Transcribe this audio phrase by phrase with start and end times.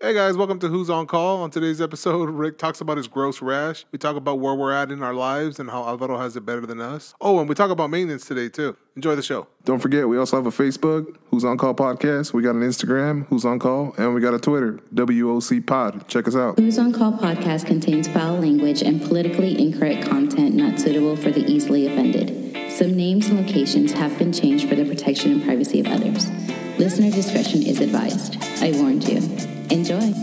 [0.00, 1.42] Hey guys, welcome to Who's on Call.
[1.42, 3.84] On today's episode, Rick talks about his gross rash.
[3.90, 6.64] We talk about where we're at in our lives and how Alvaro has it better
[6.64, 7.16] than us.
[7.20, 8.76] Oh, and we talk about maintenance today too.
[8.94, 9.48] Enjoy the show.
[9.64, 12.32] Don't forget, we also have a Facebook, Who's On Call Podcast.
[12.32, 16.06] We got an Instagram, Who's On Call, and we got a Twitter, WOC Pod.
[16.06, 16.60] Check us out.
[16.60, 21.44] Who's on Call podcast contains foul language and politically incorrect content not suitable for the
[21.50, 22.70] easily offended.
[22.70, 26.30] Some names and locations have been changed for the protection and privacy of others.
[26.78, 28.36] Listener discretion is advised.
[28.62, 29.57] I warned you.
[29.70, 30.14] Enjoy.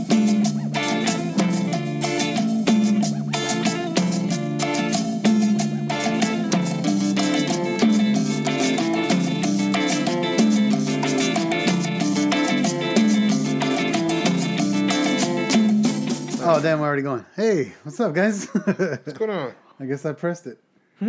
[16.48, 17.26] Oh damn, we're already going.
[17.36, 18.46] Hey, what's up, guys?
[18.46, 19.54] What's going on?
[19.80, 20.60] I guess I pressed it.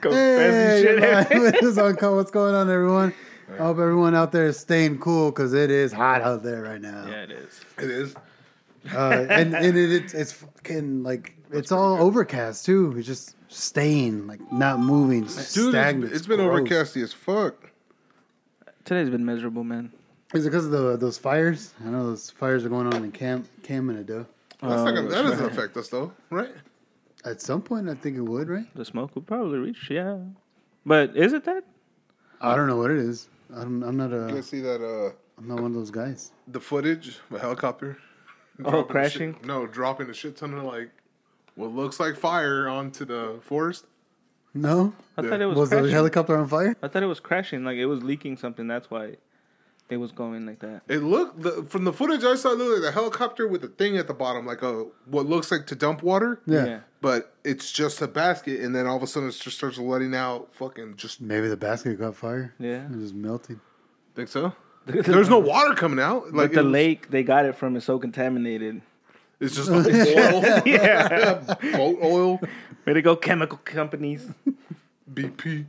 [0.00, 1.62] Go Hey, shit.
[1.62, 2.16] what's on?
[2.16, 3.14] What's going on, everyone?
[3.52, 6.80] I hope everyone out there is staying cool because it is hot out there right
[6.80, 7.06] now.
[7.08, 7.60] yeah, it is.
[7.78, 8.14] It is.
[8.94, 12.94] Uh, and and it, it's it's fucking like it's all overcast too.
[12.96, 16.04] It's just staying, like not moving, Dude, stagnant.
[16.04, 16.60] it's, it's been gross.
[16.68, 17.70] overcasty as fuck.
[18.84, 19.92] Today's been miserable, man.
[20.34, 21.74] Is it because of the, those fires?
[21.84, 24.26] I know those fires are going on in Camp Canada.
[24.60, 26.50] That's not gonna, that doesn't affect us though, right?
[27.24, 28.66] At some point, I think it would, right?
[28.74, 30.18] The smoke would probably reach, yeah.
[30.86, 31.64] But is it that?
[32.40, 33.28] I don't know what it is.
[33.54, 34.32] I'm, I'm not You a.
[34.32, 36.32] guys see that uh I'm not one of those guys.
[36.48, 37.98] the footage of a helicopter
[38.60, 39.34] Oh, dropping the crashing?
[39.34, 40.90] shit- no, dropping a shit ton of like
[41.54, 43.86] what looks like fire onto the forest.
[44.54, 45.30] No, I Yeah.
[45.30, 45.92] thought it was, was the crashing.
[45.92, 46.76] helicopter on fire?
[46.82, 48.66] I thought it was crashing, like it was leaking something.
[48.66, 49.16] That's why
[49.90, 50.82] it was going like that.
[50.88, 52.52] It looked the, from the footage I saw.
[52.52, 55.50] It looked like a helicopter with a thing at the bottom, like a what looks
[55.50, 56.40] like to dump water.
[56.46, 56.80] Yeah.
[57.00, 60.14] but it's just a basket, and then all of a sudden it just starts letting
[60.14, 61.20] out fucking just.
[61.20, 62.54] Maybe the basket got fire.
[62.58, 62.84] Yeah.
[62.84, 63.60] It was melting.
[64.14, 64.52] Think so?
[64.86, 66.26] There's no water coming out.
[66.26, 68.82] Like Like the was- lake they got it from is so contaminated.
[69.40, 69.82] it's just oil,
[70.66, 71.42] Yeah.
[71.76, 72.40] boat oil,
[72.86, 74.26] Way to go, chemical companies.
[75.12, 75.66] BP.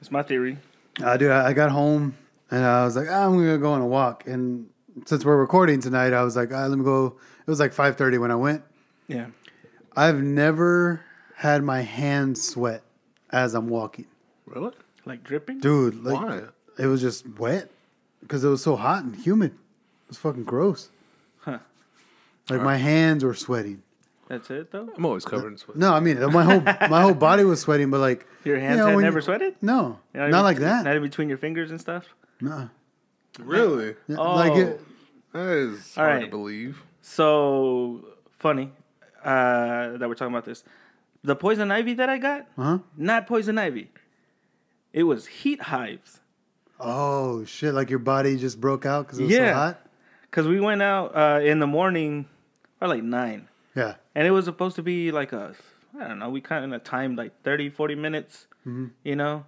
[0.00, 0.58] It's my theory.
[1.02, 2.16] Uh, dude, I I got home
[2.50, 4.26] and I was like, ah, I'm gonna go on a walk.
[4.26, 4.68] And
[5.06, 7.16] since we're recording tonight, I was like, ah, let me go.
[7.46, 8.62] It was like 5:30 when I went.
[9.08, 9.26] Yeah.
[9.96, 11.00] I've never
[11.36, 12.82] had my hands sweat
[13.30, 14.06] as I'm walking,
[14.46, 14.72] Really?
[15.04, 15.58] Like dripping?
[15.60, 16.02] dude.
[16.02, 16.42] Like Why?
[16.78, 17.70] it was just wet
[18.20, 19.52] because it was so hot and humid.
[19.52, 20.88] It was fucking gross.
[21.40, 21.58] Huh.
[22.50, 23.82] Like my hands were sweating.
[24.28, 24.88] That's it though?
[24.96, 25.76] I'm always covered in sweat.
[25.76, 28.86] No, I mean my whole my whole body was sweating, but like Your hands know,
[28.86, 29.56] had when never you- sweated?
[29.60, 30.84] no, You not know, like in- that.
[30.84, 32.06] Not in between your fingers and stuff?
[32.40, 32.70] No,
[33.38, 33.96] Really?
[34.08, 34.58] like Oh.
[34.58, 34.80] it,
[35.32, 36.30] That is All hard to right.
[36.30, 36.82] believe.
[37.02, 38.04] So
[38.38, 38.70] funny
[39.24, 40.64] uh, that we're talking about this.
[41.22, 42.78] The poison ivy that I got, huh?
[42.96, 43.90] not poison ivy.
[44.92, 46.20] It was heat hives.
[46.80, 47.72] Oh shit!
[47.74, 49.48] Like your body just broke out because it was Yeah.
[49.50, 49.86] so hot.
[50.30, 52.26] Cause we went out uh, in the morning,
[52.80, 53.94] or like nine, Yeah.
[54.14, 55.54] and it was supposed to be like a,
[55.98, 56.30] I don't know.
[56.30, 58.86] We kind of timed like 30, 40 minutes, Mm-hmm.
[59.02, 59.44] you know,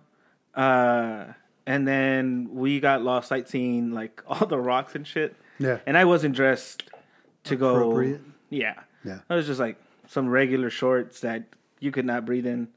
[0.54, 1.24] uh,
[1.66, 5.34] and then we got lost sightseeing like all the rocks and shit.
[5.58, 5.78] Yeah.
[5.86, 6.84] And I wasn't dressed
[7.44, 7.74] to go.
[7.76, 8.20] Appropriate?
[8.50, 8.74] Yeah.
[9.04, 9.20] Yeah.
[9.30, 9.76] I was just like
[10.08, 11.44] some regular shorts that
[11.80, 12.68] you could not breathe in.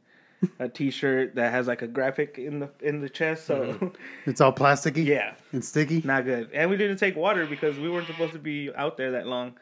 [0.57, 3.91] A t-shirt that has like a graphic in the in the chest, so
[4.25, 5.03] It's all plasticky.
[5.03, 6.01] yeah, And sticky.
[6.05, 6.49] not good.
[6.53, 9.57] And we didn't take water because we weren't supposed to be out there that long.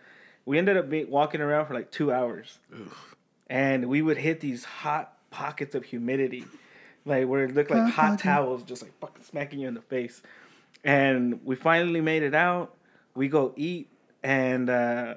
[0.48, 2.58] We ended up be- walking around for like two hours,
[3.48, 6.46] and we would hit these hot pockets of humidity,
[7.04, 9.82] like where it looked like Hot hot towels just like fucking smacking you in the
[9.82, 10.22] face.
[10.86, 12.74] And we finally made it out.
[13.14, 13.90] We go eat,
[14.24, 15.16] and uh,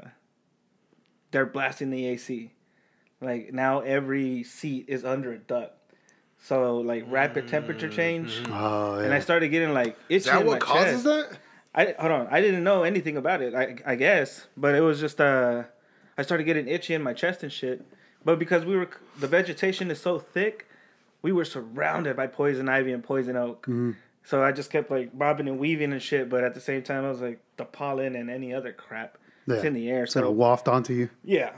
[1.30, 2.50] they're blasting the AC.
[3.20, 5.76] Like now, every seat is under a duct.
[6.42, 9.04] So like rapid temperature change, Oh yeah.
[9.04, 10.14] and I started getting like itchy.
[10.16, 11.04] Is that in what my causes chest.
[11.04, 11.38] that?
[11.74, 12.26] I hold on.
[12.30, 13.54] I didn't know anything about it.
[13.54, 15.64] I I guess, but it was just uh,
[16.18, 17.84] I started getting itchy in my chest and shit.
[18.24, 20.66] But because we were the vegetation is so thick,
[21.22, 23.62] we were surrounded by poison ivy and poison oak.
[23.62, 23.92] Mm-hmm.
[24.24, 26.28] So I just kept like bobbing and weaving and shit.
[26.28, 29.16] But at the same time, I was like the pollen and any other crap.
[29.46, 30.04] It's in the air.
[30.04, 31.10] It's gonna waft onto you.
[31.24, 31.50] yeah,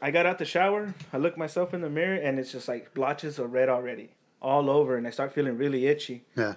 [0.00, 0.94] I got out the shower.
[1.12, 4.70] I looked myself in the mirror, and it's just like blotches of red already all
[4.70, 6.54] over, and I start feeling really itchy Yeah.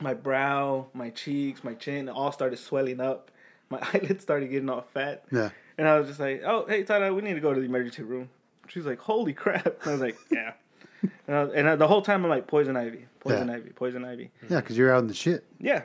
[0.00, 3.30] My brow, my cheeks, my chin all started swelling up.
[3.70, 5.24] My eyelids started getting all fat.
[5.32, 5.50] Yeah.
[5.78, 8.02] And I was just like, oh, hey, Tada, we need to go to the emergency
[8.02, 8.28] room.
[8.68, 9.66] She's like, holy crap.
[9.82, 10.52] And I was like, yeah.
[11.26, 13.54] and, I, and I, the whole time I'm like, poison ivy, poison Yeah.
[13.54, 14.30] ivy, poison ivy.
[14.48, 15.44] Yeah, because you're out in the shit.
[15.60, 15.82] Yeah.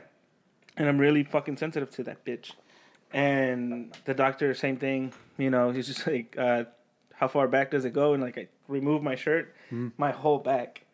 [0.76, 2.52] And I'm really fucking sensitive to that bitch.
[3.12, 5.12] And the doctor, same thing.
[5.36, 6.64] You know, he's just like, uh,
[7.14, 8.14] how far back does it go?
[8.14, 9.54] And like, I remove my shirt,
[9.98, 10.84] my whole back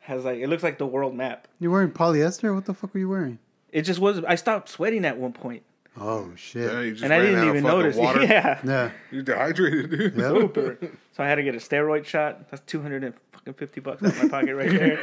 [0.00, 1.46] has like, it looks like the world map.
[1.58, 2.54] You're wearing polyester?
[2.54, 3.38] What the fuck were you wearing?
[3.72, 4.22] it just was.
[4.24, 5.62] I stopped sweating at one point,
[6.00, 6.70] Oh shit.
[6.72, 7.96] Yeah, you just and I didn't out even notice.
[8.04, 8.22] Water.
[8.24, 8.90] Yeah, Yeah.
[9.12, 10.14] You're dehydrated, dude.
[10.16, 10.28] Yeah.
[10.30, 10.78] super.
[11.12, 12.50] So I had to get a steroid shot.
[12.50, 14.98] That's two hundred and fucking fifty bucks out of my pocket right there.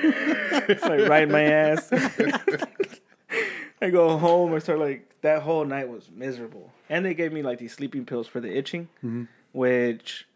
[0.70, 1.90] it's like right in my ass.
[3.82, 6.72] I go home I start like that whole night was miserable.
[6.90, 9.24] And they gave me like these sleeping pills for the itching, Mm-hmm.
[9.52, 10.28] which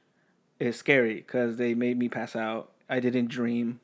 [0.59, 2.69] is scary because they made me pass out.
[2.89, 3.79] I didn't dream.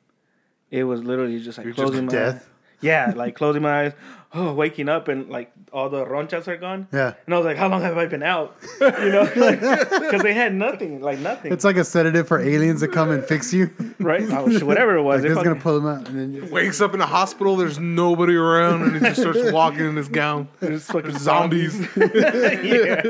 [0.70, 2.48] It was literally just like You're just closing my death?
[2.80, 3.92] Yeah, like closing my eyes,
[4.32, 6.86] oh, waking up and like all the ronchas are gone.
[6.92, 7.14] Yeah.
[7.26, 8.56] And I was like, how long have I been out?
[8.80, 12.88] You know, because they had nothing, like nothing, It's like a sedative for aliens to
[12.88, 13.70] come and fix you.
[13.98, 14.22] right?
[14.30, 15.16] Oh, shit, whatever it was.
[15.16, 17.06] Like they this is gonna pull them out, and then you Wakes up in a
[17.06, 20.48] hospital, there's nobody around, and he just starts walking in his gown.
[20.60, 21.76] There's fucking Zombies.
[21.96, 23.02] yeah.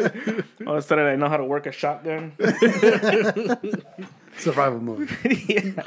[0.67, 2.33] All of a sudden, I know how to work a shotgun.
[4.39, 5.11] survival mode.
[5.49, 5.83] yeah.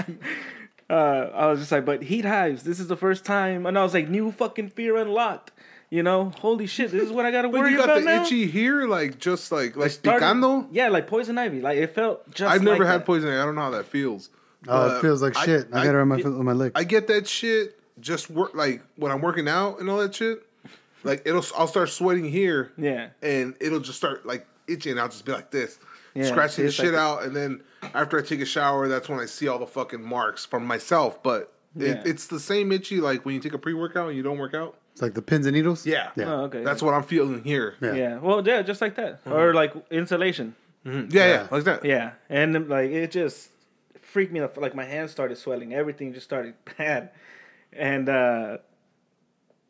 [0.91, 2.63] Uh, I was just like, but heat hives.
[2.63, 5.51] This is the first time, and I was like, new fucking fear unlocked.
[5.89, 7.99] You know, holy shit, this is what I got to But worry you got about
[7.99, 8.23] the now.
[8.23, 10.67] itchy here, like just like like Started- picando.
[10.71, 11.61] Yeah, like poison ivy.
[11.61, 12.49] Like it felt just.
[12.53, 13.05] I've never like had that.
[13.05, 13.29] poison.
[13.29, 13.38] Ivy.
[13.39, 14.29] I don't know how that feels.
[14.67, 15.67] Oh, But it feels like I- shit.
[15.73, 16.71] I, I- got it on my foot with my leg.
[16.75, 17.77] I get that shit.
[17.99, 20.45] Just work like when I'm working out and all that shit.
[21.03, 23.09] Like it'll, I'll start sweating here, Yeah.
[23.21, 24.97] and it'll just start like itching.
[24.99, 25.77] I'll just be like this,
[26.13, 27.61] Yeah, scratching the shit like- out, and then
[27.93, 31.21] after I take a shower, that's when I see all the fucking marks from myself.
[31.23, 32.01] But Yeah.
[32.05, 34.53] it's the same itchy like when you take a pre workout and you don't work
[34.53, 34.75] out.
[34.91, 35.85] it's like the pins and needles.
[35.85, 36.25] Yeah, Yeah.
[36.33, 36.63] Oh, okay.
[36.65, 37.75] That's what I'm feeling here.
[37.81, 37.93] Yeah.
[37.93, 38.17] Yeah.
[38.19, 40.53] Well, yeah, just like that, or like insulation.
[40.85, 41.13] Mhm.
[41.13, 41.85] yeah, yeah, like that.
[41.85, 43.51] Yeah, and like it just
[44.01, 44.57] freaked me out.
[44.57, 47.11] Like my hands started swelling, everything just started bad,
[47.71, 48.57] and uh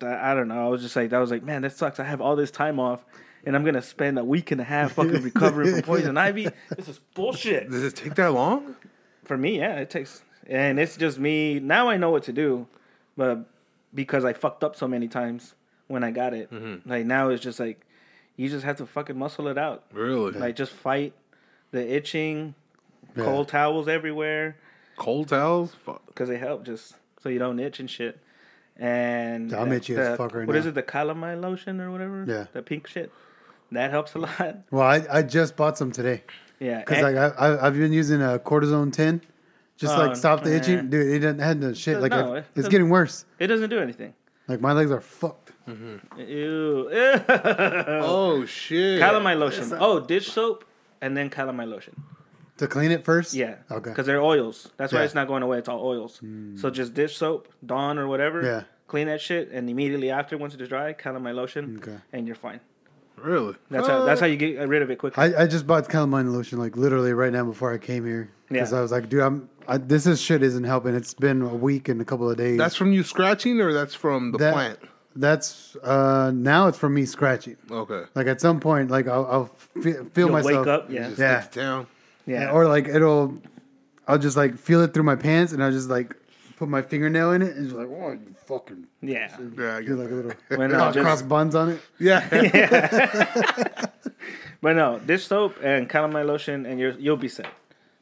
[0.04, 0.66] I I don't know.
[0.66, 2.00] I was just like, that was like, man, that sucks.
[2.00, 3.04] I have all this time off,
[3.46, 6.50] and I'm gonna spend a week and a half fucking recovering from poison ivy.
[6.76, 7.70] This is bullshit.
[7.70, 8.76] Does it take that long?
[9.24, 11.60] For me, yeah, it takes, and it's just me.
[11.60, 12.68] Now I know what to do,
[13.16, 13.46] but
[13.94, 15.56] because I fucked up so many times
[15.88, 16.90] when I got it, mm-hmm.
[16.90, 17.86] like now it's just like
[18.36, 19.84] you just have to fucking muscle it out.
[19.94, 20.32] Really?
[20.32, 21.14] Like just fight
[21.72, 22.56] the itching,
[23.16, 23.24] Yeah.
[23.26, 24.58] cold towels everywhere
[24.98, 25.74] Cold towels?
[25.86, 26.06] Fuck.
[26.08, 28.20] because they help just so you don't itch and shit.
[28.82, 30.70] And I'm itchy as the- fuck right What is now.
[30.70, 30.76] it?
[30.76, 32.26] The calamine lotion or whatever.
[32.28, 32.46] Yeah.
[32.52, 33.12] the pink shit.
[33.72, 34.58] That helps a lot.
[34.72, 36.24] Well, I, I just bought some today
[36.60, 39.22] Yeah, because like I, I I've been using a cortisone ten,
[39.78, 40.90] just Oh, like stop the itching.
[40.90, 42.02] Dude, it doesn't had no shit.
[42.02, 43.26] Like No, I- it it's getting worse.
[43.40, 44.14] it doesn't do anything.
[44.48, 45.52] Like my legs are fucked.
[45.70, 46.20] Mm-hmm.
[46.20, 46.90] Ew.
[48.04, 49.00] Oh shit.
[49.00, 49.72] calamine lotion.
[49.80, 50.66] Oh, dish soap
[51.02, 51.96] and then calamine lotion.
[52.62, 53.34] To clean it first.
[53.34, 53.56] Yeah.
[53.72, 53.90] Okay.
[53.90, 54.70] Because they're oils.
[54.78, 55.06] That's why Yeah.
[55.06, 55.58] it's not going away.
[55.58, 56.22] It's all oils.
[56.56, 58.44] So just dish soap, Dawn or whatever.
[58.44, 58.64] Yeah.
[58.88, 61.98] Clean that shit, and immediately after, once it's dry, calamine lotion, Okay.
[62.14, 62.60] and you're fine.
[63.18, 63.56] Really?
[63.72, 64.04] That's how.
[64.06, 65.24] That's how you get rid of it quickly.
[65.24, 68.72] I, I just bought calamine lotion like literally right now before I came here because
[68.72, 68.78] Yeah.
[68.78, 70.94] I was like, dude, I'm I, this is shit isn't helping.
[70.94, 72.58] It's been a week and a couple of days.
[72.60, 74.80] That's from you scratching, or that's from the That- plant?
[75.16, 77.58] That's uh now it's from me scratching.
[77.72, 78.04] Okay.
[78.16, 79.46] Like at some point, like I'll, I'll
[79.82, 80.66] feel, feel You'll myself.
[80.66, 80.92] wake up.
[80.92, 81.08] Yeah.
[81.10, 81.46] Just Yeah.
[81.52, 81.88] down.
[82.26, 82.52] Yeah.
[82.52, 83.38] Or like it'll,
[84.08, 86.16] I'll just like feel it through my pants and I'll just like
[86.58, 88.88] put my fingernail in it and just like, oh, you fucking.
[89.02, 89.36] yeah.
[89.58, 91.82] Yeah, I get like a little When, uh, cross, just- cross buns on it.
[92.00, 92.28] Yeah.
[92.32, 93.86] yeah.
[94.64, 97.48] But no, dish soap and calamine lotion, and you're you'll be set.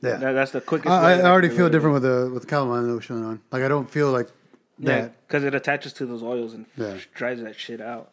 [0.01, 0.18] Yeah.
[0.18, 0.89] That, that's the quickest.
[0.92, 3.39] I, way I already feel get rid of different with the with calamine lotion on.
[3.50, 4.33] Like I don't feel like it.
[4.80, 5.27] Yeah, that.
[5.27, 6.98] because it attaches to those oils and Yeah.
[7.13, 8.12] dries that shit out.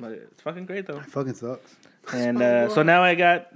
[0.00, 0.98] But it's fucking great though.
[0.98, 1.76] It fucking sucks.
[2.12, 3.46] And uh, so now I got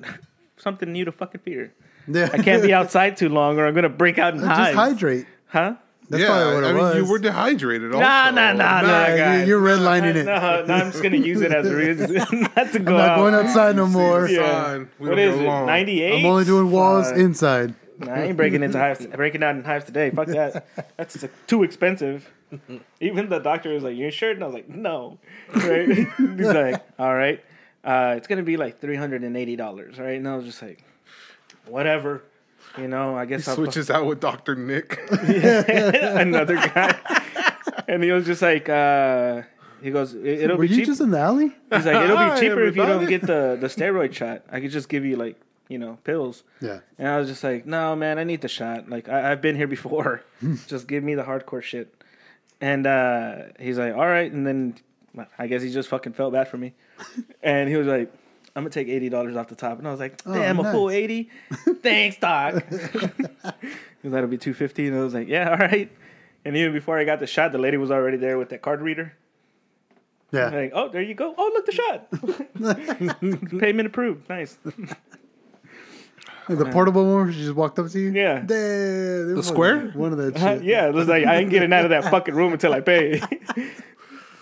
[0.58, 1.72] something new to fucking fear.
[2.06, 2.28] Yeah.
[2.32, 4.76] I can't be outside too long, or I'm gonna break out in Just hives.
[4.76, 5.26] hydrate.
[5.48, 5.74] Huh?
[6.10, 6.96] That's yeah, probably what I it mean, was.
[6.96, 7.88] you were dehydrated.
[7.92, 8.00] Also.
[8.00, 8.88] Nah, nah, nah, nah.
[8.88, 9.40] Yeah, guy.
[9.40, 10.24] you- you're redlining it.
[10.24, 12.14] No, no, I'm just gonna use it as a reason
[12.56, 13.16] not to go I'm not out.
[13.16, 14.26] going outside no more.
[14.26, 14.62] See, Yeah.
[14.64, 14.88] Fine.
[14.98, 15.66] We What don't is get it?
[15.66, 16.18] 98.
[16.20, 17.18] I'm only doing walls Fuck.
[17.18, 17.74] inside.
[17.98, 19.06] Nah, I ain't breaking into hives.
[19.06, 20.10] Breaking out in hives today.
[20.10, 20.66] Fuck that.
[20.96, 22.30] That's uh, too expensive.
[23.00, 25.18] Even the doctor was like, "You sure?" And I was like, "No."
[25.54, 25.88] Right?
[25.88, 27.44] He's like, "All right,
[27.88, 30.16] uh, it's gonna be like three hundred and eighty dollars." Right?
[30.18, 30.84] And I was just like,
[31.66, 32.22] "Whatever."
[32.76, 34.98] You know, I guess I'll Switches out with Doctor Nick.
[35.10, 36.94] another guy.
[37.88, 39.42] And he was just like, uh,
[39.82, 41.52] he goes, "It- "It'll Were be you cheap." just in the alley?
[41.72, 43.06] He's like, "It'll be cheaper if you don't everybody.
[43.18, 44.42] get the the steroid shot.
[44.50, 45.36] I could just give you like."
[45.70, 46.44] You know, pills.
[46.62, 46.78] Yeah.
[46.96, 48.88] And I was just like, no, man, I need the shot.
[48.88, 50.22] Like, I, I've been here before.
[50.66, 51.94] just give me the hardcore shit.
[52.58, 54.32] And uh, he's like, all right.
[54.32, 54.76] And then
[55.38, 56.74] I guess he just fucking felt bad for me.
[57.42, 58.12] and he was like,
[58.56, 59.78] I'm going to take $80 off the top.
[59.78, 60.96] And I was like, damn, a full nice.
[60.96, 61.30] 80
[61.82, 62.54] Thanks, Doc.
[64.04, 65.90] That'll be 250 And I was like, yeah, all right.
[66.44, 68.80] And even before I got the shot, the lady was already there with that card
[68.80, 69.12] reader.
[70.32, 70.48] Yeah.
[70.48, 71.34] Like, oh, there you go.
[71.36, 73.50] Oh, look, the shot.
[73.60, 74.28] Payment approved.
[74.28, 74.58] Nice.
[76.48, 78.10] Like the portable one she just walked up to you?
[78.10, 78.40] Yeah.
[78.40, 79.88] the square?
[79.90, 80.64] One of that Uh, shit.
[80.64, 83.20] yeah, it was like I ain't getting out of that fucking room until I pay.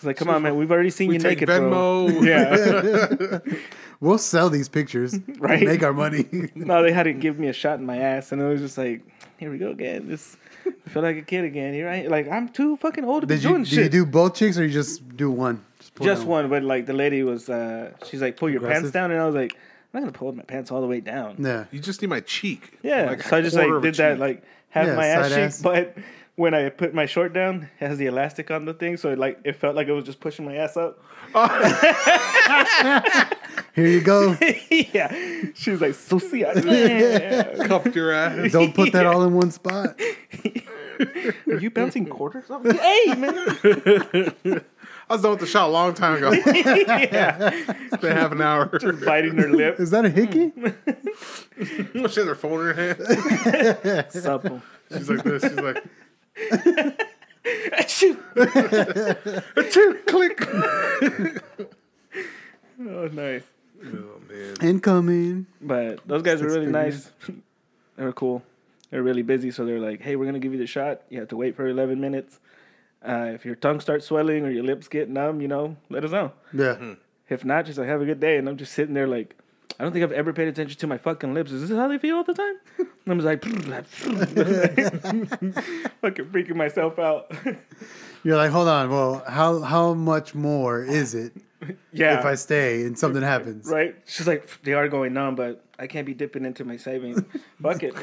[0.07, 1.61] So like, come on, man, we've already seen We you take naked, bro.
[2.09, 2.27] Venmo.
[3.47, 3.57] Yeah.
[3.99, 5.63] We'll sell these pictures, Right.
[5.65, 6.27] Make our money.
[6.55, 8.77] no, they had to give me a shot in my ass, and it was just
[8.77, 9.01] like,
[9.39, 10.07] here we go again.
[10.07, 10.37] This,
[10.67, 11.73] I feel like a kid again.
[11.73, 13.85] Here I like I'm too fucking old to be did you doing did shit.
[13.85, 15.65] you do both chicks or you just do one?
[15.95, 18.83] pull just down one, but like the lady was, uh she's like, pull your Aggressive?
[18.83, 19.61] pants down, and I was like, I'm
[19.95, 21.37] not gonna pull my pants all the way down.
[21.39, 21.65] Yeah.
[21.73, 22.79] you just need my cheek.
[22.83, 24.21] Yeah, Like so I just like of a did that, cheek.
[24.21, 25.63] like have Yeah, my ass side cheek, ass.
[25.63, 25.97] but
[26.37, 29.19] when I put my short down, it has the elastic on the thing, so it
[29.19, 30.99] like it felt like it was just pushing my ass up.
[33.75, 34.37] Here you go.
[34.71, 35.13] yeah,
[35.55, 37.57] she was like, "Susie, yeah.
[37.67, 38.53] cupped your ass.
[38.53, 39.99] Don't put that all in one spot.
[41.49, 42.51] are you bouncing quarters?
[42.51, 43.39] I'm hey, man,
[45.09, 46.33] I was done with the shot a long time ago.
[46.33, 48.67] yeah, It's been half an hour.
[49.05, 50.53] biting her lip, Is that a hickey?
[51.59, 52.95] she has her phone in her
[53.95, 54.07] hand.
[54.11, 54.63] supple.
[54.91, 55.43] She's like this.
[55.43, 55.85] She's like,
[57.89, 58.19] Shoot.
[59.57, 61.43] "Achoo, click.
[62.79, 63.43] Oh, nice.
[63.83, 64.55] Oh man.
[64.61, 65.47] Incoming.
[65.63, 67.11] But those guys were really nice.
[67.97, 68.43] they were cool.
[68.91, 71.01] They're really busy, so they're like, "Hey, we're gonna give you the shot.
[71.09, 72.39] You have to wait for 11 minutes.
[73.03, 76.11] Uh, if your tongue starts swelling or your lips get numb, you know, let us
[76.11, 76.33] know.
[76.53, 76.97] Yeah.
[77.31, 79.35] If not, just like have a good day." And I'm just sitting there like,
[79.79, 81.53] I don't think I've ever paid attention to my fucking lips.
[81.53, 82.55] Is this how they feel all the time?
[82.79, 83.45] And I'm just like,
[86.01, 87.31] fucking freaking myself out.
[88.25, 88.89] You're like, hold on.
[88.91, 91.33] Well, how how much more is it
[91.93, 93.69] yeah, if I stay and something happens?
[93.69, 93.95] right.
[94.07, 97.21] She's like, they are going numb, but I can't be dipping into my savings.
[97.63, 97.95] Fuck it.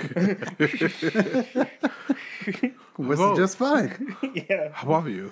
[2.97, 3.33] Was Whoa.
[3.33, 4.15] it just fine?
[4.35, 4.69] yeah.
[4.71, 5.31] How about you?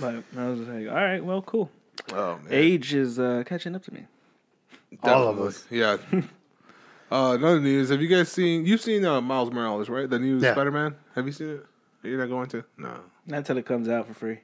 [0.00, 1.70] But I was like, all right, well, cool.
[2.12, 2.46] Oh man.
[2.50, 4.06] Age is uh, catching up to me.
[5.02, 5.36] All of
[5.70, 5.78] Definitely.
[5.78, 5.96] Yeah.
[7.12, 7.90] uh, another news.
[7.90, 8.66] Have you guys seen?
[8.66, 10.08] You've seen uh, Miles Morales, right?
[10.08, 10.52] The new Yeah.
[10.52, 10.96] Spider Man.
[11.14, 11.66] Have you seen it?
[12.02, 12.64] You're not going to?
[12.78, 12.94] No.
[13.26, 14.40] Not until it comes out for free.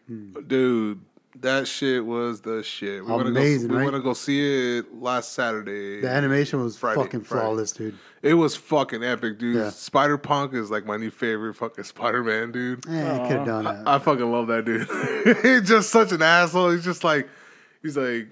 [0.46, 1.00] Dude,
[1.40, 3.04] that shit was the shit.
[3.04, 3.84] We wanna Amazing, go, We right?
[3.84, 6.00] want to go see it last Saturday.
[6.00, 7.42] The animation was Friday, fucking Friday.
[7.44, 7.96] flawless, dude.
[8.22, 9.56] It was fucking epic, dude.
[9.56, 9.70] Yeah.
[9.70, 12.86] Spider Punk is like my new favorite fucking Spider Man, dude.
[12.88, 13.82] Eh, could have done that.
[13.86, 14.88] I fucking love that dude.
[15.42, 16.70] he's just such an asshole.
[16.70, 17.28] He's just like,
[17.82, 18.28] he's like,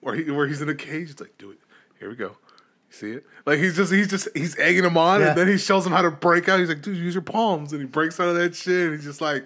[0.00, 1.08] where he where he's in a cage.
[1.08, 1.58] He's like, do it.
[1.98, 2.36] Here we go.
[2.90, 3.26] See it?
[3.44, 5.28] Like he's just he's just he's egging him on, Yeah.
[5.30, 6.58] and then he shows him how to break out.
[6.60, 8.86] He's like, dude, use your palms, and he breaks out of that shit.
[8.88, 9.44] And he's just like,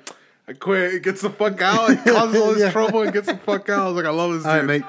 [0.51, 0.93] I quit.
[0.93, 1.91] He gets the fuck out.
[1.91, 2.71] He causes all this Yeah.
[2.73, 3.81] trouble and gets the fuck out.
[3.81, 4.67] I was like, I love this All right, dude.
[4.69, 4.83] mate.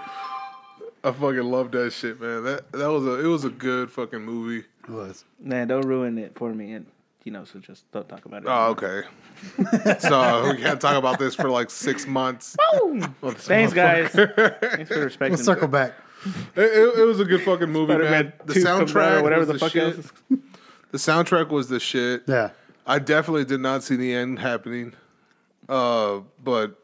[1.04, 2.44] I fucking love that shit, man.
[2.44, 4.66] That that was a it was a good fucking movie.
[4.84, 5.24] It was.
[5.40, 6.74] Nah, don't ruin it for me.
[6.74, 6.86] And
[7.24, 8.48] you know, so just don't talk about it.
[8.50, 9.04] Oh, okay.
[10.00, 12.56] so we can't talk about this for like six months.
[12.74, 14.10] Well, Thanks, guys.
[14.10, 15.36] motherfucker- Thanks for respecting.
[15.38, 15.94] We'll circle back.
[16.56, 18.34] It, it, it was a good fucking movie, Spider-Man man.
[18.46, 19.84] The 2 comes out, soundtrack, or whatever was the the, fuck shit.
[19.84, 20.12] else is-
[20.92, 22.24] The soundtrack was the shit.
[22.28, 22.52] Yeah.
[22.86, 24.94] I definitely did not see the end happening.
[25.70, 26.78] Uh, but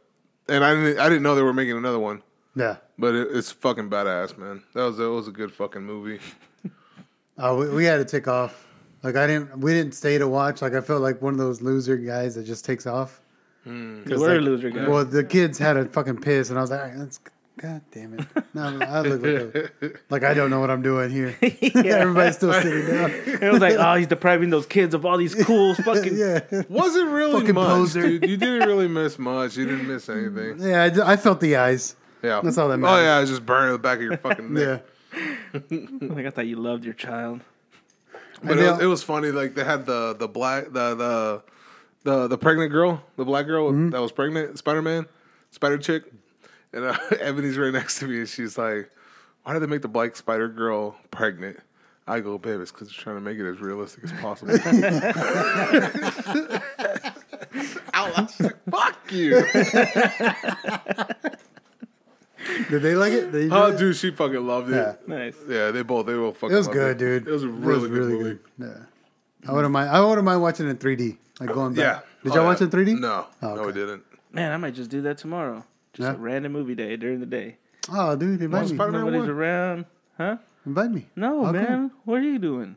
[0.48, 2.22] and I didn't I didn't know they were making another one.
[2.55, 2.77] Yeah.
[2.98, 4.63] But it, it's fucking badass, man.
[4.74, 6.19] That was that was a good fucking movie.
[7.39, 8.65] Uh, we, we had to take off.
[9.03, 9.60] Like I didn't.
[9.60, 10.63] We didn't stay to watch.
[10.63, 13.22] Like I felt like one of those loser guys that just takes off.
[13.63, 14.88] You 'Cause, were a like, loser, guy.
[14.89, 17.19] Well, the kids had a fucking piss, and I was like, "All right, let's.
[17.58, 18.26] God damn it!
[18.54, 21.36] No, I look like, a, like I don't know what I'm doing here.
[21.42, 23.12] Everybody's still sitting down.
[23.12, 26.16] It was like, oh, he's depriving those kids of all these cool fucking.
[26.18, 28.02] Yeah, Wasn't really Fucking much, poser.
[28.20, 28.30] dude.
[28.30, 29.58] You didn't really miss much.
[29.58, 30.60] You didn't miss anything.
[30.60, 30.84] yeah.
[30.84, 31.96] I, d- I felt the eyes.
[32.24, 32.92] Yeah, That's all that meant.
[32.92, 33.06] Oh matters.
[33.06, 34.84] yeah, it's just burning the back of your fucking neck.
[35.16, 35.60] Yeah,
[36.02, 37.42] Like I thought you loved your child.
[38.44, 39.32] But it was, it was funny.
[39.32, 41.44] Like they had the the black the the
[42.04, 43.90] the the pregnant girl, the black girl Mm-hmm.
[43.90, 45.08] that was pregnant, Spider Man,
[45.52, 46.04] Spider chick,
[46.74, 48.89] and uh, Ebony's right next to me, and she's like,
[49.43, 51.59] "Why did they make the black Spider girl pregnant?"
[52.07, 54.53] I go, "Babe, it's because they're trying to make it as realistic as possible."
[57.93, 59.41] Out loud, she's like, "Fuck you!"
[62.69, 63.31] did they like it?
[63.31, 63.77] They Oh, it?
[63.77, 64.75] dude, she fucking loved it.
[64.75, 64.95] Yeah.
[65.07, 65.36] Nice.
[65.47, 66.53] Yeah, they both they both fucking.
[66.53, 67.27] It was loved good, dude.
[67.27, 68.39] It was a really, good movie.
[68.59, 68.67] Yeah,
[69.47, 69.89] I wouldn't mind.
[69.89, 71.83] I wouldn't mind watching it in 3D, like going back.
[71.83, 72.00] Yeah.
[72.24, 72.50] Did Oh, y'all yeah.
[72.50, 73.00] watch it in 3D?
[73.00, 74.03] No, Oh, no, we didn't.
[74.31, 75.63] Man, I might just do that tomorrow.
[75.98, 76.13] Just Yeah.
[76.13, 77.58] a random movie day during the day.
[77.92, 78.77] Oh, dude, invite Watch me.
[78.77, 79.30] Spider-Man Nobody's one?
[79.32, 79.86] around.
[80.18, 80.38] Huh?
[80.66, 81.08] Invite me.
[81.16, 81.92] No, I'll man.
[82.06, 82.75] What are you doing?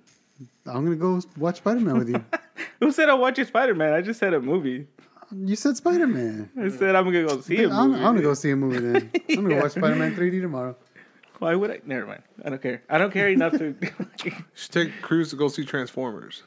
[0.65, 2.25] I'm gonna go watch Spider Man with you.
[2.81, 3.93] Who said I'm watching Spider Man?
[3.93, 4.87] I just said a movie.
[5.31, 6.49] you said Spider Man.
[6.59, 7.99] I said I'm gonna go see a I'm, movie.
[8.03, 9.11] I'm gonna go see a movie then.
[9.31, 10.77] I'm gonna watch Spider Man 3D tomorrow.
[11.41, 11.81] Why would I?
[11.85, 12.23] Never mind.
[12.43, 12.83] I don't care.
[12.89, 13.75] I don't care enough to.
[14.55, 16.43] should take Cruz to go see Transformers.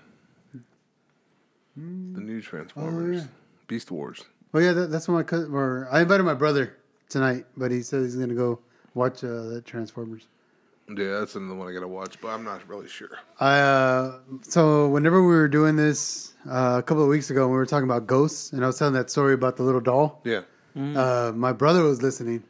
[1.76, 2.14] Hmm.
[2.14, 3.22] The new Transformers.
[3.22, 3.28] Oh, yeah.
[3.68, 4.24] Beast Wars.
[4.54, 5.54] Well, yeah, that, that's what my cousin.
[5.54, 6.78] Or I invited my brother
[7.10, 8.60] tonight, but he said he's gonna go
[8.94, 10.28] watch uh, the Transformers.
[10.90, 13.10] Yeah, that's another one I gotta watch, but I'm not really sure.
[13.40, 17.54] I uh, so whenever we were doing this uh, a couple of weeks ago, we
[17.56, 20.22] were talking about ghosts, and I was telling that story about the little doll.
[20.24, 20.42] Yeah.
[20.76, 22.44] Uh, my brother was listening,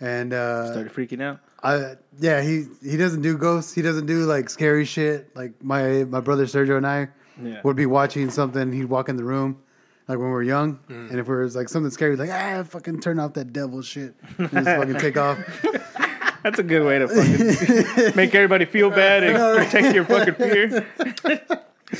[0.00, 1.40] and uh, Started freaking out.
[1.62, 3.74] I yeah he he doesn't do ghosts.
[3.74, 5.34] He doesn't do like scary shit.
[5.34, 7.08] Like my my brother Sergio and I
[7.42, 7.60] Yeah.
[7.64, 8.72] would be watching something.
[8.72, 9.60] He'd walk in the room.
[10.08, 11.10] Like when we were young, Mm.
[11.10, 14.14] and if it was like something scary, like ah, fucking turn off that devil shit,
[14.38, 15.38] and just fucking take off.
[16.44, 20.86] That's a good way to fucking make everybody feel bad and protect your fucking fear.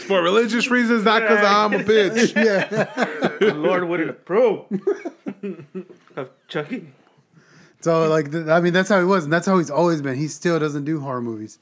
[0.06, 2.32] For religious reasons, not because I'm a bitch.
[2.44, 2.64] Yeah,
[3.40, 4.66] the Lord wouldn't approve
[6.16, 6.92] of Chucky.
[7.80, 10.16] So like, I mean, that's how he was, and that's how he's always been.
[10.16, 11.58] He still doesn't do horror movies.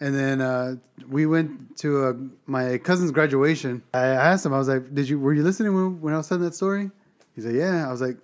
[0.00, 0.76] And then uh,
[1.08, 2.12] we went to uh
[2.46, 3.82] my cousin's graduation.
[3.92, 6.28] I asked him, I was like, "Did you were you listening when, when I was
[6.28, 6.90] telling that story?"
[7.36, 8.16] He said, "Yeah." I was like,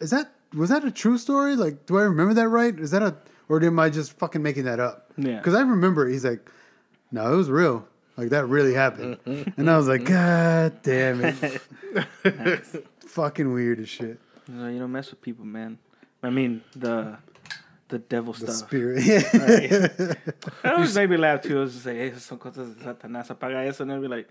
[0.00, 1.54] "Is that was that a true story?
[1.54, 2.76] Like, do I remember that right?
[2.78, 3.14] Is that a
[3.48, 5.36] or am I just fucking making that up?" Yeah.
[5.36, 6.08] Because I remember.
[6.08, 6.50] He's like,
[7.12, 7.86] "No, it was real.
[8.16, 11.62] Like that really happened." and I was like, "God damn it,
[13.06, 14.18] fucking weird as shit."
[14.48, 15.78] No, you don't mess with people, man.
[16.22, 17.16] I mean the
[17.90, 18.68] the devil The stuff.
[18.68, 19.04] spirit.
[20.62, 21.58] That always made me laugh too.
[21.58, 23.82] I was just like, hey, esas son cosas de Satanás, apaga eso.
[23.82, 24.28] And I'd be like,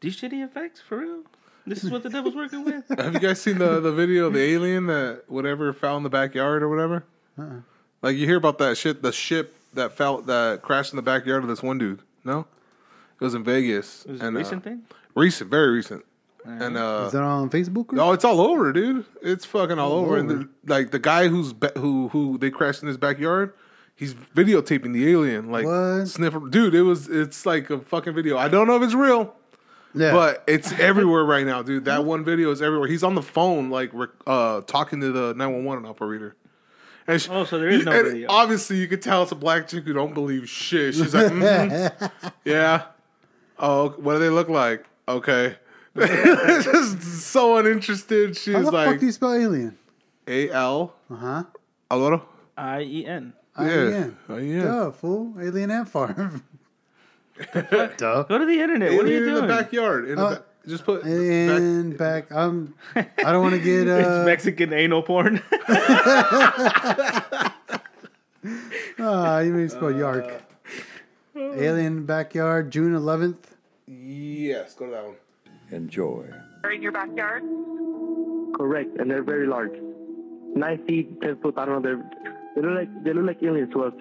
[0.00, 1.22] these shitty effects, for real?
[1.66, 2.84] This is what the devil's working with?
[2.98, 6.10] Have you guys seen the, the video of the alien that whatever fell in the
[6.10, 7.04] backyard or whatever?
[7.38, 7.60] Uh-uh.
[8.02, 11.42] Like you hear about that shit, the ship that fell that crashed in the backyard
[11.42, 12.00] of this one dude.
[12.22, 12.40] No,
[13.20, 14.04] it was in Vegas.
[14.04, 14.82] It was a and, uh, recent thing?
[15.14, 16.04] Recent, very recent.
[16.44, 17.92] And uh, Is that on Facebook?
[17.92, 18.00] Or?
[18.00, 19.04] Oh, it's all over, dude.
[19.22, 20.16] It's fucking all, over.
[20.18, 23.54] And the, like the guy who's be- who who they crashed in his backyard,
[23.96, 26.06] he's videotaping the alien, like What?
[26.06, 26.40] sniffer.
[26.50, 28.36] Dude, it was it's like a fucking video.
[28.36, 29.34] I don't know if it's real,
[29.94, 30.12] yeah.
[30.12, 31.86] but it's everywhere right now, dude.
[31.86, 32.88] That one video is everywhere.
[32.88, 36.36] He's on the phone, like rec- uh talking to the nine one one operator.
[37.06, 38.26] And she, Oh, so there is no video.
[38.30, 40.94] Obviously, you could tell it's a black chick who don't believe shit.
[40.94, 42.10] She's like, mhm.
[42.44, 42.82] yeah.
[43.58, 44.84] Oh, what do they look like?
[45.06, 45.56] Okay.
[45.96, 48.36] Just so uninterested.
[48.36, 49.78] She's How the like fuck do you spell alien?
[50.26, 51.42] A L Uh huh.
[51.90, 52.22] Aloro.
[52.56, 53.32] I E N.
[53.58, 53.66] Yeah.
[53.66, 54.16] Alien.
[54.28, 54.62] Oh, yeah.
[54.64, 55.34] Duh, fool.
[55.40, 56.42] Alien Ant Farm.
[57.52, 58.22] Duh.
[58.24, 58.92] Go to the internet.
[58.94, 59.46] What are you Alien in doing?
[59.48, 60.08] the backyard.
[60.08, 62.32] In the Uh, ba- just put Alien back.
[62.32, 62.74] I'm.
[62.96, 63.86] I don't want to get.
[63.88, 65.42] it's Uh, Mexican anal porn.
[68.98, 70.42] ah, you made me spell Yark.
[71.36, 73.36] Alien backyard, June 11th.
[73.86, 75.14] Yes, go to that one.
[75.74, 76.24] Enjoy.
[76.62, 77.42] are in your backyard?
[78.56, 79.72] Correct, and they're very large.
[80.54, 81.54] Nine feet, ten foot.
[81.58, 81.88] I don't know.
[81.88, 82.10] They're
[82.54, 83.94] they look like they look like aliens to us.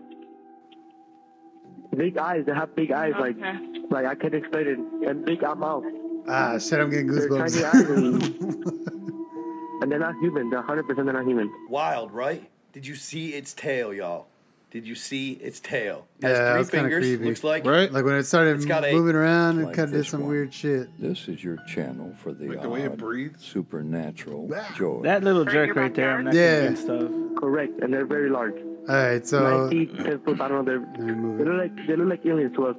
[1.98, 2.44] Big eyes.
[2.46, 3.14] They have big eyes.
[3.20, 3.58] Like Okay.
[3.90, 4.78] like I can't explain it.
[5.10, 5.84] And big mouth.
[6.28, 7.54] Ah, shit, I'm getting goosebumps.
[7.54, 8.42] They're tiny eyes, goosebumps.
[8.88, 10.50] and, and they're not human.
[10.52, 11.06] They're hundred percent.
[11.08, 11.52] They're not human.
[11.70, 12.50] Wild, right?
[12.72, 14.28] Did you see its tail, y'all?
[14.74, 16.08] Did you see its tail?
[16.18, 17.06] It Yeah, has that's three kinda fingers.
[17.06, 17.26] creepy.
[17.26, 17.92] Looks like Right?
[17.94, 20.10] like when it started It's got a- moving around, it like kind of did this
[20.10, 20.32] some one.
[20.32, 20.90] weird shit.
[21.00, 23.44] This is your channel for the, Like the way it breathes.
[23.46, 25.02] supernatural joy.
[25.04, 26.18] that little jerk you right there.
[26.18, 26.66] I'm not Yeah.
[26.66, 27.12] convinced of.
[27.36, 28.56] Correct, and they're very large.
[28.90, 30.42] All right, so feet, foot.
[30.42, 30.64] I don't know.
[30.64, 32.76] They're me they look like they look like aliens to us.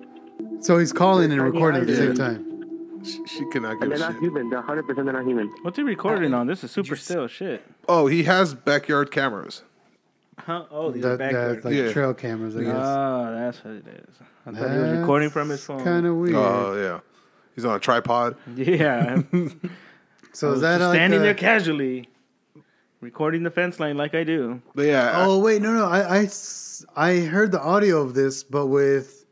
[0.61, 2.51] So he's calling and recording at the same time.
[3.05, 4.23] She, she cannot And give they're a not shit.
[4.23, 4.51] human.
[4.51, 5.07] They're hundred percent.
[5.07, 5.49] They're not human.
[5.63, 6.47] What's he recording uh, on?
[6.49, 7.63] This is super still shit.
[7.89, 9.63] Oh, he has backyard cameras.
[10.39, 10.65] Huh?
[10.71, 11.57] Oh, these are That, backyard.
[11.57, 11.93] that's like Yeah.
[11.93, 12.75] trail cameras, I guess.
[12.77, 14.17] Oh, that's what it is.
[14.47, 15.83] I thought he was recording from his phone.
[15.85, 16.35] Kind of weird.
[16.35, 17.01] Oh yeah,
[17.55, 18.37] he's on a tripod.
[18.57, 19.23] Yeah.
[20.33, 22.09] so I is that just like standing a- there casually,
[23.01, 24.61] recording the fence line like I do.
[24.75, 25.87] But yeah, Oh wait, no, no.
[25.87, 29.25] I, I s- I heard the audio of this, but with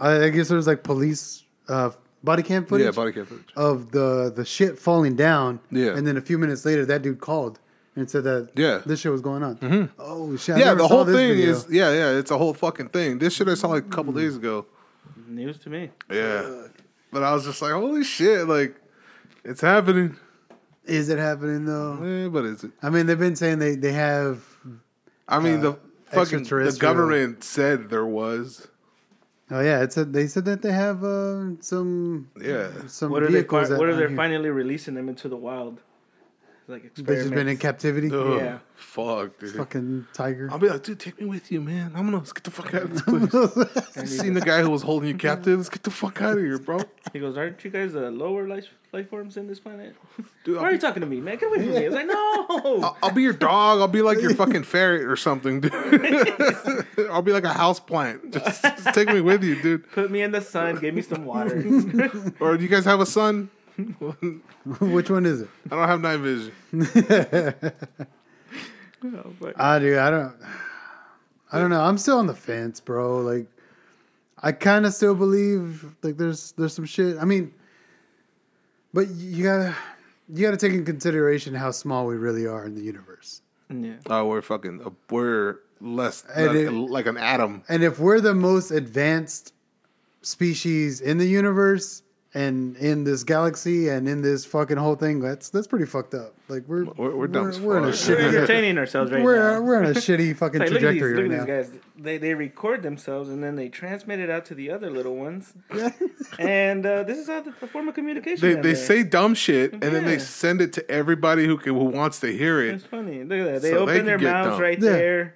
[0.00, 1.90] I, I guess there was like police uh,
[2.24, 3.52] body cam footage yeah, body cam footage.
[3.56, 5.60] of the the shit falling down.
[5.70, 5.96] Yeah.
[5.96, 7.58] and then a few minutes later, that dude called
[7.96, 8.78] and said that Yeah.
[8.78, 8.88] Mm-hmm.
[8.88, 9.90] this shit was going on.
[9.98, 10.56] Oh shit!
[10.56, 11.50] I yeah, never the saw whole this thing video.
[11.50, 12.18] is yeah, yeah.
[12.18, 13.18] It's a whole fucking thing.
[13.18, 14.66] This shit I saw like a couple days ago.
[15.28, 15.90] News to me.
[16.10, 16.66] Yeah,
[17.12, 18.76] but I was just like, holy shit, like
[19.44, 20.16] it's happening.
[20.84, 22.02] Is it happening though?
[22.02, 22.72] Eh, but is it?
[22.82, 24.44] I mean, they've been saying they they have.
[25.28, 28.68] I mean, the fucking the government said there was.
[29.50, 33.26] Oh yeah, it said they said that they have uh, some Yeah, some What are
[33.26, 33.32] they?
[33.34, 33.68] vehicles.
[33.68, 35.80] Fi- that what are they finally releasing them into the wild?
[36.68, 38.08] Like They've just been in captivity.
[38.12, 38.58] Ugh, Yeah.
[38.76, 39.56] fuck, dude.
[39.56, 40.48] Fucking tiger.
[40.50, 41.92] I'll be like, dude, take me with you, man.
[41.96, 43.96] I'm gonna let's get the fuck out of this place.
[43.96, 45.58] you seen the guy who was holding you captive?
[45.58, 46.80] Let's get the fuck out of here, bro.
[47.12, 49.96] He goes, "Aren't you guys the lower life life forms in this planet?"
[50.44, 51.36] Dude, Why I'll are you be, talking to me, man?
[51.38, 51.84] Get away from me!
[51.84, 52.46] I was like, "No."
[52.84, 53.80] I'll, I'll be your dog.
[53.80, 55.72] I'll be like your fucking ferret or something, dude.
[57.10, 58.32] I'll be like a house plant.
[58.32, 59.90] Just, just take me with you, dude.
[59.90, 60.76] Put me in the sun.
[60.78, 61.56] Give me some water.
[62.40, 63.50] Or do you guys have a son?
[64.80, 65.48] Which one is it?
[65.70, 66.52] I don't have night vision.
[69.56, 69.98] I do.
[69.98, 70.34] I don't.
[71.52, 71.80] I don't know.
[71.82, 73.18] I'm still on the fence, bro.
[73.20, 73.46] Like,
[74.42, 77.18] I kind of still believe like there's there's some shit.
[77.20, 77.52] I mean,
[78.94, 79.74] but you gotta
[80.32, 83.42] you gotta take in consideration how small we really are in the universe.
[83.68, 83.94] Yeah.
[84.08, 84.82] Oh, we're fucking.
[84.84, 87.64] Uh, we're less And like, it- like an atom.
[87.68, 89.52] And if we're the most advanced
[90.22, 92.02] species in the universe
[92.34, 96.34] and in this galaxy and in this fucking whole thing, that's that's pretty fucked up.
[96.48, 98.08] Like we're We're- we're dumb as we're in a fuck.
[98.08, 99.60] We're shitty entertaining ourselves right we're now.
[99.60, 101.56] we're in a shitty fucking It's like, look at these, trajectory look right at now.
[101.62, 101.80] these guys.
[101.98, 105.52] They they record themselves and then they transmit it out to the other little ones.
[106.38, 108.40] and uh, this is how the, the form of communication.
[108.48, 108.76] They they there.
[108.76, 112.28] say dumb shit and then they send it to everybody who can, who wants to
[112.36, 112.74] hear it.
[112.74, 113.22] It's funny.
[113.24, 113.62] Look at that.
[113.62, 114.60] They So they open their mouths dumb.
[114.60, 114.90] right Yeah.
[114.90, 115.34] there.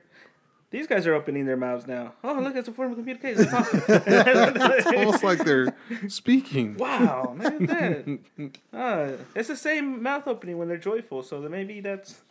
[0.70, 2.14] These guys are opening their mouths now.
[2.24, 3.44] Oh, look, it's a form of communication.
[3.44, 3.82] It's awesome.
[3.88, 5.74] It's almost like they're
[6.08, 6.76] speaking.
[6.76, 8.50] wow, man, that.
[8.76, 12.22] Uh, it's the same mouth opening when they're joyful, so maybe that's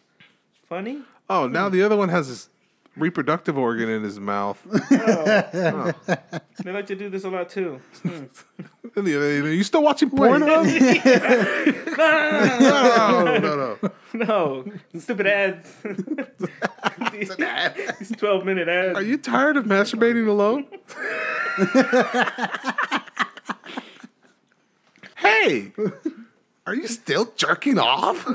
[0.67, 1.01] funny.
[1.29, 2.49] Oh, now the other one has his
[2.97, 4.59] reproductive organ in his mouth.
[6.63, 7.81] They like to do this a lot too.
[8.01, 8.23] Hmm.
[8.95, 10.41] And the other, you still watching porn?
[10.41, 10.65] Rob?
[11.97, 13.91] no, no, no.
[14.13, 14.63] No,
[14.97, 15.75] stupid ads.
[17.11, 17.35] these,
[17.99, 18.97] these twelve minute ads.
[18.97, 20.65] Are you tired of masturbating alone?
[25.17, 25.73] hey,
[26.65, 28.25] are you still jerking off?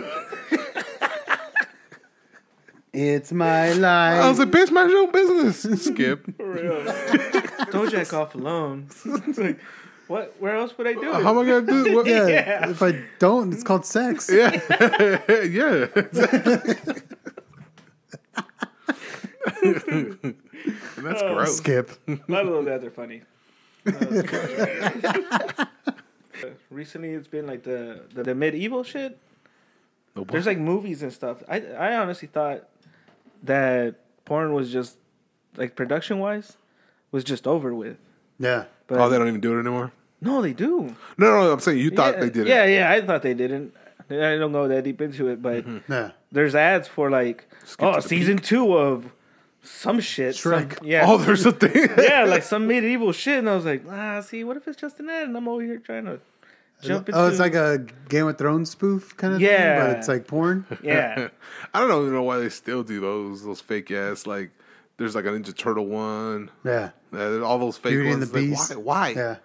[2.92, 4.20] It's my life.
[4.20, 4.52] I was life.
[4.52, 5.82] like, bitch, mind your own business.
[5.84, 6.36] Skip.
[6.36, 6.84] For real.
[7.70, 8.88] Don't jack off alone.
[9.04, 9.60] It's like,
[10.08, 10.34] what?
[10.40, 11.22] Where else would I do it?
[11.22, 11.94] How am I gonna do?
[11.94, 12.06] What?
[12.06, 12.70] yeah, Yeah.
[12.70, 14.28] if I don't, it's called sex.
[14.32, 14.50] Yeah,
[15.44, 15.86] yeah.
[19.62, 20.34] and
[21.06, 21.56] that's gross.
[21.56, 21.90] Skip.
[22.08, 23.22] A lot of those ads are funny.
[23.86, 25.64] Uh,
[26.70, 29.18] recently, it's been like the the, the medieval shit.
[30.14, 31.42] There's like movies and stuff.
[31.48, 32.68] I I honestly thought
[33.44, 34.96] that porn was just
[35.56, 36.56] like production wise
[37.12, 37.96] was just over with.
[38.38, 38.64] Yeah.
[38.86, 39.92] But Oh, they don't even do it anymore.
[40.20, 40.94] no, they do.
[41.18, 43.34] No, no, I'm saying you thought yeah, they did Yeah, yeah, yeah, I thought they
[43.34, 43.74] didn't.
[44.10, 46.10] I don't go that deep into it, but Yeah.
[46.32, 49.12] there's ads for like Skip oh to the season two of
[49.62, 50.34] some shit.
[50.36, 50.78] some- Shrek.
[50.82, 51.04] yeah.
[51.06, 51.88] Oh, there's a thing.
[51.98, 54.98] yeah, like some medieval shit, and I was like, ah, see, what if it's just
[55.00, 56.18] an ad, and I'm over here trying to
[56.82, 57.20] jump into.
[57.20, 59.86] Oh, it's like a Game of Thrones spoof kind of thing, Yeah.
[59.86, 60.66] but it's like porn.
[60.82, 61.28] yeah,
[61.74, 64.50] I don't even know why they still do those those fake ass like.
[64.96, 66.50] There's like a Ninja Turtle one.
[66.62, 66.90] Yeah.
[67.10, 68.30] Uh, all those fake Beauty and ones.
[68.32, 68.76] the like, Beast.
[68.76, 69.12] why?
[69.14, 69.20] Why?
[69.20, 69.36] Yeah.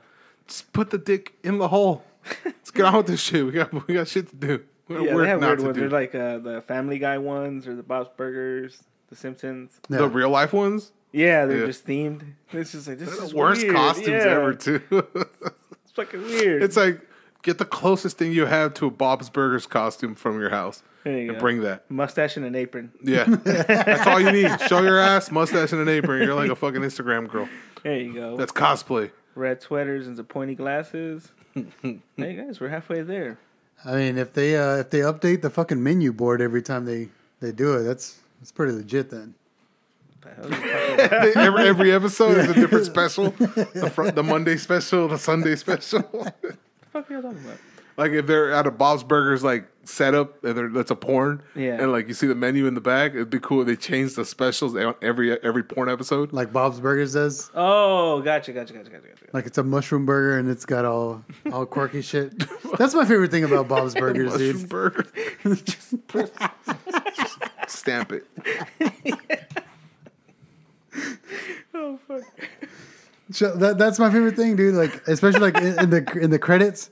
[0.47, 2.03] Just put the dick in the hole.
[2.43, 3.45] Let's get on with this shit.
[3.45, 4.63] We got we got shit to do.
[4.89, 5.13] We got yeah.
[5.15, 5.75] work They have not weird to ones.
[5.75, 5.81] do.
[5.81, 9.79] They're like uh, the Family Guy ones, or the Bob's Burgers, the Simpsons.
[9.89, 9.99] Yeah.
[9.99, 10.91] the real life ones.
[11.13, 11.65] Yeah, they're Yeah.
[11.67, 12.23] just themed.
[12.51, 13.75] It's just like this They're is the worst weird.
[13.75, 14.31] costumes Yeah.
[14.31, 14.81] ever too.
[14.91, 16.63] It's fucking weird.
[16.63, 16.99] it's like
[17.45, 21.13] get the closest thing you have to a Bob's Burgers costume from your house There
[21.13, 21.39] you and go.
[21.39, 21.89] bring that.
[21.89, 22.91] mustache and an apron.
[23.03, 24.59] Yeah, that's all you need.
[24.67, 26.21] Show your ass, mustache, and an apron.
[26.23, 27.47] You're like a fucking Instagram girl.
[27.83, 28.35] There you go.
[28.35, 29.11] That's cosplay.
[29.35, 31.31] Red sweaters and some pointy glasses.
[31.53, 33.37] hey guys, we're halfway there.
[33.85, 37.09] I mean, if they uh, if they update the fucking menu board every time they
[37.41, 39.35] they do it, that's that's pretty legit then.
[40.21, 41.37] The hell are you talking about?
[41.37, 43.29] every, every episode is a different special.
[43.29, 46.27] The, fr- the Monday special, the Sunday special.
[46.95, 47.57] What the fuck are you talking about?
[47.97, 51.81] like if they're at a Bob's Burgers like setup and they're, that's a porn, Yeah.
[51.81, 54.15] and like you see the menu in the back, it'd be cool if they change
[54.15, 56.31] the specials on every every porn episode.
[56.33, 57.51] Like Bob's Burgers does.
[57.53, 59.25] Oh, gotcha, gotcha, gotcha, gotcha, gotcha.
[59.33, 62.33] Like it's a mushroom burger and it's got all all quirky shit.
[62.77, 64.69] That's my favorite thing about Bob's Burgers, Mushroom dude.
[64.69, 65.05] burger.
[65.65, 68.25] just, just stamp it.
[71.73, 72.21] Oh fuck.
[73.24, 74.75] So that, that's my favorite thing, dude.
[74.75, 76.89] Like especially like in, in the in the credits,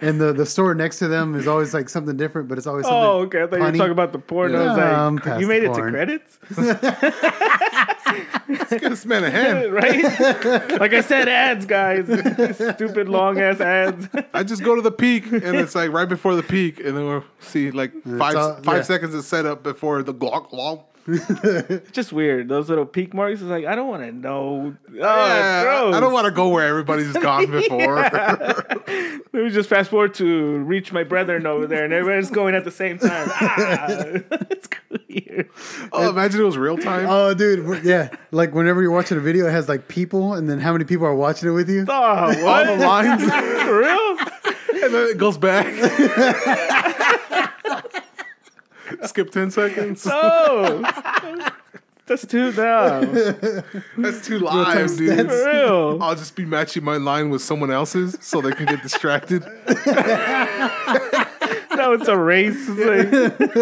[0.00, 2.84] and the the store next to them is always like something different, but it's always
[2.86, 3.00] something.
[3.00, 3.42] Oh, okay.
[3.42, 4.52] I thought you were talking about the porn.
[4.52, 5.92] Yeah, I'm like, past you made the it to porn.
[5.92, 6.38] credits,
[8.70, 9.72] Get this man a hand.
[9.72, 10.02] right?
[10.80, 12.06] like I said, ads, guys.
[12.74, 14.08] Stupid long ass ads.
[14.32, 17.06] I just go to the peak, and it's like right before the peak, and then
[17.06, 18.82] we'll see like five all- five yeah.
[18.82, 20.84] seconds of setup before the glock glock.
[21.10, 22.48] It's just weird.
[22.48, 24.76] Those little peak marks is like I don't want to know.
[24.90, 25.94] Oh, Yeah, gross.
[25.94, 27.96] I don't want to go where everybody's gone before.
[29.32, 32.64] Let me just fast forward to reach my brethren over there, and everybody's going at
[32.64, 33.28] the same time.
[33.30, 33.86] Ah,
[34.50, 34.68] it's
[35.08, 35.48] weird.
[35.92, 37.06] oh, imagine it was real time.
[37.08, 38.10] Oh, dude, yeah.
[38.32, 41.06] Like whenever you're watching a video, it has like people, and then how many people
[41.06, 41.86] are watching it with you.
[41.88, 44.16] Oh, All the lines, For real?
[44.84, 45.66] and then it goes back.
[49.04, 50.06] Skip ten seconds.
[50.10, 50.82] Oh,
[52.06, 53.00] that's too now.
[53.98, 55.18] That's too live, dude.
[55.18, 55.28] stats.
[55.28, 56.02] For real.
[56.02, 59.44] I'll just be matching my line with someone else's so they can get distracted.
[61.78, 62.56] Now it's a race.
[62.68, 63.52] It's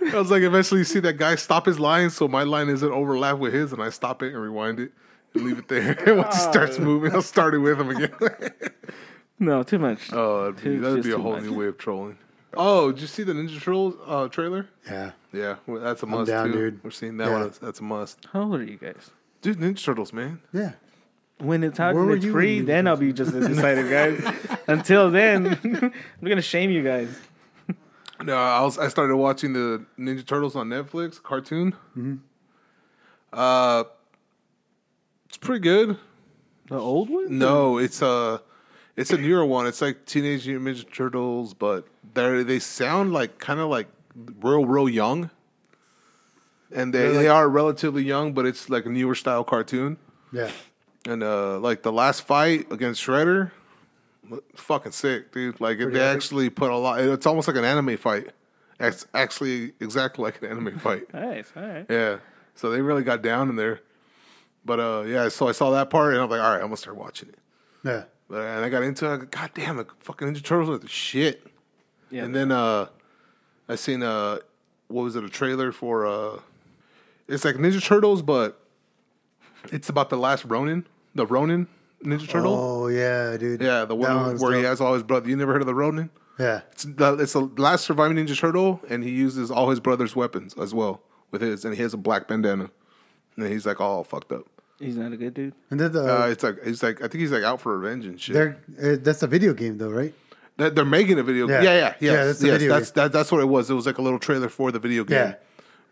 [0.00, 2.70] like, I was like, eventually you see that guy stop his line, so my line
[2.70, 4.90] isn't overlap with his, and I stop it and rewind it
[5.34, 6.02] and leave it there.
[6.06, 6.50] And once he ah.
[6.50, 8.10] starts moving, I'll start it with him again.
[9.38, 10.12] No, too much.
[10.14, 11.42] oh, that'd be, Too- that'd just be a too whole much.
[11.42, 12.16] new way of trolling.
[12.56, 14.68] Oh, did you see the Ninja Turtles uh, trailer?
[14.86, 15.12] Yeah.
[15.32, 16.52] Yeah, well, that's a must down, too.
[16.52, 16.84] dude.
[16.84, 17.40] We're seeing that Yeah.
[17.40, 17.52] one.
[17.60, 18.26] That's a must.
[18.32, 19.10] How old are you guys?
[19.42, 20.40] Dude, Ninja Turtles, man.
[20.52, 20.72] Yeah.
[21.38, 23.46] When it's out Where and were it's you free, when then I'll be just as
[23.46, 24.58] excited, guys.
[24.68, 25.58] Until then,
[26.22, 27.08] I'm gonna shame you guys.
[28.22, 31.72] No, I was I started watching the Ninja Turtles on Netflix cartoon.
[31.96, 32.14] Mm-hmm.
[33.32, 33.84] Uh,
[35.26, 35.98] it's pretty good.
[36.68, 37.36] The old one?
[37.36, 38.40] No, it's a
[38.96, 39.66] it's a newer one.
[39.66, 43.88] It's like Teenage Mutant Ninja Turtles, but they they sound like kind of like
[44.40, 45.30] real real young,
[46.72, 49.96] and they they are relatively young, but it's like a newer style cartoon.
[50.32, 50.50] Yeah.
[51.06, 53.50] And uh, like the last fight against Shredder,
[54.56, 55.60] fucking sick, dude.
[55.60, 57.00] Like they actually put a lot.
[57.00, 58.30] It's almost like an anime fight.
[58.80, 61.06] It's actually exactly like an anime fight.
[61.14, 61.52] Nice.
[61.56, 61.86] All right.
[61.88, 62.18] Yeah.
[62.54, 63.80] So they really got down in there.
[64.64, 66.76] But uh, yeah, so I saw that part and I'm like, all right, I'm gonna
[66.76, 67.38] start watching it.
[67.84, 68.04] Yeah.
[68.28, 69.30] But and I got into it.
[69.30, 71.46] God damn it, fucking Ninja Turtles are the shit.
[72.14, 72.24] Yeah.
[72.24, 72.86] And then uh,
[73.68, 74.38] I seen uh,
[74.88, 75.24] what was it?
[75.24, 76.40] A trailer for uh,
[77.28, 78.60] it's like Ninja Turtles, but
[79.72, 81.66] it's about the last Ronin, the Ronin
[82.04, 82.54] Ninja Turtle.
[82.54, 83.60] Oh yeah, dude.
[83.60, 85.28] Yeah, the That one looks where he has all his brother.
[85.28, 86.10] You never heard of the Ronin?
[86.38, 86.60] Yeah.
[86.72, 90.54] It's the, it's the last surviving Ninja Turtle, and he uses all his brother's weapons
[90.56, 91.00] as well
[91.30, 92.70] with his, and he has a black bandana,
[93.36, 94.46] and he's like all fucked up.
[94.80, 95.54] He's not a good dude.
[95.70, 98.06] And then the Uh, it's like he's like I think he's like out for revenge
[98.06, 98.36] and shit.
[98.36, 100.12] uh, that's a video game though, right?
[100.56, 101.48] They're, they're making a video.
[101.48, 101.62] Yeah.
[101.62, 101.94] Yeah, yeah, yeah.
[102.12, 103.70] Yeah, that's yes, video that's that, that's what it was.
[103.70, 105.18] It was like a little trailer for the video game.
[105.18, 105.34] Yeah.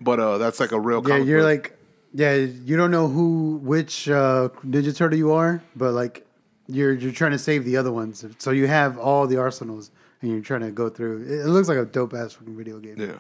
[0.01, 1.03] But uh, that's like a real.
[1.07, 1.71] Yeah, you're book.
[1.71, 1.79] like,
[2.15, 6.27] yeah, you don't know who which uh, Ninja Turtle you are, but like
[6.69, 8.25] you're you're trying to save the other ones.
[8.39, 11.23] So you have all the arsenals, and you're trying to go through.
[11.25, 12.97] It, it looks like a dope ass fucking video game.
[12.99, 13.19] yeah.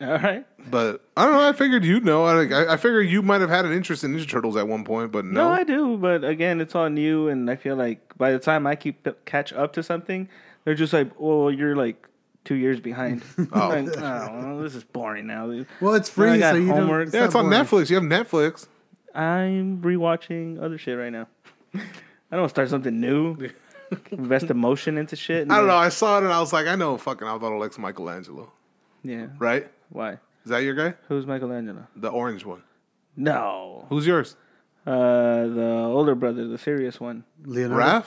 [0.00, 0.44] All right.
[0.70, 1.48] But I don't know.
[1.48, 2.24] I figured you'd know.
[2.24, 4.84] I, I I figured you might have had an interest in Ninja Turtles at one
[4.84, 5.50] point, but No, no.
[5.50, 8.74] I do, but again, it's all new, and I feel like by the time I
[8.76, 10.28] keep catch up to something,
[10.64, 12.06] they're just like, "Oh, you're like
[12.44, 13.68] two years behind." Oh.
[13.68, 15.46] like, oh, well, this is boring now.
[15.80, 17.10] Well, it's free, got so you homework.
[17.12, 17.20] don't.
[17.20, 17.64] yeah, it's on boring.
[17.64, 17.88] Netflix.
[17.88, 18.66] You have Netflix.
[19.14, 21.26] I'm rewatching other shit right now.
[21.74, 23.48] I don't start something new,
[24.10, 25.50] invest emotion into shit.
[25.50, 25.76] I don't know.
[25.76, 28.52] I saw it and I was like, I know fucking Alvaro likes Michelangelo,
[29.04, 29.28] Yeah.
[29.38, 29.68] right?
[29.90, 30.12] Why?
[30.12, 30.94] Is that your guy?
[31.08, 31.86] Who's Michelangelo?
[31.96, 32.62] The orange one.
[33.16, 33.86] No.
[33.88, 34.36] Who's yours?
[34.86, 37.24] Uh, the older brother, the serious one.
[37.44, 37.84] Leonardo.
[37.84, 38.04] Raph?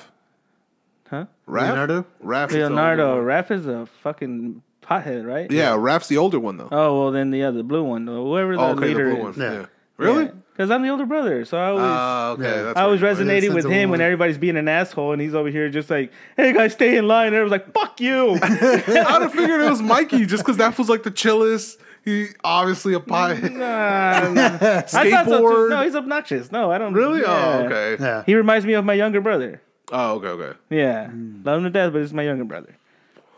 [1.10, 1.26] Huh?
[1.48, 1.62] Raph?
[1.70, 2.06] Leonardo?
[2.24, 3.16] Raph is the older Leonardo.
[3.18, 3.26] one.
[3.26, 5.52] Raph is a fucking pothead, right?
[5.52, 6.70] Yeah, Raph's the older one though.
[6.72, 9.38] Oh well, then the other blue one, whoever the oh, okay, the leader blue is.
[9.38, 9.46] one.
[9.46, 9.60] Yeah.
[9.60, 9.66] Yeah.
[9.98, 10.32] Really?
[10.60, 11.86] Because I'm the older brother, so I always.
[11.86, 12.44] Ah, okay.
[12.44, 12.74] Yeah.
[12.76, 15.70] I what was resonating with him when everybody's being an asshole, and he's over here
[15.70, 19.62] just like, "Hey guys, stay in line." And everyone's like, "Fuck you!" I'd have figured
[19.62, 21.80] it was Mikey just because that was like the chillest.
[22.04, 23.36] He obviously a pie.
[23.40, 24.58] Nah, nah.
[24.62, 24.98] I so.
[25.00, 25.70] Skateboard.
[25.70, 26.52] No, he's obnoxious.
[26.52, 26.94] No, I don't.
[26.94, 27.22] really?
[27.22, 27.60] yeah.
[27.62, 28.04] Oh, okay.
[28.04, 28.24] Yeah.
[28.26, 29.62] He reminds me of my younger brother.
[29.94, 30.58] Oh, okay, okay.
[30.70, 31.42] Yeah, Hmm.
[31.46, 32.76] love him to death, but it's my younger brother.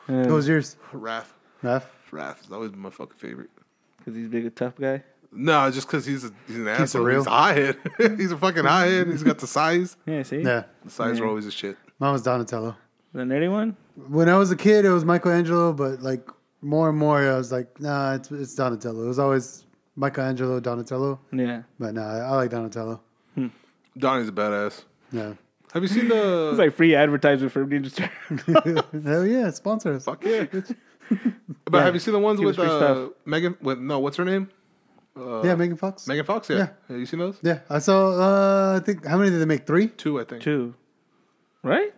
[0.08, 0.76] What was yours?
[0.92, 1.26] Raph.
[1.64, 1.84] Raph?
[2.12, 3.52] Raph has always been my fucking favorite.
[4.00, 5.04] Because he's a big, tough guy.
[5.34, 7.04] No, just because he's a, he's an it asshole.
[7.04, 7.20] real.
[7.20, 7.78] He's a hothead.
[8.20, 9.08] he's a fucking hothead.
[9.08, 9.96] He's got the size.
[10.06, 10.64] Yeah, see, Yeah.
[10.84, 11.24] The size Yeah.
[11.24, 11.78] are always a shit.
[12.00, 12.76] Mine was Donatello.
[13.14, 13.78] the nerdy one.
[14.10, 16.28] When I was a kid, it was Michelangelo, but like
[16.62, 19.04] more and more, I was like, nah, it's, it's Donatello.
[19.06, 19.66] It was always
[19.96, 21.20] Michelangelo, Donatello.
[21.32, 23.02] Yeah, But nah, I like Donatello.
[23.98, 24.84] Donnie's a badass.
[25.12, 25.34] Yeah.
[25.74, 26.50] Have you seen the?
[26.52, 29.04] it's like free advertisement for Ninja Turtles.
[29.06, 30.06] Hell yeah, sponsor us.
[30.06, 30.46] Fuck yeah.
[31.66, 33.10] but have you seen the ones Give with uh.
[33.26, 33.58] Megan?
[33.62, 34.50] With no, what's her name?
[35.16, 36.08] Yeah, Megan Fox.
[36.08, 36.50] Megan Fox.
[36.50, 36.58] Yeah.
[36.58, 36.68] Yeah.
[36.90, 37.38] Have you seen those?
[37.42, 38.12] Yeah, I saw.
[38.12, 39.66] Uh, I think how many did they make?
[39.68, 39.88] Three.
[39.88, 40.42] Two, I think.
[40.42, 40.74] Two,
[41.64, 41.94] right?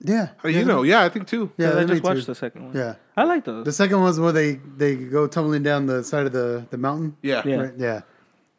[0.00, 0.28] Yeah.
[0.44, 1.50] Oh, you know, yeah, I think two.
[1.56, 2.26] Yeah, I they just watched two.
[2.26, 2.76] the second one.
[2.76, 2.94] Yeah.
[3.16, 3.64] I like those.
[3.64, 7.16] The second one's where they they go tumbling down the side of the the mountain.
[7.22, 7.42] Yeah.
[7.44, 7.50] Yeah.
[7.56, 7.72] Yeah, Right?
[7.76, 8.00] Yeah.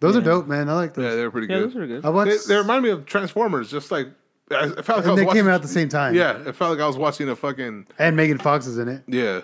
[0.02, 0.70] Those are dope, man.
[0.70, 1.04] I like those.
[1.06, 1.70] Yeah, they're pretty yeah, good.
[1.72, 2.06] those are good.
[2.06, 2.48] I watched.
[2.48, 4.08] They, they remind me of Transformers, just like
[4.52, 5.42] I, I felt like I and was they watching.
[5.42, 6.16] came out at the same time.
[6.16, 9.04] Yeah, it felt like I was watching a fucking And Megan Fox is in it.
[9.08, 9.42] yeah.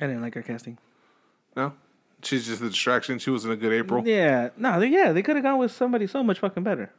[0.00, 0.78] I didn't like her casting.
[1.56, 1.72] No,
[2.22, 3.18] she's just a distraction.
[3.18, 4.06] She was in a good April.
[4.06, 6.90] Yeah, no, they, yeah, they could have gone with somebody so much fucking better.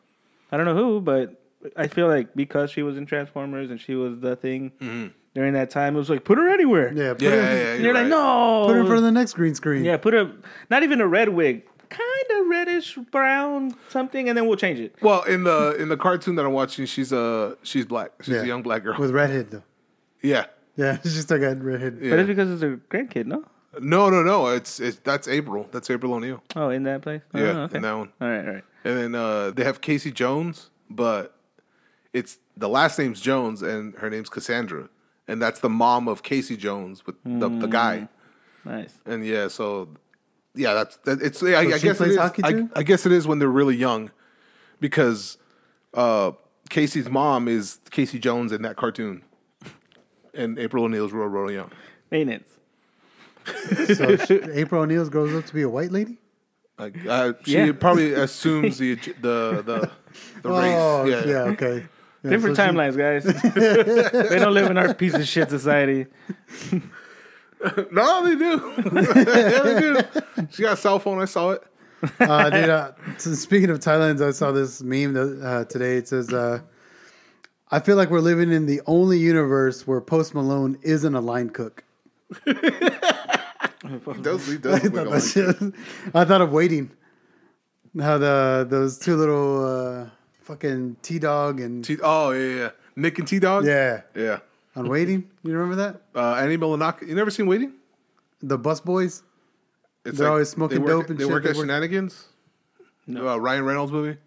[0.52, 1.42] I don't know who, but
[1.78, 5.70] I feel like because she was in Transformers and she was the thing during that
[5.70, 6.92] time, it was like put her anywhere.
[6.94, 7.14] Yeah.
[7.14, 7.74] Put Yeah, her, yeah, yeah.
[7.76, 9.84] You're you're like, no, Put her in front of the next green screen.
[9.86, 10.32] yeah, put her,
[10.70, 14.96] not even a red wig, kind of reddish brown something, and then we'll change it.
[15.02, 18.12] Well, in the in the cartoon that I'm watching, she's uh she's black.
[18.22, 18.42] She's Yeah.
[18.42, 18.98] a young black girl.
[19.00, 19.64] With redhead though.
[20.22, 20.46] yeah.
[20.78, 22.00] Yeah, she still got redhead.
[22.02, 22.10] yeah.
[22.12, 23.44] But it's because it's a grandkid, no?
[23.80, 24.48] No, no, no.
[24.48, 25.68] It's it's that's April.
[25.72, 26.44] That's April O'Neil.
[26.56, 27.22] Oh, in that place.
[27.34, 27.78] Oh, Yeah, okay.
[27.78, 28.12] in that one.
[28.20, 28.64] All right, all right.
[28.84, 31.36] And then uh, they have Casey Jones, but
[32.14, 34.90] it's the last name's Jones and her name's Cassandra,
[35.28, 38.08] and that's the mom of Casey Jones with the the guy.
[38.66, 38.94] Nice.
[39.06, 39.90] And yeah, so
[40.54, 41.42] yeah, that's that, it's.
[41.42, 42.18] I, I guess it plays is.
[42.18, 42.68] hockey I.
[42.76, 44.12] I guess it is when they're really young,
[44.80, 45.38] because
[45.94, 46.32] uh,
[46.70, 49.24] Casey's mom is Casey Jones in that cartoon,
[50.34, 51.72] and April O'Neil's real, real young.
[52.12, 52.48] Maintenance.
[53.96, 56.18] So she, April O'Neil grows up to be a white lady.
[56.80, 57.72] Like uh, she Yeah.
[57.74, 59.92] probably assumes the the the
[60.42, 61.26] the Oh, race.
[61.26, 61.86] yeah, okay.
[62.24, 63.24] Yeah, Different so she- timelines, guys.
[64.30, 66.06] they don't live in our piece of shit society.
[67.92, 68.74] No, they do.
[68.92, 70.48] yeah, they do.
[70.50, 71.22] She got a cell phone.
[71.22, 71.64] I saw it.
[72.20, 75.98] uh, dude, uh, so speaking of timelines, I saw this meme that, uh, today.
[75.98, 76.62] It says, uh,
[77.70, 81.52] "I feel like we're living in the only universe where Post Malone isn't a line
[81.52, 81.84] cook."
[83.88, 85.74] He does, he does I look like thought, that shit-
[86.16, 86.92] I thought of waiting.
[88.00, 90.10] How the those two little uh,
[90.44, 92.70] fucking T Dog and T- oh yeah, yeah.
[92.96, 93.66] Nick and T Dog.
[93.66, 94.40] yeah yeah.
[94.76, 95.30] on waiting.
[95.44, 96.02] You remember that?
[96.16, 97.08] Uh, Annie Milanaka.
[97.08, 97.74] You never seen Waiting?
[98.42, 99.24] The bus boys.
[100.06, 101.32] It's They're always smoking they work, dope and they shit.
[101.32, 102.28] work They at work- Shenanigans.
[103.08, 103.28] No.
[103.28, 104.18] Uh, Ryan Reynolds movie.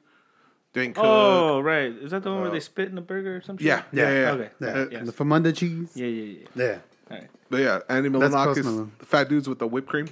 [0.73, 1.05] Dane Cook.
[1.07, 1.91] Oh, right.
[1.93, 3.65] Is that the one where they spit in the burger or something?
[3.67, 4.21] yeah, yeah, yeah.
[4.21, 4.31] yeah.
[4.33, 4.51] Okay.
[4.61, 5.07] Yeah, Uh, yes.
[5.07, 5.91] the Famunda cheese.
[5.95, 6.49] Yeah, yeah, yeah.
[6.57, 6.79] Yeah.
[7.11, 7.29] All right.
[7.51, 8.93] But yeah, Andy That's Post Milonakis, Malone.
[8.99, 10.09] the fat dudes with the whipped cream.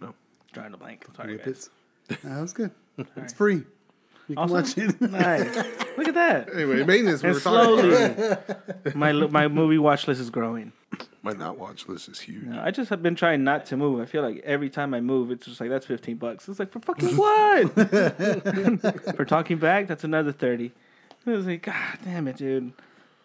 [0.00, 0.14] No.
[0.52, 1.06] Drawing a blank.
[1.16, 1.70] Sorry, guys.
[2.08, 2.22] Whippets.
[2.24, 2.70] That was good.
[3.16, 3.62] It's free.
[4.28, 4.54] You can Awesome.
[4.56, 5.00] watch it.
[5.10, 5.56] Nice.
[5.98, 6.52] Look at that.
[6.54, 7.22] Anyway, maintenance.
[7.22, 8.92] We And were talking about.
[8.92, 10.72] slowly, my my movie watch list is growing.
[11.22, 12.48] My not watch list is huge.
[12.56, 14.00] I just have been trying not to move.
[14.00, 16.48] I feel like every time I move, it's just like that's fifteen bucks.
[16.48, 17.72] It's like for fucking what?
[19.16, 20.72] for talking back, that's another thirty.
[21.26, 22.72] I was like, God damn it, dude.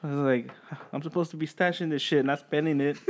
[0.07, 0.51] I was like,
[0.93, 2.97] I'm supposed to be stashing this shit, not spending it.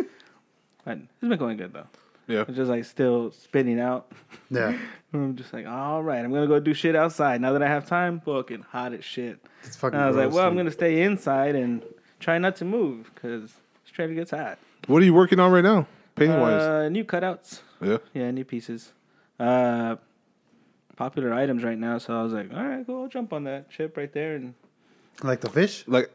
[0.85, 1.87] But it's been going good though.
[2.27, 2.45] Yeah.
[2.47, 4.09] It's just like still spinning out.
[4.49, 4.77] yeah.
[5.13, 7.87] I'm just like, all right, I'm gonna go do shit outside now that I have
[7.87, 8.21] time.
[8.21, 9.37] Fucking hot as shit.
[9.63, 11.83] It's fucking And I was like, gross, well, I'm gonna stay inside and
[12.21, 13.51] try not to move because
[13.83, 14.59] straight gets hot.
[14.87, 16.61] What are you working on right now, painting wise?
[16.61, 17.59] Uh, new cutouts.
[17.81, 17.97] Yeah.
[18.13, 18.93] Yeah, new pieces.
[19.37, 19.97] Uh,
[20.95, 21.97] popular items right now.
[21.97, 23.03] So I was like, all right, cool.
[23.03, 24.35] I'll jump on that chip right there.
[24.35, 24.53] And
[25.21, 25.83] Like the fish?
[25.85, 26.11] Like,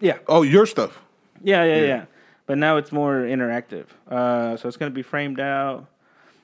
[0.00, 1.00] yeah, oh, your stuff.
[1.42, 2.04] yeah, yeah, yeah.
[2.46, 3.86] But now it's more interactive.
[4.08, 5.86] Uh, so it's gonna be framed out.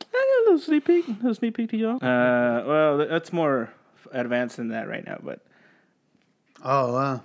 [0.00, 1.96] I got a little sneak peek, a little sneak peek to y'all.
[1.96, 3.70] Uh, well, that's more
[4.12, 5.18] advanced than that right now.
[5.22, 5.40] But
[6.64, 7.22] Oh, wow.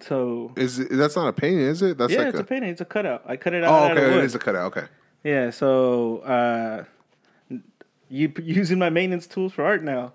[0.00, 1.98] so Is it, that's not a painting, is it?
[1.98, 2.44] That's yeah, like it's a, a.
[2.44, 2.70] painting.
[2.70, 3.22] It's a cutout.
[3.26, 3.70] I cut it out.
[3.70, 4.06] oh, out of okay.
[4.12, 4.24] It wood.
[4.24, 4.76] is a cutout.
[4.76, 4.86] Okay.
[5.24, 6.84] Yeah, so uh,
[8.08, 10.12] you using my maintenance tools for art now.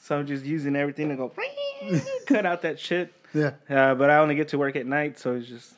[0.00, 1.32] So I'm just using everything to go
[2.26, 3.12] cut out that shit.
[3.34, 3.52] Yeah.
[3.68, 5.74] Uh, but I only get to work at night, so it's just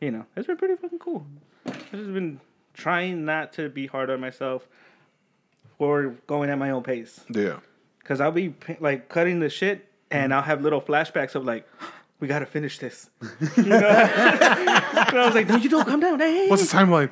[0.00, 1.26] you know it's been pretty fucking cool.
[1.66, 2.40] I've just been
[2.74, 4.66] trying not to be hard on myself
[5.78, 7.58] or going at my own pace Yeah.
[7.98, 11.66] because I'll be like cutting the shit and I'll have little flashbacks of like.
[12.20, 13.10] We gotta finish this.
[13.56, 13.76] You know?
[13.78, 15.86] and I was like, "No, you don't.
[15.86, 16.18] come down.
[16.18, 17.08] Hey, hey, What's the timeline?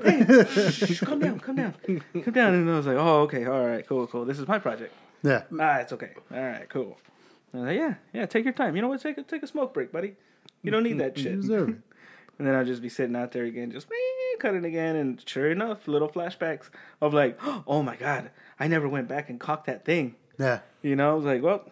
[0.73, 1.75] Shh, come down, come down,
[2.25, 2.55] come down.
[2.55, 4.25] And I was like, oh, okay, all right, cool, cool.
[4.25, 4.93] This is my project.
[5.23, 5.43] Yeah.
[5.61, 6.11] Ah, it's okay.
[6.35, 6.99] All right, cool.
[7.53, 8.77] And I was like, yeah, yeah, take your time.
[8.77, 9.01] You know what?
[9.01, 10.15] Take a, take a smoke break, buddy.
[10.63, 11.41] You don't need that You shit.
[11.41, 11.77] deserve it.
[12.39, 13.87] And then I'll just be sitting out there again, just
[14.39, 14.97] cutting again.
[14.97, 16.69] And sure enough, little flashbacks
[17.01, 18.31] of like, oh my God,
[18.61, 20.17] I never went back and cocked that thing.
[20.39, 20.61] Yeah.
[20.83, 21.65] You know, I was like, well,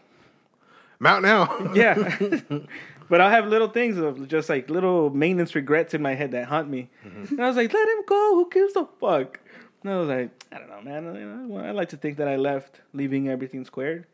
[1.01, 1.73] I'm out now.
[1.75, 2.17] yeah.
[3.11, 6.47] but I'll have little things of just like little maintenance regrets in my head that
[6.47, 6.89] haunt me.
[7.07, 7.35] Mm-hmm.
[7.35, 8.35] And I was like, let him go.
[8.37, 9.41] Who gives a fuck?
[9.83, 11.15] And I was like, I don't know, man.
[11.15, 14.07] You know, I like to think that I left leaving everything squared.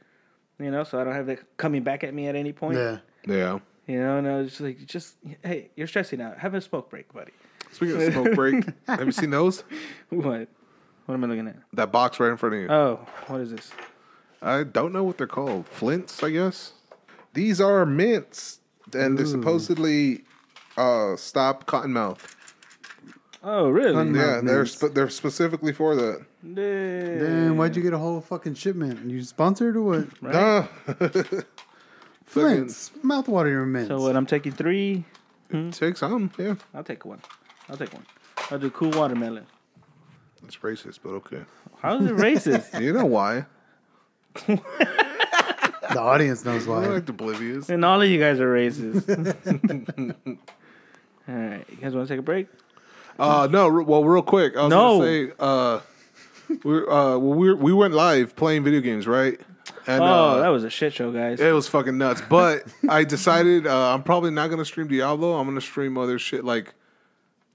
[0.61, 2.77] You know, so I don't have it coming back at me at any point.
[2.77, 2.99] Yeah.
[3.27, 3.59] yeah.
[3.87, 6.39] You know, and I was just like, just hey, you're stressing out.
[6.39, 7.33] Have a smoke break, buddy.
[7.73, 9.65] Speaking of smoke break, have you seen those?
[10.11, 10.49] What?
[11.07, 11.57] What am I looking at?
[11.73, 12.69] That box right in front of you.
[12.69, 13.73] Oh, what is this?
[14.43, 15.67] I don't know what they're called.
[15.67, 16.73] Flints, I guess.
[17.33, 18.61] These are mints,
[18.93, 20.23] and they're supposedly
[20.77, 22.35] uh, stop cottonmouth.
[23.43, 23.93] Oh, really?
[23.95, 24.73] Cotton- Yeah, Mouth they're mints.
[24.77, 26.25] sp- they're specifically for that.
[26.55, 29.09] Damn, why'd you get a whole fucking shipment?
[29.11, 30.07] You sponsored or what?
[30.35, 30.69] Ah.
[32.25, 32.91] Flints.
[33.03, 33.89] Mouthwater mints.
[33.89, 34.15] So what?
[34.17, 35.05] I'm taking three.
[35.73, 36.55] Take some, yeah.
[36.75, 37.21] I'll take one.
[37.69, 38.07] I'll take one.
[38.51, 39.47] I'll do cool watermelon.
[40.47, 41.43] It's racist, but okay.
[41.81, 42.81] How is it racist?
[42.81, 43.47] You know why?
[44.47, 44.61] the
[45.99, 46.77] audience knows why.
[46.77, 46.87] I why.
[46.95, 47.69] like oblivious.
[47.69, 49.09] and all of you guys are racist.
[51.29, 52.47] all right, you guys want to take a break?
[53.21, 54.99] Uh, no, re- well, real quick, I was No.
[54.99, 55.81] gonna say, uh,
[56.65, 59.39] we uh, well, we we went live playing video games, right?
[59.87, 61.41] And oh, uh, that was a shit show, guys.
[61.41, 62.23] it was fucking nuts.
[62.29, 65.39] But I decided uh, I'm probably not gonna stream Diablo.
[65.39, 66.75] I'm gonna stream other shit like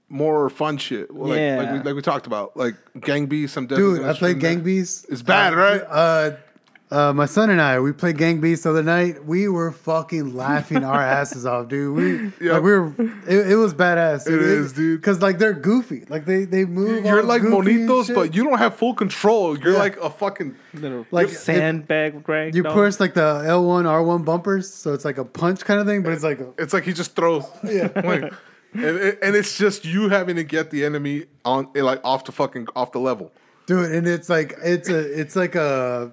[0.08, 1.72] more fun shit, like like, Yeah.
[1.72, 3.56] we, like we talked about, like Gang Beasts.
[3.56, 4.60] I'm definitely Dude, I played stream Gang.
[4.62, 5.04] Beasts.
[5.08, 5.82] It's bad, Uh, right?
[5.88, 6.30] Uh,
[6.88, 9.24] Uh, my son and I, we played Gang Beasts the other night.
[9.24, 11.96] We were fucking laughing our asses off, dude.
[11.96, 12.52] We, Yeah.
[12.54, 12.86] like, we were,
[13.26, 14.28] it, it was badass.
[14.28, 15.00] It is, dude.
[15.00, 17.04] Because like they're goofy, like they they move.
[17.04, 19.58] You're all like goofy and monitos, but you don't have full control.
[19.58, 19.78] You're Yeah.
[19.80, 20.54] like a fucking.
[20.74, 22.54] Little Like, like sandbag rag.
[22.54, 22.74] you dog.
[22.74, 25.86] push like the L one R one bumpers, so it's like a punch kind of
[25.88, 27.44] thing, but it's like a, It's like he just throws.
[27.64, 27.88] Yeah.
[28.04, 28.32] Like,
[28.74, 32.32] and, it- and it's just you having to get the enemy on like off the
[32.32, 33.32] fucking off the level.
[33.66, 36.12] dude, and it's like it's a it's like a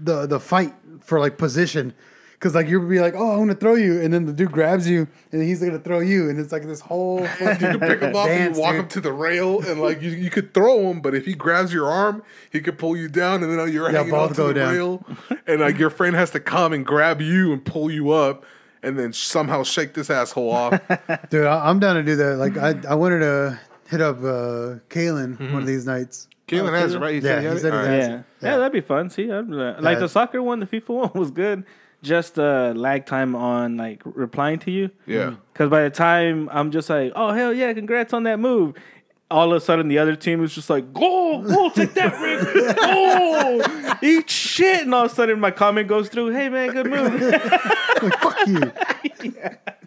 [0.00, 1.94] the the fight for like position.
[2.40, 4.88] Cause like you'll be like, oh, I'm gonna throw you, and then the dude grabs
[4.88, 8.28] you, and he's gonna throw you, and it's like this whole fucking Pick him up
[8.28, 8.80] and dance, you walk dude.
[8.82, 11.72] him to the rail, and like you, you could throw him, but if he grabs
[11.72, 12.22] your arm,
[12.52, 14.72] he could pull you down, and then you're Yeah, hanging on to the down.
[14.72, 15.04] rail,
[15.48, 18.44] and like your friend has to come and grab you and pull you up,
[18.84, 20.80] and then somehow shake this asshole off.
[21.30, 22.36] Dude, I, I'm down to do that.
[22.36, 23.58] Like, I, I wanted to
[23.90, 26.28] hit up uh, Kalen one of these nights.
[26.48, 27.14] Kalen has it, right?
[27.14, 27.72] He Yeah, said he, he said it?
[27.72, 28.24] he All has right.
[28.40, 28.50] Yeah.
[28.50, 29.10] yeah, that'd be fun.
[29.10, 30.00] See, I'd, uh, like Yeah.
[30.00, 31.64] the soccer one, the FIFA one was good.
[32.02, 34.90] Just uh, lag time on like replying to you.
[35.06, 35.34] Yeah.
[35.52, 38.74] Because by the time I'm just like, oh hell yeah, congrats on that move.
[39.30, 42.76] All of a sudden, the other team is just like, go, go, take that, Rick,
[42.76, 44.84] go, eat shit.
[44.84, 47.20] And all of a sudden, my comment goes through, hey man, good move.
[48.00, 48.72] Like, fuck you.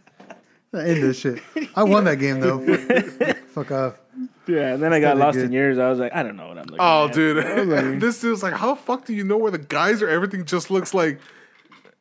[0.73, 1.41] End this shit.
[1.75, 2.59] I won that game though.
[3.51, 3.99] Fuck off.
[4.47, 5.45] yeah, and then I got lost good.
[5.45, 5.77] in years.
[5.77, 7.13] I was like, I don't know what I'm looking Oh, at.
[7.13, 10.07] dude, this dude's like, how the fuck do you know where the guys are?
[10.09, 11.19] Everything just looks like,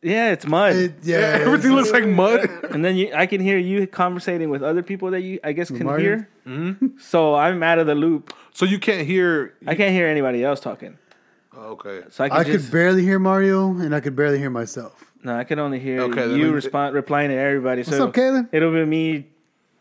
[0.03, 0.77] Yeah, it's mud.
[0.77, 2.49] It, yeah, yeah, everything looks like mud.
[2.71, 5.69] and then you, I can hear you conversating with other people that you, I guess,
[5.69, 6.05] can Mario?
[6.17, 6.29] hear.
[6.47, 6.99] Mm-hmm.
[7.01, 8.33] So I'm out of the loop.
[8.55, 9.55] So you can't hear.
[9.67, 10.97] I can't hear anybody else talking.
[11.57, 12.03] Okay.
[12.11, 15.10] So I can I just could barely hear Mario, and I could barely hear myself.
[15.23, 17.81] No, I can only hear Okay, you we- respond replying to everybody.
[17.83, 18.49] What's so up, Kalen?
[18.53, 19.27] It'll be me.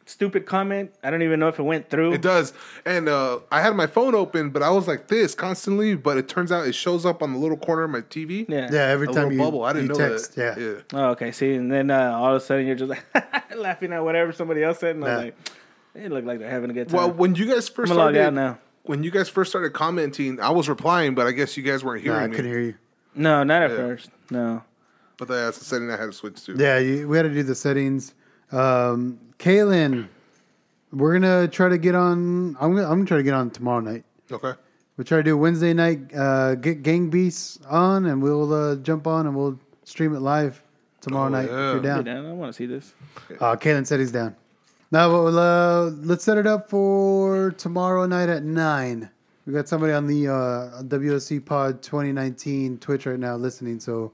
[0.06, 0.90] Stupid comment.
[1.04, 2.14] I don't even know if it went through.
[2.14, 2.52] It does.
[2.84, 5.94] And uh, I had my phone open, but I was like this constantly.
[5.96, 8.48] But it turns out it shows up on the little corner of my TV.
[8.50, 8.70] Yeah.
[8.72, 9.64] Yeah, every A time little you, bubble.
[9.66, 10.36] I didn't you know text.
[10.36, 10.58] that.
[10.60, 10.74] Yeah.
[10.94, 11.32] Oh, okay.
[11.32, 13.04] See, and then uh, all of a sudden you're just like
[13.56, 15.26] laughing at whatever somebody else said, and I was Yeah.
[15.26, 16.98] like, it looked like they're having a good time.
[16.98, 18.58] Well, when you guys first log started, out now.
[18.84, 22.04] when you guys first started commenting, I was replying, but I guess you guys weren't
[22.04, 22.36] Nah, hearing I me.
[22.36, 22.74] couldn't hear you.
[23.14, 23.78] No, not at Yeah.
[23.78, 24.10] first.
[24.32, 24.64] No.
[25.20, 26.56] But that's the setting I had to switch to.
[26.58, 28.14] Yeah, you, we had to do the settings.
[28.52, 30.08] Um, Kalen,
[30.92, 32.56] we're gonna try to get on.
[32.60, 34.06] I'm gonna, I'm gonna try to get on tomorrow night.
[34.32, 34.54] Okay.
[34.98, 36.14] We'll try to do Wednesday night.
[36.16, 40.62] Uh, get Gang Beasts on, and we'll uh, jump on and we'll stream it live
[41.02, 42.04] tomorrow Oh, night if you're down.
[42.04, 42.94] Damn, I want to see this.
[43.40, 44.36] Uh, Kalen said he's down.
[44.92, 49.10] Now, we'll, uh, let's set it up for tomorrow night at nine.
[49.46, 53.80] We got somebody on the uh, WSC Pod 2019 Twitch right now listening.
[53.80, 54.12] So,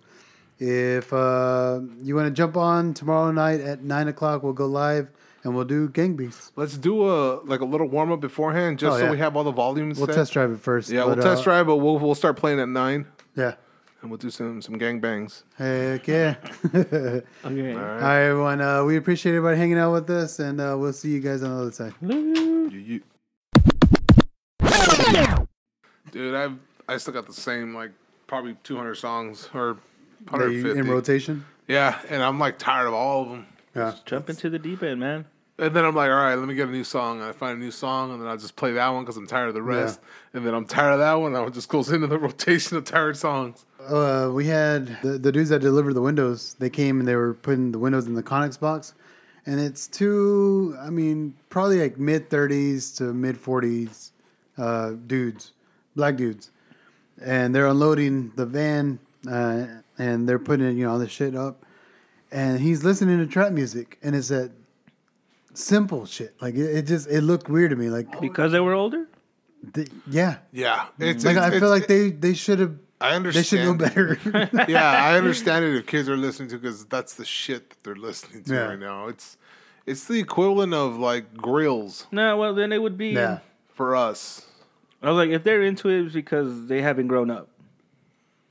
[0.60, 5.10] if uh, you want to jump on tomorrow night at nine o'clock, we'll go live
[5.44, 6.52] and we'll do Gang Beasts.
[6.56, 9.44] Let's do a like a little warm up beforehand, just Oh, so we have all
[9.44, 9.98] the volumes.
[9.98, 10.16] We'll set.
[10.16, 10.90] test drive it first.
[10.90, 13.56] Yeah, but, we'll test uh, drive, but we'll we'll start playing at nine, Yeah.
[14.02, 15.44] and we'll do some some gang bangs.
[15.58, 16.36] Heck yeah.
[16.74, 17.24] Okay.
[17.44, 18.22] All right, right.
[18.24, 18.62] everyone.
[18.62, 21.50] Uh, we appreciate everybody hanging out with us, and uh, we'll see you guys on
[21.56, 21.94] the other side.
[22.02, 23.02] You- you-
[26.12, 27.92] Dude, I've I still got the same like
[28.28, 29.78] probably 200 songs or Are you
[30.30, 30.80] 150.
[30.80, 31.46] in rotation?
[31.68, 33.48] Yeah, and I'm like tired of all of them.
[33.76, 33.94] Yeah.
[34.06, 35.26] Jump into the deep end, man.
[35.58, 37.20] And then I'm like, all right, let me get a new song.
[37.22, 39.26] And I find a new song, and then I just play that one because I'm
[39.28, 40.02] tired of the rest.
[40.34, 41.34] And then I'm tired of that one.
[41.34, 43.66] and it just goes into the rotation of tired songs.
[43.88, 46.56] Uh, we had the, the dudes that delivered the windows.
[46.60, 48.96] They came and they were putting the windows in the Connex box,
[49.46, 50.76] and it's two.
[50.82, 54.12] I mean, probably like mid thirties to mid forties
[54.58, 55.52] uh, dudes,
[55.96, 56.52] black dudes,
[57.24, 59.00] and they're unloading the van,
[59.30, 59.68] uh,
[59.98, 61.66] and they're putting you know all this shit up,
[62.32, 64.52] and he's listening to trap music, and it's that
[65.54, 66.36] simple shit.
[66.42, 67.90] Like it, it just it looked weird to me.
[67.90, 69.08] Like, Because they were older?
[69.74, 72.76] th- yeah, Yeah, it's like it's- I feel it's- like they they should have.
[73.02, 73.44] I understand.
[73.44, 74.52] They should know understand.
[74.52, 74.66] better.
[74.72, 77.96] yeah, I understand it if kids are listening to because that's the shit that they're
[77.96, 78.60] listening to Yeah.
[78.68, 79.08] right now.
[79.08, 79.38] It's
[79.86, 83.10] it's the equivalent of like grills No, well, then it would be.
[83.10, 83.40] yeah.
[83.74, 84.46] for us.
[85.04, 87.50] I was like, if they're into it, it's because they haven't grown up.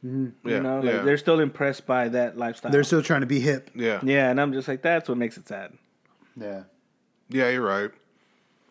[0.05, 0.49] Mm-hmm.
[0.49, 2.71] Yeah, You know, like yeah, they're still impressed by that lifestyle.
[2.71, 3.71] They're still trying to be hip.
[3.75, 5.73] yeah, yeah, and I'm just like, that's what makes it sad.
[6.37, 6.65] Yeah.
[7.31, 7.49] yeah.
[7.51, 7.91] You're right.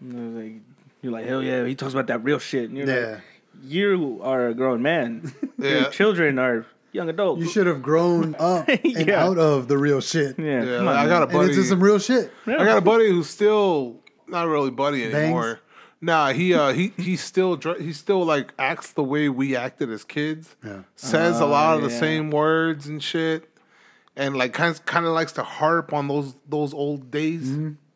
[0.01, 0.53] You know, like,
[1.01, 2.69] you're like, hell yeah, he talks about that real shit.
[2.69, 3.11] And you're Yeah.
[3.13, 3.21] like,
[3.63, 5.31] you are a grown man.
[5.57, 5.69] Yeah.
[5.81, 7.41] Your children are young adults.
[7.41, 9.23] You should have grown up and Yeah.
[9.23, 10.37] out of the real shit.
[10.37, 11.41] Yeah, Yeah, on, I got a man.
[11.41, 12.31] And into some real shit.
[12.45, 15.59] I got a buddy who's still not really buddy anymore.
[16.03, 19.89] Nah, he uh he he still dr- he still like acts the way we acted
[19.89, 20.55] as kids.
[20.63, 20.81] Yeah.
[20.95, 23.49] Says a lot of the same words and shit,
[24.17, 27.49] and like kind of, kind of likes to harp on those those old days.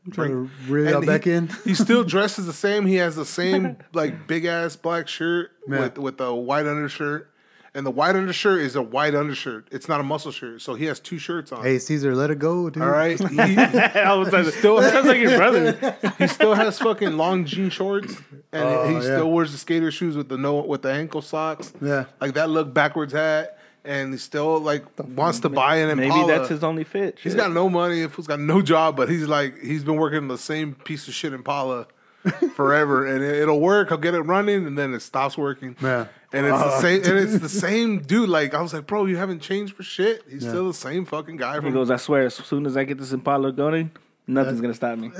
[0.10, 1.49] Trying to reel And y'all back he, in.
[1.66, 2.86] he still dresses the same.
[2.86, 5.82] He has the same like big ass black shirt Yeah.
[5.82, 7.30] with with a white undershirt,
[7.78, 9.68] and the white undershirt is a white undershirt.
[9.72, 11.64] It's not a muscle shirt, so he has two shirts on.
[11.64, 12.82] Hey, Caesar, let it go, dude.
[12.82, 15.96] All right, he, I was like, still sounds like your brother.
[16.18, 18.16] he still has fucking long jean shorts,
[18.52, 19.02] and Oh, he yeah.
[19.02, 21.72] still wears the skater shoes with the no with the ankle socks.
[21.80, 22.06] Yeah.
[22.20, 24.84] like that look backwards hat, and he still like
[25.16, 26.26] wants to buy an Impala.
[26.26, 27.20] Maybe that's his only fit.
[27.22, 28.02] He's got no money.
[28.02, 31.14] If he's got no job, but he's like he's been working the same piece of
[31.14, 31.86] shit Impala
[32.56, 33.92] forever, and it, it'll work.
[33.92, 35.76] I'll get it running, and then it stops working.
[35.82, 36.08] Yeah.
[36.34, 36.82] and it's the uh.
[36.82, 37.04] same.
[37.04, 38.30] And it's the same dude.
[38.30, 40.24] Like I was like, bro, you haven't changed for shit.
[40.30, 41.60] He's still the same fucking guy.
[41.62, 43.92] He goes, I swear, as soon as I get this Impala going,
[44.26, 45.10] nothing's gonna stop me.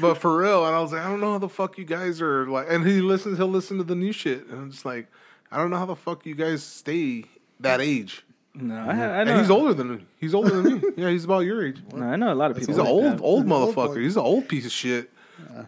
[0.00, 2.20] but for real, and I was like, I don't know how the fuck you guys
[2.20, 2.66] are like.
[2.68, 3.38] And he listens.
[3.38, 5.06] He'll listen to the new shit, and I'm just like,
[5.50, 7.24] I don't know how the fuck you guys stay
[7.60, 8.24] that age.
[8.58, 10.04] No, I, I And he's older than me.
[10.18, 10.82] He's older than me.
[10.96, 11.78] Yeah, he's about your age.
[11.92, 12.72] No, I know a lot of people.
[12.72, 13.20] He's an like old, that.
[13.20, 14.00] old old motherfucker.
[14.02, 15.10] He's an old piece of shit.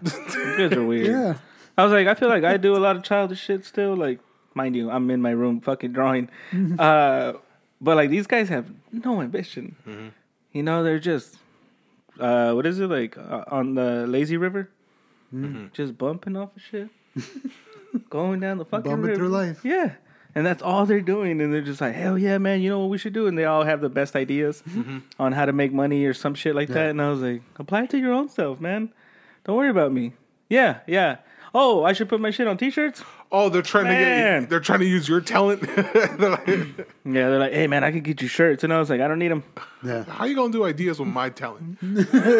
[0.05, 1.07] You guys are weird.
[1.07, 1.35] Yeah.
[1.77, 3.95] I was like, I feel like I do a lot of childish shit still.
[3.95, 4.19] Like,
[4.55, 6.29] mind you, I'm in my room fucking drawing.
[6.79, 7.35] uh,
[7.81, 9.77] but like these guys have no ambition.
[9.87, 10.09] Mm-hmm.
[10.53, 11.37] You know, they're just
[12.19, 14.71] uh, what is it like uh, on the lazy river,
[15.35, 15.67] Mm-hmm.
[15.75, 16.89] just bumping off of shit,
[18.11, 19.17] going down the fucking Bumping river.
[19.17, 19.61] through life.
[19.63, 19.93] Yeah.
[20.39, 22.61] And that's all they're doing, and they're just like, "Hell yeah, man!
[22.63, 24.99] You know what we should do?" And they all have the best ideas Mm-hmm.
[25.19, 26.91] on how to make money or some shit like that.
[26.91, 28.91] And I was like, "Apply it to your own self, man.
[29.45, 30.13] Don't worry about me."
[30.49, 31.17] Yeah, yeah.
[31.55, 33.03] Oh, I should put my shit on t-shirts.
[33.33, 34.43] Oh, they're trying to Man.
[34.43, 34.51] get.
[34.51, 35.63] They're trying to use your talent.
[35.77, 38.91] They're like, Yeah, they're like, "Hey, man, I can get you shirts," and I was
[38.91, 39.43] like, "I don't need them
[39.83, 40.05] Yeah.
[40.05, 41.79] How you gonna do ideas with my talent?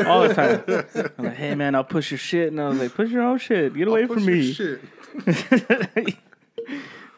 [0.07, 2.95] all the time." I'm like, "Hey, man, I'll push your shit," and I was like,
[2.95, 3.75] "Push your own shit.
[3.75, 4.79] Get away Push from your
[6.07, 6.15] me."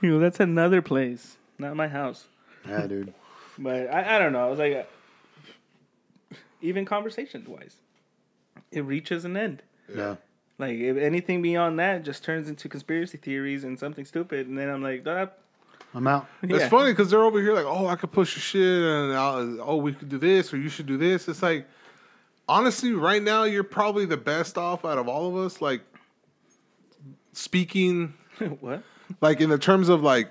[0.00, 0.02] Shit.
[0.08, 2.26] you know, that's another place, not my house.
[2.68, 3.14] Yeah, dude.
[3.58, 4.46] But I, I don't know.
[4.46, 7.76] I was like, uh, even conversations wise,
[8.72, 9.62] it reaches an end.
[9.94, 10.16] Yeah.
[10.56, 14.70] Like if anything beyond that just turns into conspiracy theories and something stupid, and then
[14.70, 15.28] I'm like, "Ah,
[15.94, 16.26] I'm out.
[16.42, 19.60] It's funny because they're over here like, oh, I could push your shit, and I'll,
[19.62, 21.28] oh, we could do this, or you should do this.
[21.28, 21.66] It's like,
[22.48, 25.60] honestly, right now, you're probably the best off out of all of us.
[25.60, 25.82] Like,
[27.32, 28.14] speaking,
[28.60, 28.82] what?
[29.20, 30.28] Like in the terms of like,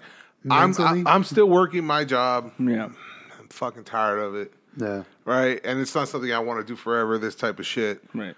[0.50, 1.04] I'm Mentally?
[1.06, 2.52] I, I'm still working my job.
[2.60, 2.86] Yeah,
[3.40, 5.04] I'm fucking tired of it, Yeah.
[5.26, 5.60] right?
[5.66, 7.18] And it's not something I want to do forever.
[7.18, 8.02] This type of shit.
[8.14, 8.36] right.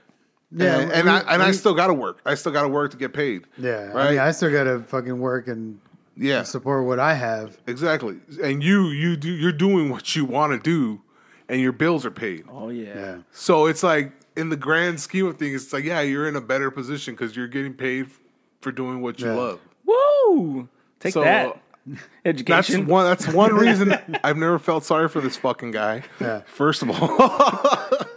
[0.53, 0.79] Yeah.
[0.79, 2.19] and, and we- I and I we- still got to work.
[2.25, 3.45] I still got to work to get paid.
[3.57, 3.91] Yeah.
[3.91, 4.09] I right.
[4.11, 5.79] mean, I still gotta fucking work and
[6.17, 7.57] yeah, support what I have.
[7.67, 8.17] exactly.
[8.43, 11.01] And you you do you're doing what you want to do,
[11.47, 12.43] and your bills are paid.
[12.51, 12.93] Oh yeah.
[12.95, 13.17] Yeah.
[13.31, 16.41] So it's like in the grand scheme of things, it's like yeah, you're in a
[16.41, 18.07] better position because you're getting paid
[18.59, 19.35] for doing what you Yeah.
[19.35, 19.59] love.
[19.91, 20.69] Woo!
[20.99, 21.57] Take So, that.
[22.23, 23.05] That's one.
[23.05, 26.03] That's one reason I've never felt sorry for this fucking guy.
[26.19, 26.41] Yeah.
[26.45, 26.97] First of all,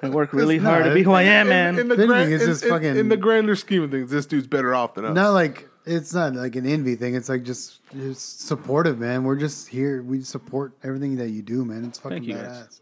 [0.03, 1.79] I work really It's hard to be who I am, man.
[1.79, 4.27] in the grand, it's in, just in- fucking- in the grander scheme of things, this
[4.27, 5.14] dude's better off than us.
[5.14, 7.14] Not like it's not like an envy thing.
[7.14, 9.25] It's like just it's supportive, man.
[9.25, 10.03] We're just here.
[10.03, 11.85] We support everything that you do, man.
[11.87, 12.81] It's fucking Thank you, guys.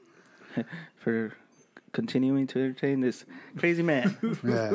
[0.57, 0.64] badass.
[0.97, 1.32] for
[1.93, 3.24] continuing to entertain this
[3.57, 4.16] crazy man.
[4.45, 4.72] Yeah.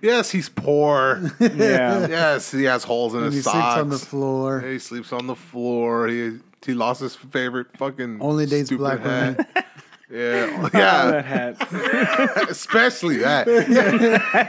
[0.00, 1.20] Yes, he's poor.
[1.40, 2.06] yeah.
[2.08, 3.54] yes, he has holes in And his he socks.
[3.74, 4.60] sleeps on the floor.
[4.60, 6.08] He sleeps on the floor.
[6.08, 9.36] He he lost his favorite fucking Only dates stupid black hat.
[9.54, 9.64] women.
[10.10, 12.48] Yeah, That yeah, hat.
[12.50, 13.48] especially that.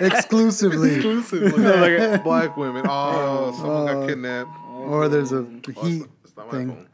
[0.02, 0.96] Exclusively.
[0.96, 2.86] Exclusively black women.
[2.88, 4.08] Oh, someone got oh.
[4.08, 4.50] kidnapped.
[4.68, 6.68] or there's a oh, heat It's not my thing.
[6.70, 6.88] phone.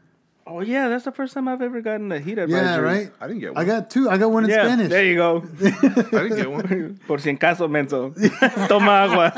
[0.52, 2.66] Oh yeah, that's the first time I've ever gotten a heat advisory.
[2.66, 3.10] Yeah, right?
[3.20, 3.62] I didn't get one.
[3.62, 4.10] I got two.
[4.10, 4.88] I got one in Yeah, Spanish.
[4.90, 5.44] there you go.
[5.62, 6.98] I didn't get one.
[7.06, 8.12] Por si en caso, menso.
[8.68, 9.30] Toma agua.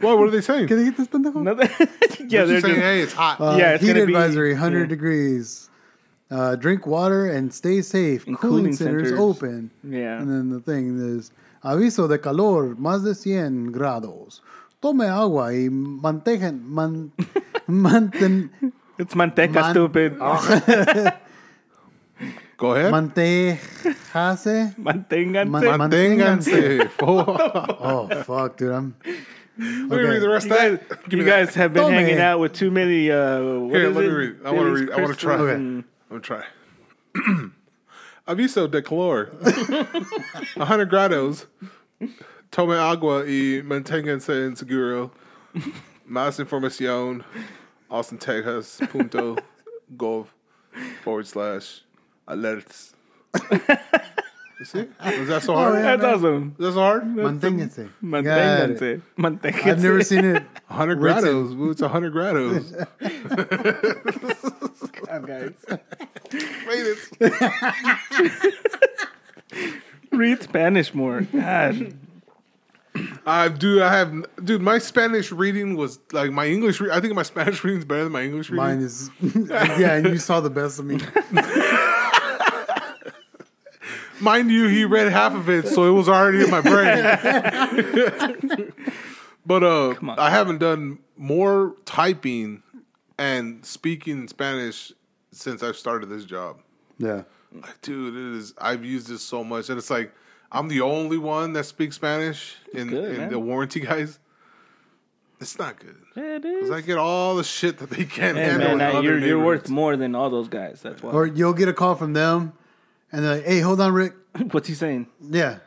[0.00, 0.18] What?
[0.18, 0.66] What are they saying?
[0.68, 1.36] Can I get this pendejo?
[1.42, 3.40] No, yeah, They're they're just saying, just, hey, it's hot.
[3.40, 4.86] Uh, Yeah, it's heat gonna be- advisory, 100 yeah.
[4.86, 5.70] degrees.
[6.30, 8.26] Uh, drink water and stay safe.
[8.26, 9.20] And Cooling, cooling centers, centers.
[9.20, 9.70] open.
[9.84, 10.18] Yeah.
[10.20, 11.30] And then the thing is,
[11.62, 14.40] aviso de calor, más de 100 grados.
[14.82, 17.12] Tome agua y mantengan, man,
[17.68, 18.50] manten,
[18.98, 20.18] it's manteca, Man- stupid.
[22.56, 22.92] Go ahead.
[22.92, 24.74] mantejase.
[24.76, 25.48] Manténganse.
[25.50, 26.90] Man- Manténganse.
[27.02, 28.70] Oh, fuck, dude.
[28.72, 28.94] I'm,
[29.58, 31.04] Let me read the rest you of guys, that.
[31.08, 31.46] Give you me that.
[31.46, 31.92] guys have been Tome.
[31.92, 33.10] hanging out with too many.
[33.10, 34.12] Uh, what Here, is let me it?
[34.14, 34.36] read.
[34.44, 35.36] I wanna Billy's read- I wanna try.
[35.36, 35.54] Crystals Okay.
[35.54, 36.44] and- I'm gonna try.
[38.28, 39.30] Aviso de calor.
[40.56, 41.46] 100 grados.
[42.50, 45.10] Tome agua y manténganse en seguro.
[46.08, 47.24] Más información.
[47.90, 48.80] Austin, Texas.
[48.90, 49.36] Punto.
[49.96, 50.26] Gov.
[51.02, 51.82] Forward slash.
[52.28, 52.94] Alerts.
[54.72, 54.88] You?
[55.04, 55.74] Is that so oh, hard?
[55.74, 55.96] Oh, yeah.
[55.96, 56.56] That's awesome.
[56.58, 57.02] Is that so hard?
[57.04, 57.76] manténganse.
[57.76, 58.80] Got it.
[58.80, 59.02] Manténganse.
[59.18, 59.66] Manténganse.
[59.66, 60.42] I've never seen it.
[60.68, 61.24] 100 Written.
[61.24, 61.56] grados.
[61.56, 62.70] Boo, It's 100 grados.
[65.06, 65.52] God, guys.
[66.66, 68.54] Made it.
[70.12, 71.22] Read Spanish more.
[71.22, 71.94] God.
[73.26, 73.82] I do.
[73.82, 74.60] I have, dude.
[74.60, 76.80] My Spanish reading was like my English.
[76.80, 78.64] Re- I think my Spanish reading is better than my English reading.
[78.64, 81.00] Mine is yeah, and you saw the best of me.
[84.20, 87.02] Mind you, he read half of it, so it was already in my brain.
[89.46, 90.18] but uh, on.
[90.18, 92.62] I haven't done more typing
[93.18, 94.92] and speaking in Spanish
[95.32, 96.60] since I've started this job.
[96.98, 97.22] Yeah.
[97.52, 98.54] Like, dude, it is.
[98.58, 100.12] I've used this so much, and it's like
[100.54, 104.18] I'm the only one that speaks Spanish in, good, in the warranty guys.
[105.40, 106.70] It's not good Yeah, it because is.
[106.70, 108.68] I get all the shit that they can't Hey, handle.
[108.68, 110.80] man, now you're you're worth more than all those guys.
[110.80, 111.10] That's why.
[111.12, 112.52] Or you'll get a call from them,
[113.12, 114.14] and they're like, "Hey, hold on, Rick.
[114.52, 115.08] What's he saying?
[115.20, 115.58] Yeah,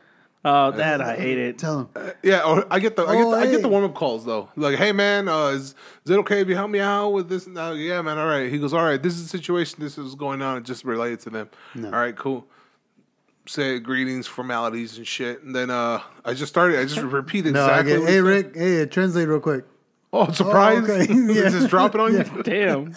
[0.44, 1.58] Oh, that I hate it.
[1.58, 1.88] tell him."
[2.22, 4.24] Yeah, or I get the I get Oh, the, I get the warm up calls
[4.24, 4.48] though.
[4.56, 5.74] Like, hey man, uh, is,
[6.04, 7.46] is it okay if you help me out with this?
[7.46, 8.18] Uh, yeah, man.
[8.18, 8.50] All right.
[8.50, 9.00] He goes, all right.
[9.00, 9.76] This is the situation.
[9.80, 10.64] This is going on.
[10.64, 11.50] Just related to them.
[11.84, 12.46] All right, cool.
[13.48, 15.42] Say greetings, formalities, and shit.
[15.42, 16.78] And then uh, I just started.
[16.78, 18.00] I just repeat No, I exactly.
[18.00, 18.08] get.
[18.10, 18.20] Hey.
[18.20, 18.54] Rick.
[18.54, 19.64] Hey, translate real quick.
[20.12, 20.88] Oh, surprise!
[20.88, 21.06] okay.
[21.12, 21.48] Yeah.
[21.48, 22.24] just drop it on you.
[22.42, 22.94] Damn.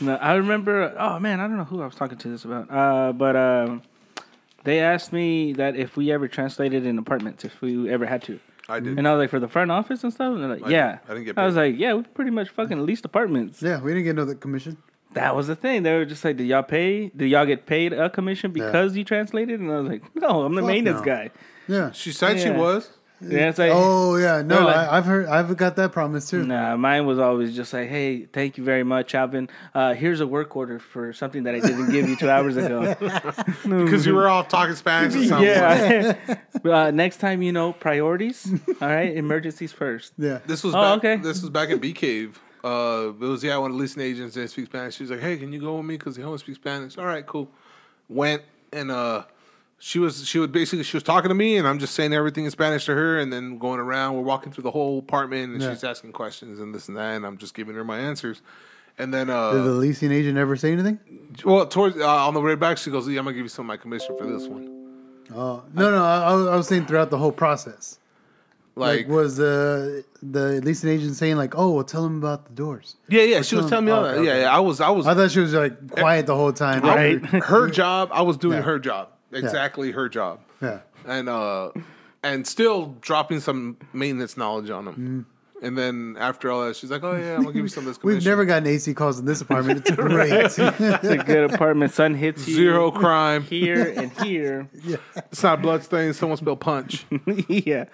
[0.00, 0.92] no, I remember.
[0.98, 2.68] Oh man, I don't know who I was talking to this about.
[2.70, 3.82] Uh, but um,
[4.64, 8.40] they asked me that if we ever translated in apartments, if we ever had to.
[8.68, 8.98] I did.
[8.98, 10.34] And I was like, for the front office and stuff.
[10.34, 10.98] And they're like, I yeah.
[11.08, 13.62] I didn't get I was like, yeah, we pretty much fucking leased apartments.
[13.62, 14.76] Yeah, we didn't get no commission.
[15.18, 15.82] That was the thing.
[15.82, 17.08] They were just like, did y'all pay?
[17.16, 19.60] Did y'all get paid a commission because you translated?
[19.60, 21.04] And I was like, no, I'm the Fuck maintenance no.
[21.04, 21.30] guy.
[21.66, 21.90] Yeah.
[21.92, 22.56] She said she Yeah.
[22.56, 22.90] was.
[23.20, 26.44] Yeah, it's like, Oh yeah, no, like- I, I've heard, I've got that promise too.
[26.46, 29.48] Nah, mine was always just like, "Hey, thank you very much, Alvin.
[29.74, 32.94] Uh, here's a work order for something that I didn't give you two hours ago."
[33.64, 35.48] Because you were all talking Spanish or something.
[35.48, 36.14] yeah.
[36.64, 38.48] uh, next time, you know, priorities.
[38.80, 40.12] All right, emergencies first.
[40.16, 41.16] Yeah, This was Oh, back, okay.
[41.16, 42.38] This was back at Bee Cave.
[42.64, 44.96] Uh, it was yeah, one of the leasing agents that speaks Spanish.
[44.96, 45.96] She was like, "Hey, can you go with me?
[45.96, 47.48] Because he only speaks Spanish." All right, cool.
[48.08, 48.42] Went
[48.72, 49.24] and uh,
[49.78, 52.44] she was she would basically she was talking to me, and I'm just saying everything
[52.44, 54.14] in Spanish to her, and then going around.
[54.16, 55.70] We're walking through the whole apartment, and Yeah.
[55.70, 58.42] she's asking questions and this and that, and I'm just giving her my answers.
[58.98, 60.98] And then uh, did the leasing agent ever say anything?
[61.44, 63.64] well, towards uh, on the way back, she goes, "Yeah, I'm gonna give you some
[63.66, 64.74] of my commission for this one."
[65.34, 67.97] Oh no, no, I, I was- I was saying throughout the whole process.
[68.78, 72.52] Like, Like, was the the leasing agent saying like, "Oh, well, tell him about the
[72.54, 72.96] doors"?
[73.08, 74.16] yeah, yeah, she was telling me all that.
[74.22, 74.40] Yeah, okay.
[74.42, 76.82] yeah, I was, I was, I thought she was like quiet the whole time.
[76.82, 77.18] Right.
[77.24, 78.10] her job.
[78.12, 78.62] I was doing Yeah.
[78.62, 80.40] her job exactly her job.
[80.62, 80.80] Yeah.
[81.06, 81.70] and uh
[82.22, 84.94] and still dropping some maintenance knowledge on them.
[84.94, 85.20] Mm-hmm.
[85.60, 87.86] And then after all that, she's like, "Oh yeah, I'm gonna give you some of
[87.86, 89.80] this." We've commission." never gotten AC calls in this apartment.
[89.80, 90.30] It's great.
[90.32, 91.90] It's a good apartment.
[91.92, 93.42] Sun hits you zero crime.
[93.42, 94.68] here and here.
[94.84, 94.96] Yeah.
[95.16, 96.16] It's not blood stains.
[96.16, 97.06] Someone spilled punch.
[97.48, 97.86] yeah.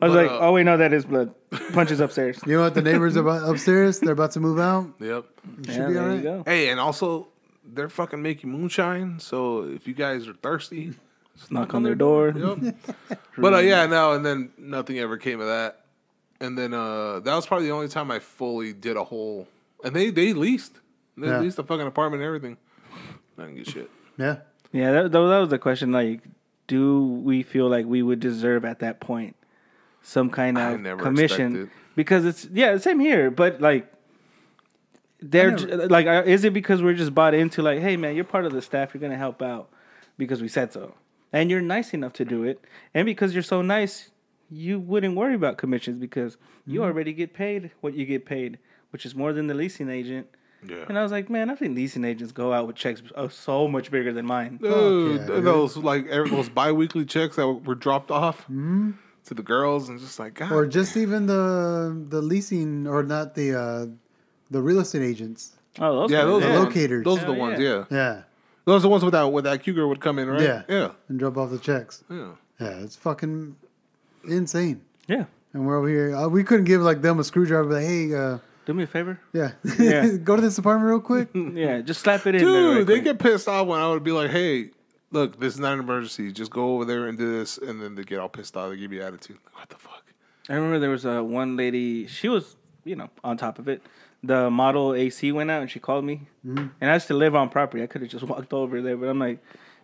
[0.00, 1.34] I was But, like, uh, oh wait, no, that is blood.
[1.72, 2.38] Punches upstairs.
[2.46, 2.74] you know what?
[2.74, 3.98] The neighbors are about upstairs.
[4.00, 4.86] They're about to move out.
[5.00, 5.24] yep.
[5.66, 6.42] Should Yeah, be there all you go.
[6.46, 7.28] Hey, and also
[7.64, 9.18] they're fucking making moonshine.
[9.18, 10.92] So if you guys are thirsty,
[11.36, 12.32] Just knock on their door.
[12.36, 12.76] Yep.
[13.38, 15.84] but uh, yeah, no, and then nothing ever came of that.
[16.40, 19.48] And then uh, that was probably the only time I fully did a whole.
[19.82, 20.74] And they they leased,
[21.16, 21.40] they Yeah.
[21.40, 22.56] leased a fucking apartment and everything.
[23.36, 23.90] I didn't get shit.
[24.16, 24.36] Yeah.
[24.70, 25.90] Yeah, that, that was the question.
[25.92, 26.20] Like,
[26.68, 29.34] do we feel like we would deserve at that point
[30.08, 31.46] some kind of commission?
[31.46, 31.70] expected.
[31.96, 33.30] Because it's yeah, same here.
[33.30, 33.92] But like,
[35.20, 38.24] they're never- like, uh, is it because we're just bought into like, hey man, you're
[38.24, 39.68] part of the staff, you're gonna help out
[40.16, 40.94] because we said so,
[41.32, 44.10] and you're nice enough to do it, and because you're so nice,
[44.50, 46.36] you wouldn't worry about commissions because
[46.66, 46.88] you Mm-hmm.
[46.88, 48.58] already get paid what you get paid,
[48.90, 50.26] which is more than the leasing agent.
[50.68, 50.84] Yeah.
[50.88, 53.68] And I was like, man, I think leasing agents go out with checks uh, so
[53.68, 54.58] much bigger than mine.
[54.60, 55.44] Dude, yeah, dude.
[55.44, 58.44] those like every- those biweekly checks that were dropped off
[59.28, 63.34] to the girls, and just like God, Or just even the the leasing or not
[63.34, 63.86] the uh
[64.50, 65.52] the real estate agents.
[65.78, 67.04] Oh, those yeah, guys, those The are the locators.
[67.04, 67.60] Those are the ones.
[67.60, 67.84] yeah.
[67.90, 68.22] Yeah, Yeah.
[68.64, 70.42] those are the ones with that with that Q girl would come in, right?
[70.42, 70.62] Yeah.
[70.68, 72.02] yeah, And drop off the checks.
[72.10, 72.32] yeah.
[72.60, 73.54] Yeah, it's fucking
[74.28, 74.80] insane.
[75.06, 75.24] Yeah.
[75.52, 76.14] And we're over here.
[76.14, 77.68] Uh, we couldn't give like them a screwdriver.
[77.68, 79.20] But hey, uh, Do me a favor.
[79.32, 80.06] yeah, Yeah.
[80.24, 81.28] go to this apartment real quick.
[81.34, 82.42] Yeah, just slap it in.
[82.42, 83.04] there Dude, right they quick.
[83.04, 84.70] get pissed off when I would be like, "Hey,
[85.10, 86.32] look, this is not an emergency.
[86.32, 88.70] Just go over there and do this," and then they get all pissed off.
[88.70, 89.38] They give you attitude.
[89.44, 90.04] Like, what the fuck?
[90.48, 92.06] I remember there was a one lady.
[92.06, 93.82] She was, you know, on top of it.
[94.22, 96.22] The model AC went out, and she called me.
[96.44, 96.66] Mm-hmm.
[96.80, 97.82] And I used to live on property.
[97.82, 99.38] I could have just walked over there, but I'm like,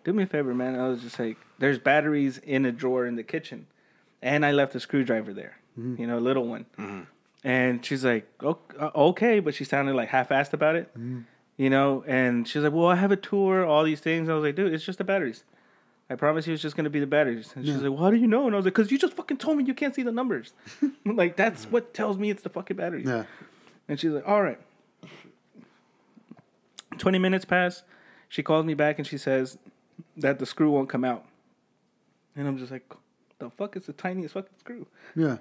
[0.04, 3.16] "Do me a favor, man." I was just like, "There's batteries in a drawer in
[3.16, 3.66] the kitchen,
[4.22, 5.58] and I left a screwdriver there.
[5.78, 6.00] Mm-hmm.
[6.00, 7.00] You know, a little one." Mm-hmm.
[7.46, 10.90] And she's like, "O- uh, "Okay," but she sounded like half-assed about it.
[11.56, 14.42] You know, and she's like, "Well, I have a tour, all these things." I was
[14.42, 15.44] like, "Dude, it's just the batteries."
[16.10, 17.52] I promise you it's just gonna be the batteries.
[17.56, 18.46] And she's like, well, how do you know?
[18.46, 20.52] And I was like, because you just fucking told me you can't see the numbers.
[21.06, 23.06] like, that's what tells me it's the fucking batteries.
[23.06, 23.24] Yeah.
[23.88, 24.60] And she's like, all right.
[26.98, 27.84] 20 minutes pass.
[28.28, 29.56] She calls me back and she says
[30.18, 31.24] that the screw won't come out.
[32.36, 32.84] And I'm just like,
[33.38, 34.86] the fuck is the tiniest fucking screw?
[35.16, 35.38] Yeah.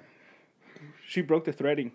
[1.06, 1.92] She broke the threading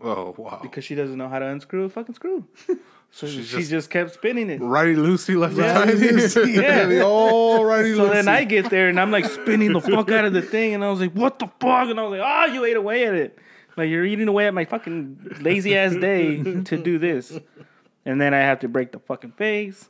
[0.00, 0.58] Oh wow!
[0.60, 2.44] because she doesn't know how to unscrew a fucking screw.
[3.16, 4.60] So she's she just- just, kept spinning it.
[4.60, 5.84] Righty Loosey left Yeah.
[5.86, 6.00] behind.
[6.52, 6.86] Yeah.
[6.86, 10.24] the all righty So then I get there and I'm like spinning the fuck out
[10.24, 12.52] of the thing, and I was like, "What the fuck?" And I was like, "Oh,
[12.52, 13.38] you ate away at it.
[13.76, 17.38] Like you're eating away at my fucking lazy ass day to do this."
[18.04, 19.88] And then I have to break the fucking face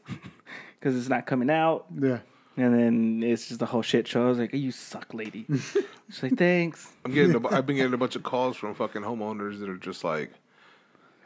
[0.78, 1.86] because it's not coming out.
[1.98, 2.18] Yeah.
[2.58, 4.26] And then it's just the whole shit show.
[4.26, 5.46] I was like, "You suck, lady."
[6.10, 7.34] She's like, "Thanks." I'm getting.
[7.34, 10.30] A, I've been getting a bunch of calls from fucking homeowners that are just like,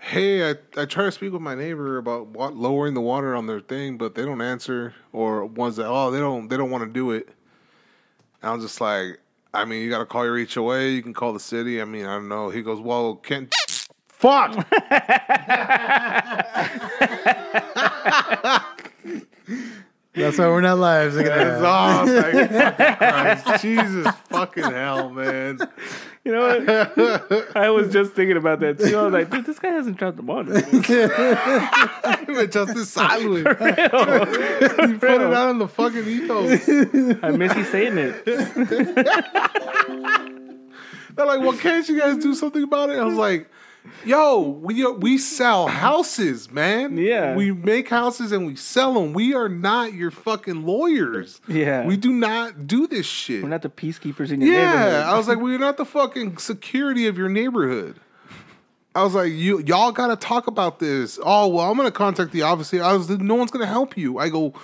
[0.01, 3.47] "Hey, I I try to speak with my neighbor about what, lowering the water on
[3.47, 6.85] their thing, but they don't answer." Or ones that oh they don't they don't want
[6.85, 7.29] to do it.
[8.43, 9.19] And I'm just like,
[9.53, 10.87] I mean, you got to call your HOA.
[10.87, 11.81] You can call the city.
[11.81, 12.51] I mean, I don't know.
[12.51, 13.53] He goes, well, can't.
[14.09, 14.53] Fuck.
[20.15, 21.15] That's why we're not live.
[21.15, 21.65] Look at It's that.
[21.65, 22.09] off.
[22.09, 22.97] Like, fucking
[23.47, 23.63] Christ.
[23.63, 25.59] Jesus fucking hell, man.
[26.29, 26.69] You know what?
[27.57, 28.99] I was just thinking about that too.
[28.99, 30.61] I was like, "Dude, this guy hasn't dropped the ball." Even
[32.51, 33.39] Justice Silent.
[33.39, 33.45] you
[34.99, 36.69] put it out in the fucking ethos.
[37.23, 38.27] I miss you saying it.
[41.17, 42.99] They're like, well, can't you guys do something about it?
[42.99, 43.49] I was like,
[44.05, 46.97] yo, we are, we sell houses, man.
[46.97, 47.35] Yeah.
[47.35, 49.13] We make houses and we sell them.
[49.13, 51.41] We are not your fucking lawyers.
[51.49, 51.87] Yeah.
[51.87, 53.43] We do not do this shit.
[53.43, 54.65] We're not the peacekeepers in your yeah.
[54.65, 54.93] neighborhood.
[54.93, 55.13] Yeah.
[55.13, 58.01] I was like, we're not the fucking security of your neighborhood.
[58.95, 61.19] I was like, you y'all gotta talk about this.
[61.23, 62.75] Oh well, I'm gonna contact the office.
[62.75, 64.19] I was no one's gonna help you.
[64.19, 64.55] I go,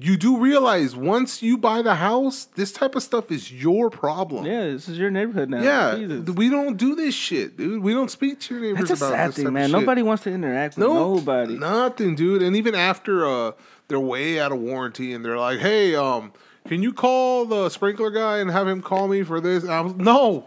[0.00, 4.44] you do realize once you buy the house, this type of stuff is your problem.
[4.44, 5.62] Yeah, this is your neighborhood now.
[5.62, 6.30] Yeah, Jesus.
[6.30, 7.82] we don't do this shit, dude.
[7.82, 9.70] We don't speak to your neighbors That's a about sad this thing, man.
[9.70, 11.56] Nobody wants to interact with No, nobody.
[11.58, 12.42] nothing, dude.
[12.42, 13.52] And even after uh,
[13.88, 16.32] they're way out of warranty, and they're like, "Hey, um,
[16.66, 19.80] can you call the sprinkler guy and have him call me for this?" And I
[19.80, 20.46] was, "No,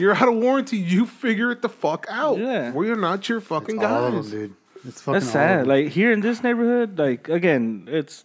[0.00, 0.78] you're out of warranty.
[0.78, 2.38] You figure it the fuck out.
[2.38, 2.72] Yeah.
[2.72, 4.54] we are not your fucking guys." All of them, dude.
[4.84, 5.60] It's fucking That's all of sad.
[5.60, 5.68] them.
[5.68, 8.24] Like here in this neighborhood, like again, it's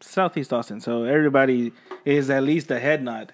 [0.00, 1.72] Southeast Austin, so everybody
[2.04, 3.32] is at least a head nod,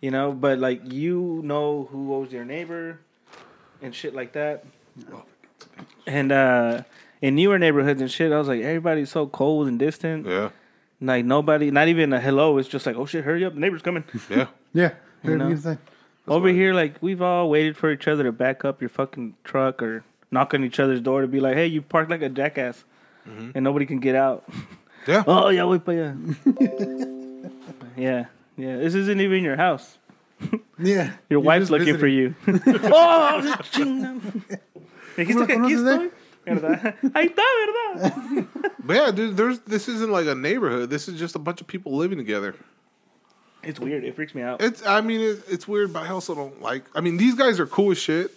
[0.00, 0.32] you know.
[0.32, 3.00] But like you know who owes your neighbor
[3.82, 4.64] and shit like that.
[6.06, 6.82] And uh
[7.20, 10.26] in newer neighborhoods and shit, I was like, everybody's so cold and distant.
[10.26, 10.50] Yeah,
[11.00, 12.58] Like nobody, not even a hello.
[12.58, 14.04] It's just like, oh shit, hurry up, the neighbor's coming.
[14.30, 14.46] yeah.
[14.72, 14.90] yeah.
[15.24, 15.48] You know?
[15.48, 15.76] me.
[16.28, 19.82] Over here, like we've all waited for each other to back up your fucking truck
[19.82, 22.84] or knock on each other's door to be like, "Hey, you parked like a jackass,"
[23.26, 24.44] and nobody can get out.
[25.06, 25.24] Yeah.
[25.26, 26.14] oh yeah, wait, but yeah,
[27.96, 28.24] yeah,
[28.56, 28.76] yeah.
[28.76, 29.96] This isn't even your house.
[30.78, 31.12] Yeah.
[31.30, 32.34] Your wife's looking for you.
[32.46, 34.20] oh, chingada.
[35.16, 36.10] Dijiste que aquí estoy.
[36.46, 36.94] ¿Verdad?
[37.12, 38.46] Ahí está, ¿verdad?
[38.84, 39.36] But yeah, dude.
[39.36, 40.90] There's this isn't like a neighborhood.
[40.90, 42.54] This is just a bunch of people living together.
[43.64, 44.04] It's weird.
[44.04, 44.62] It freaks me out.
[44.62, 44.86] It's.
[44.86, 46.84] I mean, it, it's weird, but I also don't like.
[46.94, 48.30] I mean, these guys are cool as shit.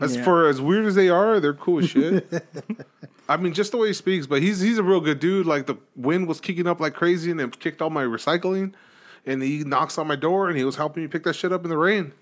[0.00, 0.24] As Yeah.
[0.24, 2.30] for as weird as they are, they're cool as shit.
[3.30, 5.46] I mean, just the way he speaks, but he's he's a real good dude.
[5.46, 8.74] Like the wind was kicking up like crazy, and it kicked all my recycling.
[9.24, 11.62] And he knocks on my door, and he was helping me pick that shit up
[11.62, 12.12] in the rain.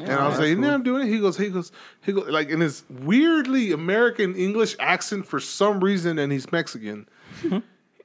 [0.00, 1.70] and I was like, "Yeah, I'm doing it." He goes, "He goes,
[2.02, 7.06] he goes," like in his weirdly American English accent for some reason, and he's Mexican.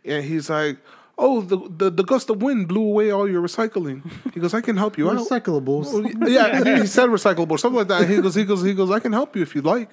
[0.04, 0.80] and he's like,
[1.18, 4.60] "Oh, the, the the gust of wind blew away all your recycling." He goes, "I
[4.60, 6.28] can help you out." Recyclables.
[6.28, 8.10] yeah, he said recyclable, something like that.
[8.10, 8.92] He goes, he goes, he goes.
[8.92, 9.90] I can help you if you'd like.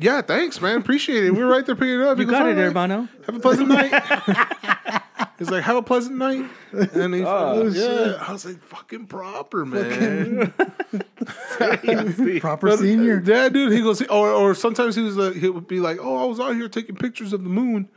[0.00, 0.78] Yeah, thanks, man.
[0.78, 1.30] Appreciate it.
[1.34, 2.16] We were right there picking it up.
[2.16, 2.64] He You goes, got it, "All right.
[2.64, 3.08] hermano.
[3.26, 5.02] Have a pleasant night.
[5.38, 6.44] He's like, have a pleasant night.
[6.72, 8.24] And he's Oh, like, oh, yeah.
[8.26, 10.52] I was like, fucking proper, man.
[12.40, 13.22] Proper senior.
[13.24, 13.72] Yeah, dude.
[13.72, 16.40] He goes, or or sometimes he was like, he would be like, oh, I was
[16.40, 17.88] out here taking pictures of the moon,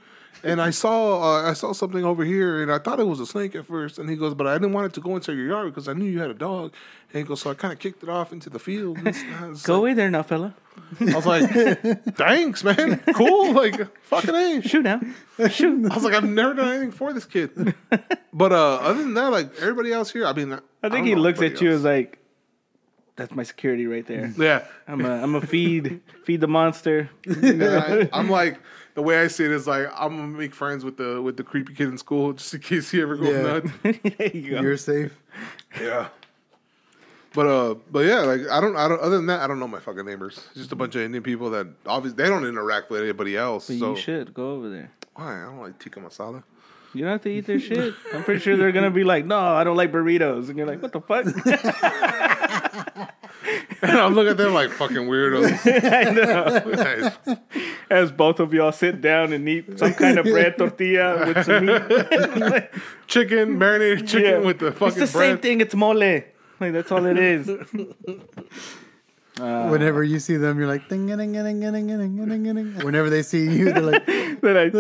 [0.44, 3.26] and I saw uh, I saw something over here, and I thought it was a
[3.26, 3.98] snake at first.
[3.98, 5.94] And he goes, but I didn't want it to go into your yard because I
[5.94, 6.74] knew you had a dog.
[7.12, 8.98] And he goes, so I kind of kicked it off into the field.
[9.04, 10.54] Go like- away there now, fella.
[11.00, 11.50] I was like,
[12.16, 13.00] thanks, man.
[13.14, 13.54] Cool.
[13.54, 13.76] Like,
[14.06, 14.62] fucking a.
[14.62, 15.00] Shoot now.
[15.50, 15.92] Shoot.
[15.92, 17.76] I was like, I've never done anything for this kid.
[18.36, 21.14] But uh, other than that, like everybody else here, I mean, I don't think he
[21.14, 22.18] looks at everybody you as like,
[23.16, 24.34] that's my security right there.
[24.38, 24.66] yeah.
[24.88, 27.10] I'm a, I'm a feed, feed the monster.
[27.26, 28.60] And I, I'm like,
[28.96, 31.44] the way I see it is like, I'm gonna make friends with the with the
[31.44, 33.42] creepy kid in school just in case he ever goes Yeah.
[33.42, 33.72] nuts.
[34.18, 34.62] there you go.
[34.62, 35.12] You're safe.
[35.80, 36.08] Yeah.
[37.34, 39.02] But uh, but yeah, like I don't, I don't.
[39.02, 40.38] Other than that, I don't know my fucking neighbors.
[40.52, 43.68] It's just a bunch of Indian people that obviously they don't interact with anybody else.
[43.68, 44.92] But so you should go over there.
[45.16, 45.42] why?
[45.42, 46.44] I don't like tikka masala.
[46.94, 47.96] You don't have to eat their shit.
[48.14, 50.80] I'm pretty sure they're gonna be like, no, I don't like burritos, and you're like,
[50.84, 51.26] what the fuck?
[53.84, 55.60] And I'm looking at them like fucking weirdos.
[55.84, 56.60] I know.
[56.84, 57.38] Nice.
[57.90, 61.66] As both of y'all sit down and eat some kind of bread tortilla with some
[61.66, 62.64] meat.
[63.08, 64.38] chicken, marinated chicken Yeah.
[64.48, 65.30] with the fucking it's the bread.
[65.32, 65.62] same thing.
[65.62, 65.96] It's mole.
[65.96, 67.48] Like that's all it is.
[69.38, 71.88] Whenever you see them, you're like ding ding ding ding ding ding
[72.30, 72.86] ding ding.
[72.86, 74.06] Whenever they see you, they're like.
[74.44, 74.74] They're like,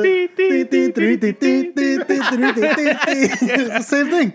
[3.83, 4.33] same thing.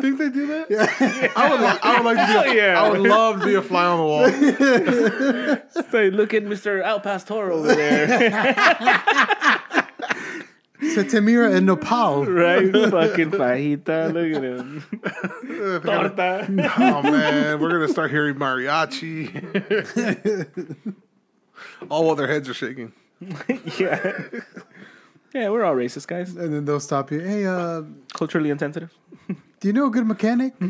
[0.00, 0.70] Think they do that?
[0.70, 1.60] Yeah, I would.
[1.60, 2.32] Li- I would like to be.
[2.32, 2.80] Hell A, yeah.
[2.82, 4.26] I would love to be a fly on the wall.
[5.90, 6.82] Say, look at Mr.
[6.82, 9.64] Al Pastor over there.
[10.94, 12.24] So Tamira and Nepal.
[12.24, 12.70] right?
[12.72, 14.12] Fucking fajita.
[14.12, 14.84] Look at him.
[15.82, 16.46] Torta.
[16.78, 19.26] oh man, we're gonna start hearing mariachi.
[21.90, 22.92] All while their heads are shaking.
[23.76, 24.22] yeah.
[25.34, 26.36] Yeah, we're all racist, guys.
[26.36, 27.20] And then they'll stop you.
[27.20, 27.82] Hey, uh,
[28.14, 28.92] Culturally insensitive.
[29.60, 30.54] Do you know a good mechanic?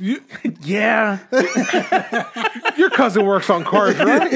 [0.00, 0.22] You,
[0.60, 1.18] Yeah.
[2.76, 4.32] your cousin works on cars, right?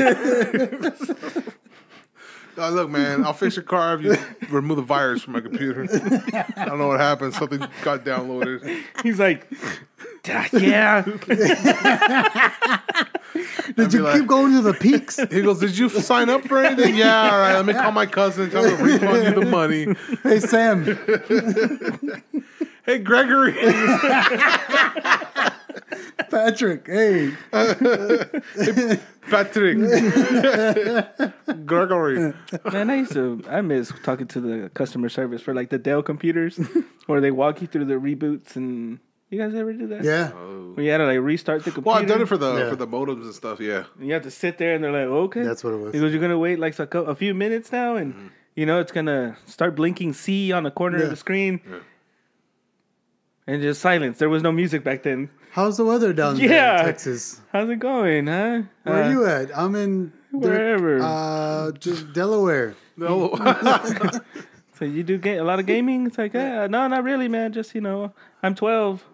[2.59, 4.17] Uh, look, man, I'll fix your car if you
[4.51, 5.87] remove the virus from my computer.
[6.57, 7.35] I don't know what happened.
[7.35, 8.83] Something got downloaded.
[9.05, 9.47] He's like,
[10.29, 11.03] "Ah, yeah.
[13.77, 15.21] Did you like- keep going to the peaks?
[15.31, 17.55] He goes, "Did you sign up for anything?" Yeah, all right.
[17.55, 18.51] Let me call my cousin.
[18.51, 19.87] Tell him to refund you the money.
[20.25, 20.85] Hey, Sam.
[22.85, 23.53] Hey, Gregory.
[26.31, 26.87] Patrick.
[26.87, 27.33] Hey.
[29.31, 29.79] Patrick.
[31.67, 32.35] Gregory.
[32.73, 36.03] Man, I used to, I miss talking to the customer service for like the Dell
[36.03, 36.59] computers
[37.07, 38.99] where they walk you through the reboots and
[39.31, 40.03] you guys ever do that?
[40.05, 40.33] Yeah.
[40.35, 40.73] Oh.
[40.75, 41.89] Where you had to like restart the computer.
[41.89, 42.71] Well, I've done it for the Yeah.
[42.71, 43.61] for the modems and stuff.
[43.61, 43.85] Yeah.
[43.99, 45.43] And you have to sit there and they're like, okay.
[45.43, 45.95] That's what it was.
[45.95, 48.27] He goes, you're going to wait like a, cou- a few minutes now and, mm-hmm.
[48.57, 51.05] you know, it's going to start blinking C on the corner Yeah.
[51.05, 51.61] of the screen.
[53.53, 54.17] And just silence.
[54.19, 55.29] There was no music back then.
[55.51, 56.81] How's the weather down there Yeah.
[56.81, 57.43] in Texas?
[57.53, 58.63] How's it going, huh?
[58.85, 59.51] Where Uh, are you at?
[59.57, 61.01] I'm in Wherever.
[61.03, 62.75] Uh, just Delaware.
[62.97, 63.37] No.
[64.79, 66.07] So you do ga- a lot of gaming?
[66.07, 67.53] It's like, yeah, no, not really, man.
[67.53, 68.11] Just, you know,
[68.43, 69.05] I'm 12.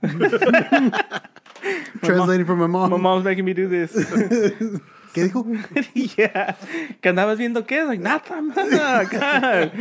[2.02, 2.90] Translating from my mom.
[2.90, 3.92] My mom's making me do this.
[5.12, 5.44] ¿Qué dijo?
[6.16, 6.54] yeah.
[7.02, 7.84] ¿Que andabas viendo qué?
[7.86, 9.04] Like, nada, nada.
[9.10, 9.72] God.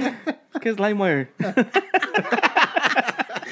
[0.60, 1.28] ¿Qué es LimeWire?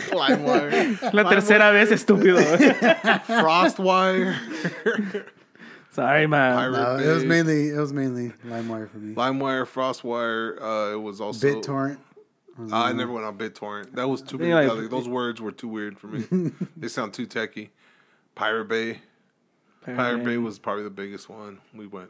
[0.09, 1.13] LimeWire.
[1.13, 2.37] La tercera vez, estúpido.
[3.25, 4.35] Frostwire.
[5.91, 6.71] Sorry, man.
[6.73, 9.15] No, it was mainly it was mainly LimeWire for me.
[9.15, 10.61] LimeWire, Frostwire.
[10.61, 11.97] Uh, it was also BitTorrent.
[12.59, 13.93] Uh, I never went on BitTorrent.
[13.95, 14.67] That was too They many.
[14.67, 16.51] like- those words were too weird for me.
[16.77, 17.71] they sound too techy.
[18.33, 18.99] Pirate Bay.
[19.85, 21.59] Pirate Bay was probably the biggest one.
[21.73, 22.09] We went.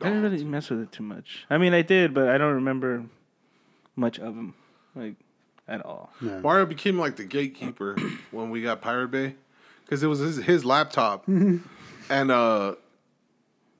[0.00, 1.44] I didn't really mess with it too much.
[1.50, 3.04] I mean, I did, but I don't remember
[3.96, 4.54] much of them,
[4.94, 5.14] like,
[5.68, 6.10] at all.
[6.40, 7.96] Mario became like the gatekeeper
[8.30, 9.34] when we got Pirate Bay
[9.84, 11.26] because it was his, his laptop,
[12.10, 12.74] and uh,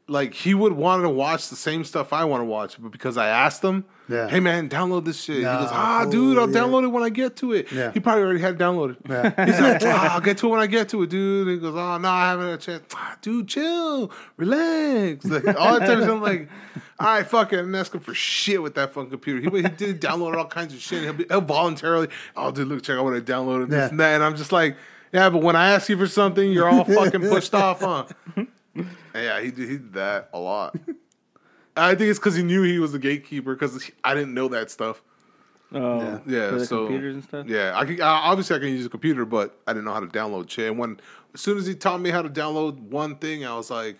[0.08, 3.16] like he would want to watch the same stuff I want to watch, but because
[3.18, 4.26] I asked him, Yeah.
[4.28, 5.36] hey man, download this shit.
[5.36, 6.60] he goes, ah, fool, dude, I'll yeah.
[6.60, 7.70] download it when I get to it.
[7.70, 7.92] Yeah.
[7.92, 8.96] He probably already had it downloaded.
[9.08, 9.44] Yeah.
[9.46, 11.46] He's like, ah, I'll get to it when I get to it, dude.
[11.46, 12.84] And he goes, oh no, I haven't had a chance.
[12.94, 15.24] Ah, dude, chill, relax.
[15.26, 16.48] Like, all the time, I'm like,
[16.98, 17.58] all right, fuck it.
[17.60, 19.40] I'm asking for shit with that fucking computer.
[19.50, 21.02] He, he did download all kinds of shit.
[21.02, 23.88] He'll, be, he'll voluntarily, oh, dude, look, check out what I downloaded, this Yeah.
[23.88, 24.14] and that.
[24.14, 24.76] And I'm just like,
[25.12, 28.04] yeah, but when I ask you for something, you're all fucking pushed off, huh?
[29.18, 30.76] And yeah, he did, he did that a lot.
[31.76, 34.70] I think it's because he knew he was the gatekeeper because I didn't know that
[34.70, 35.02] stuff.
[35.72, 36.18] Oh, Yeah.
[36.26, 37.46] Yeah, for the so computers and stuff.
[37.46, 40.00] Yeah, I can, uh, obviously I can use a computer, but I didn't know how
[40.00, 40.70] to download shit.
[40.70, 40.98] And when
[41.34, 43.98] as soon as he taught me how to download one thing, I was like,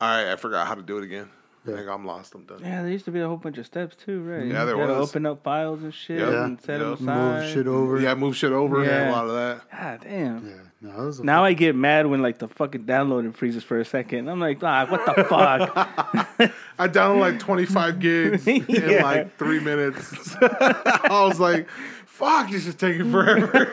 [0.00, 1.28] all right, I forgot how to do it again.
[1.64, 2.34] Like I'm lost.
[2.34, 2.58] I'm done.
[2.60, 4.46] Yeah, there used to be a whole bunch of steps too, right?
[4.46, 5.10] Yeah, there you gotta was.
[5.10, 6.44] open up files and shit Yeah.
[6.44, 6.86] and set Yeah.
[6.86, 7.40] them aside.
[7.42, 8.00] Move shit over.
[8.00, 8.82] Yeah, move shit over.
[8.82, 9.10] Yeah, Yeah.
[9.10, 9.60] a lot of that.
[9.70, 10.46] God damn.
[10.46, 10.52] Yeah.
[10.90, 13.78] No, it was a Now I get mad when like the fucking downloading freezes for
[13.78, 14.28] a second.
[14.28, 16.52] I'm like, ah, what the fuck?
[16.80, 20.34] I downloaded like 25 gigs in like three minutes.
[20.40, 21.68] I was like,
[22.06, 23.70] fuck, this is taking forever.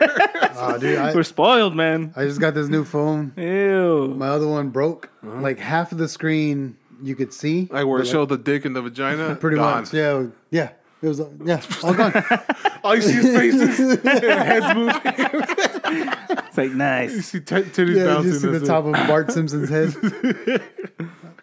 [0.56, 2.12] Oh, dude, I, We're spoiled, man.
[2.14, 3.32] I just got this new phone.
[3.36, 4.14] Ew.
[4.16, 5.10] My other one broke.
[5.24, 7.68] Like half of the screen you could see.
[7.70, 9.34] like where it showed the dick and the vagina.
[9.40, 9.82] Pretty gone.
[9.82, 9.92] much.
[9.94, 10.26] Yeah.
[10.50, 10.70] Yeah.
[11.02, 12.12] It was, yeah, all gone.
[12.84, 15.00] All you see is faces and heads moving.
[16.46, 17.12] It's like nice.
[17.14, 18.32] You see t- titties Yeah, bouncing.
[18.32, 19.94] you see the that's top of Bart Simpson's head.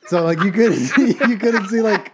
[0.08, 0.74] so like you could
[1.30, 2.12] you couldn't see like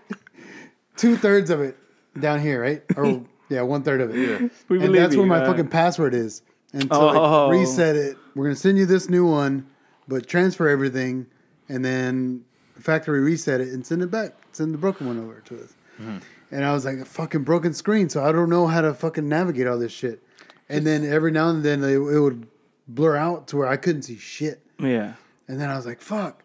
[0.95, 1.77] two thirds of it
[2.19, 2.81] down here, right?
[2.95, 4.19] Or yeah, one third of it.
[4.41, 4.47] Yeah.
[4.69, 6.41] We and believe that's where you, my uh, fucking password is.
[6.73, 7.47] And to Oh.
[7.49, 9.67] like reset it, we're gonna send you this new one,
[10.07, 11.27] but transfer everything,
[11.69, 12.43] and then
[12.81, 14.33] factory reset it and send it back.
[14.51, 15.73] Send the broken one over to us.
[15.99, 16.17] Mm-hmm.
[16.51, 19.27] And I was like a fucking broken screen, so I don't know how to fucking
[19.27, 20.21] navigate all this shit.
[20.69, 22.47] And then every now and then it, it would
[22.87, 24.61] blur out to where I couldn't see shit.
[24.79, 25.13] Yeah.
[25.47, 26.43] And then I was like, fuck.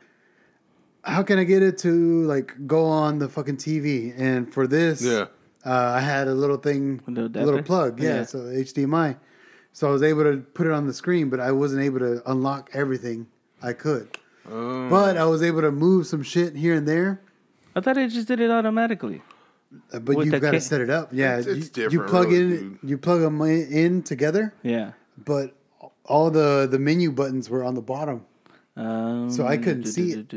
[1.05, 4.15] How can I get it to like go on the fucking TV?
[4.19, 5.27] And for this, Yeah.
[5.65, 8.23] uh, I had a little thing, A little little plug, yeah, Yeah.
[8.25, 9.17] so HDMI.
[9.73, 12.23] So I was able to put it on the screen, but I wasn't able to
[12.31, 13.27] unlock everything
[13.63, 14.17] I could.
[14.51, 17.21] Um, But I was able to move some shit here and there.
[17.77, 19.23] I thought it just did it automatically.
[19.93, 21.11] Uh, But With you've the got to ca- set it up.
[21.13, 24.55] Yeah, It's- it's you, you different, plug really, in, you plug them in, in together,
[24.63, 24.93] Yeah.
[25.25, 25.55] but
[26.05, 28.23] all the the menu buttons were on the bottom.
[28.77, 30.33] Um, So I couldn't see it.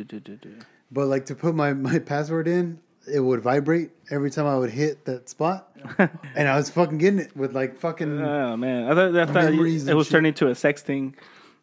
[0.91, 2.79] But like to put my my password in,
[3.11, 5.71] it would vibrate every time I would hit that spot,
[6.35, 8.19] and I was fucking getting it with like fucking.
[8.21, 10.11] Oh man, I thought, I thought Memories it and was shit.
[10.11, 11.15] turning into a sex thing.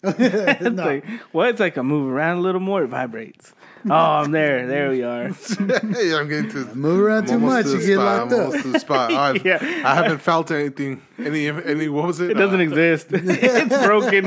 [0.03, 0.85] It's No.
[0.85, 1.49] like what?
[1.51, 3.53] It's like I move around a little more, it vibrates.
[3.89, 4.67] Oh, I'm there.
[4.67, 5.29] There we are.
[5.29, 8.05] hey, I'm getting to Move around too I'm almost much, to you get spot.
[8.21, 8.47] locked I'm up.
[8.47, 9.13] almost to the spot.
[9.13, 9.59] I've, Yeah.
[9.85, 11.01] I haven't felt anything.
[11.19, 12.31] Any any what was it?
[12.31, 13.07] It doesn't Uh, exist.
[13.11, 14.27] it's broken.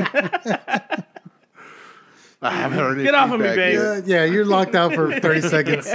[2.44, 3.74] I haven't heard any Get off of me, babe.
[3.78, 5.86] Yeah, yeah, you're locked out for thirty seconds.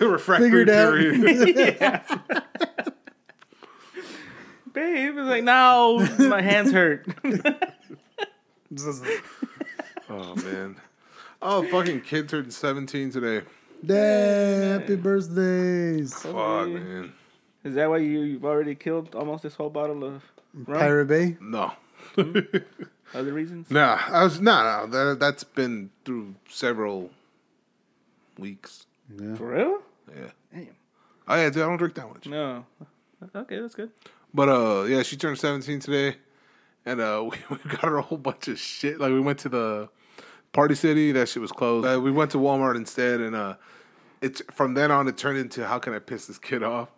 [0.00, 0.92] Refractory Figured out.
[0.94, 2.02] period.
[4.74, 7.06] Babe, it's like no, my hands hurt.
[10.10, 10.76] oh man.
[11.40, 13.46] Oh, fucking kid turned 17 today.
[13.84, 17.12] Damn, happy birthdays, Fuck, man.
[17.64, 20.78] Is that why you, you've already killed almost this whole bottle of rum?
[20.78, 21.36] Pirate Bay.
[21.40, 21.72] No.
[23.14, 23.70] Other reasons?
[23.70, 24.90] Nah, I was nah, no.
[24.90, 27.10] That, that's been through several
[28.38, 28.86] weeks.
[29.36, 29.78] For real?
[30.14, 30.30] Yeah.
[30.52, 30.68] Damn.
[31.26, 32.26] Oh yeah, dude, I don't drink that much.
[32.26, 32.66] No.
[33.34, 33.90] Okay, that's good.
[34.34, 36.16] But uh, yeah, she turned 17 today,
[36.88, 38.98] and uh, we, we got her a whole bunch of shit.
[38.98, 39.88] Like we went to the
[40.52, 41.86] Party City, that shit was closed.
[41.86, 43.54] Uh, we went to Walmart instead, and uh,
[44.20, 46.88] it's from then on it turned into how can I piss this kid off?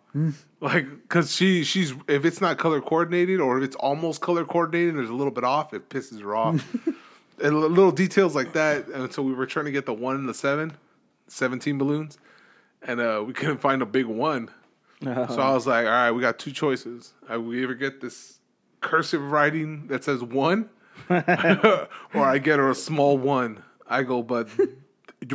[0.59, 4.95] Like, cause she she's if it's not color coordinated or if it's almost color coordinated,
[4.95, 6.63] there's a little bit off, it pisses her off.
[7.43, 8.87] and little details like that.
[8.87, 10.73] And so we were trying to get the one and the seven,
[11.27, 12.17] 17 balloons,
[12.81, 14.49] and uh, we couldn't find a big one.
[15.33, 17.13] So I was like, all right, we got two choices.
[17.31, 18.40] Uh, we either get this
[18.81, 20.69] cursive writing that says one,
[21.09, 23.63] or I get her a small one.
[23.87, 24.47] I go, but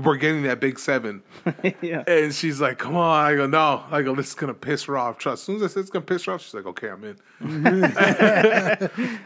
[0.03, 1.22] we're getting that big seven.
[1.82, 2.03] yeah.
[2.07, 3.24] And she's like, come on.
[3.24, 3.84] I go, no.
[3.90, 5.18] I go, this is going to piss her off.
[5.18, 5.42] Trust.
[5.42, 7.05] As soon as I said it's going to piss her off, she's like, okay, I'm
[7.05, 7.16] in.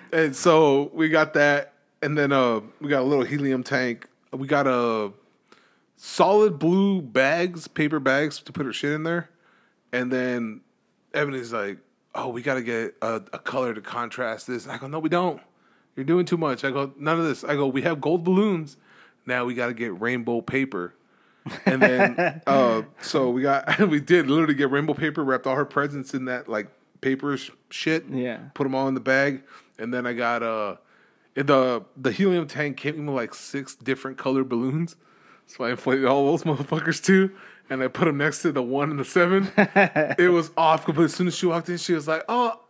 [0.12, 1.74] and so we got that.
[2.02, 4.08] And then uh, we got a little helium tank.
[4.32, 5.12] We got a
[5.96, 9.30] solid blue bags, paper bags to put her shit in there.
[9.92, 10.60] And then
[11.14, 11.78] Ebony's like,
[12.14, 14.98] "Oh, we got to get a, a color to contrast this." And I go, "No,
[14.98, 15.40] we don't.
[15.96, 18.76] You're doing too much." I go, "None of this." I go, "We have gold balloons.
[19.26, 20.94] Now we got to get rainbow paper."
[21.66, 25.64] And then, uh, so we got we did literally get rainbow paper, wrapped all her
[25.64, 26.68] presents in that like
[27.00, 28.06] paper sh- shit.
[28.08, 28.38] Yeah.
[28.54, 29.42] Put them all in the bag,
[29.78, 30.76] and then I got uh,
[31.34, 34.96] the the helium tank came with like six different color balloons.
[35.46, 37.32] So I inflated all those motherfuckers too,
[37.70, 39.50] and I put them next to the one and the seven.
[39.56, 41.06] it was off completely.
[41.06, 42.60] As soon as she walked in, she was like, "Oh,"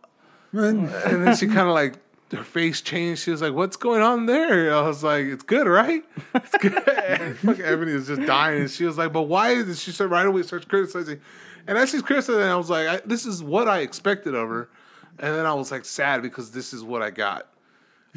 [0.53, 1.95] and then she kind of like
[2.31, 3.23] her face changed.
[3.23, 6.03] She was like, "What's going on there?" I was like, "It's good, right?"
[6.35, 6.73] It's good.
[7.39, 9.81] fucking Ebony was just dying, and she was like, "But why is?
[9.81, 11.19] She said right away starts criticizing,
[11.67, 14.69] and as she's criticizing, I was like, I, "This is what I expected of her,"
[15.19, 17.47] and then I was like sad because this is what I got.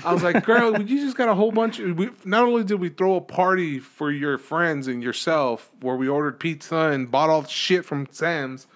[0.05, 1.79] I was like, girl, you just got a whole bunch.
[1.79, 5.95] Of, we, not only did we throw a party for your friends and yourself, where
[5.97, 8.67] we ordered pizza and bought all shit from Sam's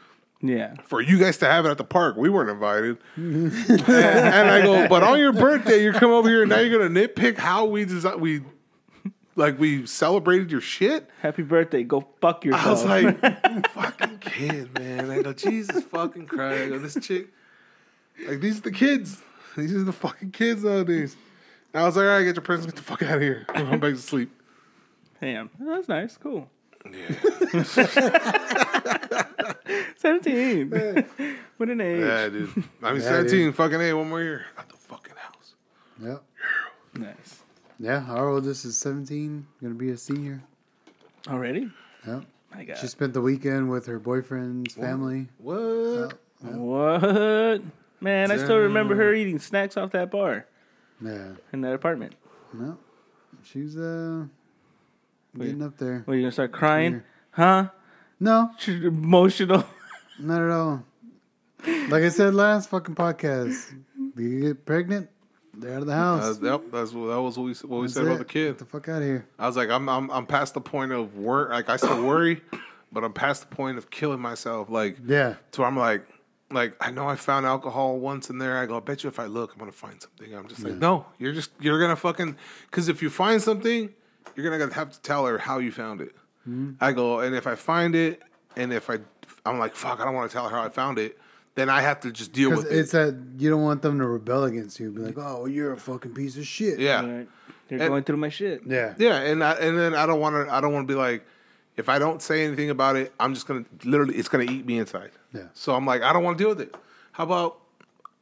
[0.40, 0.74] Yeah.
[0.84, 2.16] for you guys to have it at the park.
[2.16, 2.98] We weren't invited.
[3.16, 3.52] and,
[3.88, 6.90] and I go, but on your birthday, you come over here and now you're gonna
[7.08, 8.42] nitpick how we design we
[9.34, 11.08] like we celebrated your shit.
[11.22, 11.82] Happy birthday.
[11.84, 12.66] Go fuck yourself.
[12.66, 15.10] I was like, fucking kid, man.
[15.10, 16.62] I go, Jesus fucking Christ.
[16.64, 17.28] I go, this chick,
[18.26, 19.18] like, these are the kids.
[19.66, 21.16] These are the fucking kids nowadays.
[21.74, 23.44] And I was like, all right, get your presents, get the fuck out of here.
[23.50, 24.30] I'm going back to sleep.
[25.20, 25.50] Damn.
[25.58, 26.16] That's nice.
[26.16, 26.48] Cool.
[26.90, 27.62] Yeah.
[29.96, 30.70] 17.
[31.56, 32.00] what an age.
[32.00, 32.50] yeah, dude.
[32.82, 34.46] I mean, Yeah, 17, fucking A, one more year.
[34.56, 35.54] Out the fucking house.
[36.02, 36.22] Yep.
[36.94, 37.42] Nice.
[37.80, 40.42] Yeah, our oldest is 17, gonna be a senior.
[41.28, 41.70] Already?
[42.06, 42.24] Yep.
[42.54, 42.78] My God.
[42.78, 45.28] She spent the weekend with her boyfriend's family.
[45.38, 46.18] What?
[46.40, 47.60] What?
[48.00, 50.46] Man, I still remember her eating snacks off that bar
[51.04, 51.32] Yeah.
[51.52, 52.14] in that apartment.
[52.52, 52.78] No.
[53.42, 54.24] She's uh
[55.36, 56.04] getting up there.
[56.06, 56.92] Well, you gonna start crying?
[56.92, 57.04] Here.
[57.32, 57.68] Huh?
[58.20, 59.64] No, She's emotional.
[60.20, 60.84] not at all.
[61.88, 63.74] Like I said last fucking podcast,
[64.16, 65.08] you get pregnant,
[65.54, 66.38] they're out of the house.
[66.40, 68.18] Uh, yep, that's what that was what we what we That's said about it.
[68.18, 68.46] the kid.
[68.50, 69.26] Get the fuck out of here.
[69.38, 71.50] I was like, I'm I'm I'm past the point of work.
[71.50, 72.40] Like I still worry,
[72.92, 74.68] but I'm past the point of killing myself.
[74.70, 75.34] Like Yeah.
[75.52, 76.06] so I'm like,
[76.50, 78.58] like I know I found alcohol once in there.
[78.58, 80.34] I go, I bet you if I look, I'm gonna find something.
[80.34, 82.36] I'm just like, no, you're just you're gonna fucking
[82.70, 83.92] because if you find something,
[84.34, 86.14] you're gonna have to tell her how you found it.
[86.48, 86.72] Mm-hmm.
[86.80, 88.22] I go, and if I find it,
[88.56, 88.98] and if I,
[89.44, 91.18] I'm like, fuck, I don't want to tell her how I found it.
[91.54, 92.78] Then I have to just deal Because with it.
[92.78, 94.92] it's that you don't want them to rebel against you.
[94.92, 96.78] Be like, oh, you're a fucking piece of shit.
[96.78, 97.28] Yeah, Right.
[97.66, 98.62] They're And- going through my shit.
[98.64, 98.94] Yeah.
[98.96, 100.54] yeah, and I, and then I don't want to.
[100.54, 101.26] I don't want to be like,
[101.78, 104.78] if I don't say anything about it, I'm just gonna literally, it's gonna eat me
[104.78, 105.12] inside.
[105.32, 105.44] Yeah.
[105.54, 106.74] So I'm like, I don't want to deal with it.
[107.12, 107.58] How about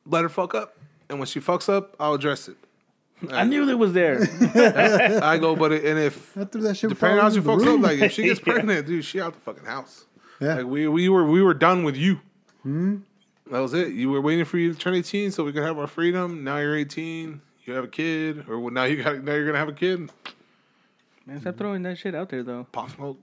[0.07, 0.77] let her fuck up,
[1.09, 2.57] and when she fucks up, I'll address it.
[3.31, 4.21] I knew it was there.
[5.23, 7.59] I go, but it, and if I threw that shit depending on how she before
[7.59, 10.05] fucks in up, like if she gets pregnant, dude, she out the fucking house.
[10.41, 10.57] Yeah.
[10.57, 12.21] Like we we were we were done with you.
[12.63, 12.99] Hmm?
[13.51, 13.93] That was it.
[13.93, 16.45] You were waiting for you to turn 18 so we could have our freedom.
[16.45, 17.41] Now you're 18.
[17.65, 20.11] You have a kid, or now you got now you're gonna have a kid.
[21.27, 22.67] Man, stop throwing that shit out there, though.
[22.71, 23.21] Pop smoke.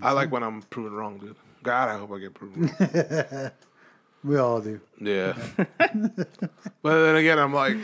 [0.00, 1.36] I like when I'm proven wrong, dude.
[1.62, 3.50] God, I hope I get proven wrong.
[4.24, 4.80] We all do.
[5.00, 5.36] Yeah.
[5.58, 7.76] but then again, I'm like,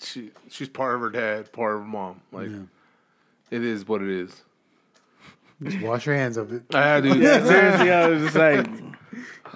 [0.00, 2.20] she she's part of her dad, part of her mom.
[2.32, 2.50] Like,
[3.52, 4.42] it is what it is.
[5.62, 6.74] Just wash your hands of it.
[6.74, 7.12] I do.
[7.14, 8.66] Seriously, I was just like,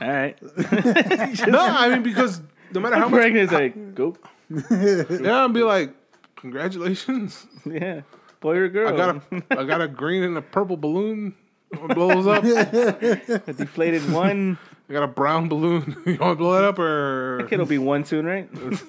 [0.01, 0.39] all right.
[1.49, 2.41] no, I mean because
[2.73, 3.45] no matter how I'm much, pregnant.
[3.45, 4.17] It's like, go.
[4.51, 5.95] yeah, I'd be like,
[6.41, 7.47] congratulations.
[7.65, 8.03] Yeah.
[8.41, 8.89] Boy or girl.
[8.89, 9.23] I got a
[9.61, 11.35] I got a green and a purple balloon.
[11.71, 12.43] It blows up.
[13.47, 14.59] a deflated one.
[14.89, 15.95] I got a brown balloon.
[16.07, 17.47] you want to blow it up or?
[17.51, 18.49] Kid'll be one soon, right?
[18.53, 18.83] it's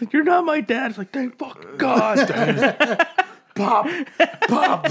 [0.00, 0.90] like, you're not my dad.
[0.90, 2.16] It's like, thank fuck God.
[3.54, 3.86] Pop,
[4.48, 4.86] pop.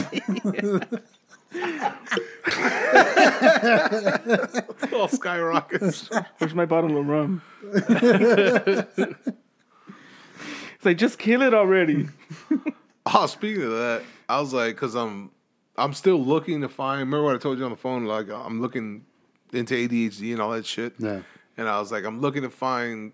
[4.94, 6.10] all skyrockets.
[6.38, 7.42] Where's my bottle of rum?
[10.84, 12.08] It's like, just kill it already.
[13.06, 15.30] Oh, speaking of that, I was like, because I'm
[15.76, 17.00] I'm still looking to find.
[17.00, 18.06] Remember what I told you on the phone?
[18.06, 19.04] Like I'm looking
[19.52, 20.94] into ADHD and all that shit.
[21.00, 21.20] Yeah.
[21.58, 23.12] And I was like, I'm looking to find.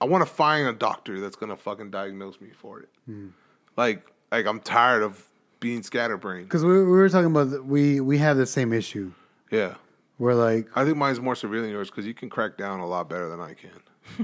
[0.00, 2.88] I want to find a doctor that's gonna fucking diagnose me for it.
[3.06, 3.28] Hmm.
[3.76, 5.24] Like, like I'm tired of
[5.60, 6.48] being scatterbrained.
[6.48, 9.12] Because we, we were talking about that we we have the same issue.
[9.52, 9.74] Yeah,
[10.18, 12.86] We're like, I think mine's more severe than yours because you can crack down a
[12.86, 13.70] lot better than I can.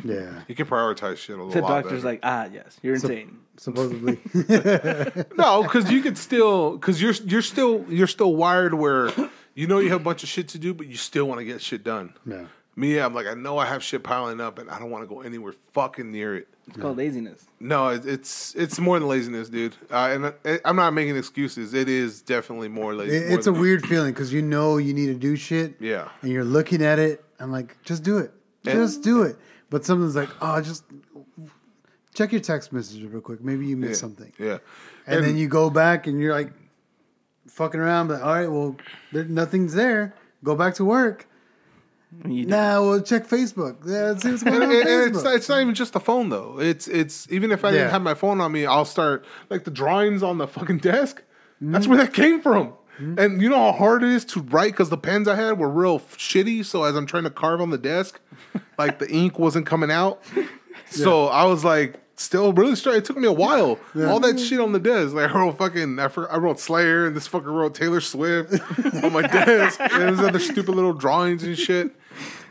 [0.05, 2.05] Yeah, You can prioritize shit a The lot doctor's better.
[2.05, 3.39] like, ah, yes, you're insane.
[3.57, 4.18] supposedly.
[5.37, 9.11] No, because you could still because you're you're still you're still wired where
[9.55, 11.45] you know you have a bunch of shit to do, but you still want to
[11.45, 12.14] get shit done.
[12.26, 12.47] yeah.
[12.76, 15.12] Me, I'm like I know I have shit piling up, and I don't want to
[15.12, 16.49] go anywhere fucking near it.
[16.68, 17.45] It's called laziness.
[17.59, 19.74] No, it, it's it's more than laziness, dude.
[19.91, 21.74] Uh, and I, I'm not making excuses.
[21.74, 23.16] It is definitely more lazy.
[23.16, 25.74] It, more it's a than- weird feeling because you know you need to do shit.
[25.81, 26.09] Yeah.
[26.22, 27.22] And you're looking at it.
[27.41, 28.33] I'm like, just do it.
[28.64, 29.37] And- Just do it.
[29.70, 30.84] But something's like, oh, just
[32.14, 33.40] check your text message real quick.
[33.42, 34.32] Maybe you missed yeah, something.
[34.38, 34.58] Yeah,
[35.06, 36.52] And, then you go back and you're like
[37.48, 38.76] fucking around, but all right, well,
[39.12, 40.14] there, nothing's there.
[40.42, 41.28] Go back to work.
[42.26, 42.50] You do.
[42.50, 43.76] Nah, well, check Facebook.
[43.86, 44.62] Yeah, see what's going on.
[44.62, 45.36] on and- and it's, Facebook.
[45.36, 46.58] it's not even just the phone though.
[46.58, 49.70] It's it's even if I didn't have my phone on me, I'll start like the
[49.70, 51.22] drawings on the fucking desk.
[51.60, 51.94] That's Mm-hmm.
[51.94, 52.72] where that came from.
[53.18, 55.68] And you know how hard it is to write because the pens I had were
[55.68, 56.64] real shitty.
[56.64, 58.20] So as I'm trying to carve on the desk,
[58.78, 60.22] like the ink wasn't coming out.
[60.92, 62.96] So I was like, still really straight.
[62.96, 63.78] It took me a while.
[64.09, 67.07] All that shit on the desk, like I wrote fucking, I, for, I wrote Slayer
[67.07, 68.55] and this fucking wrote Taylor Swift
[69.05, 69.78] on my desk.
[69.92, 71.94] And there's other stupid little drawings and shit.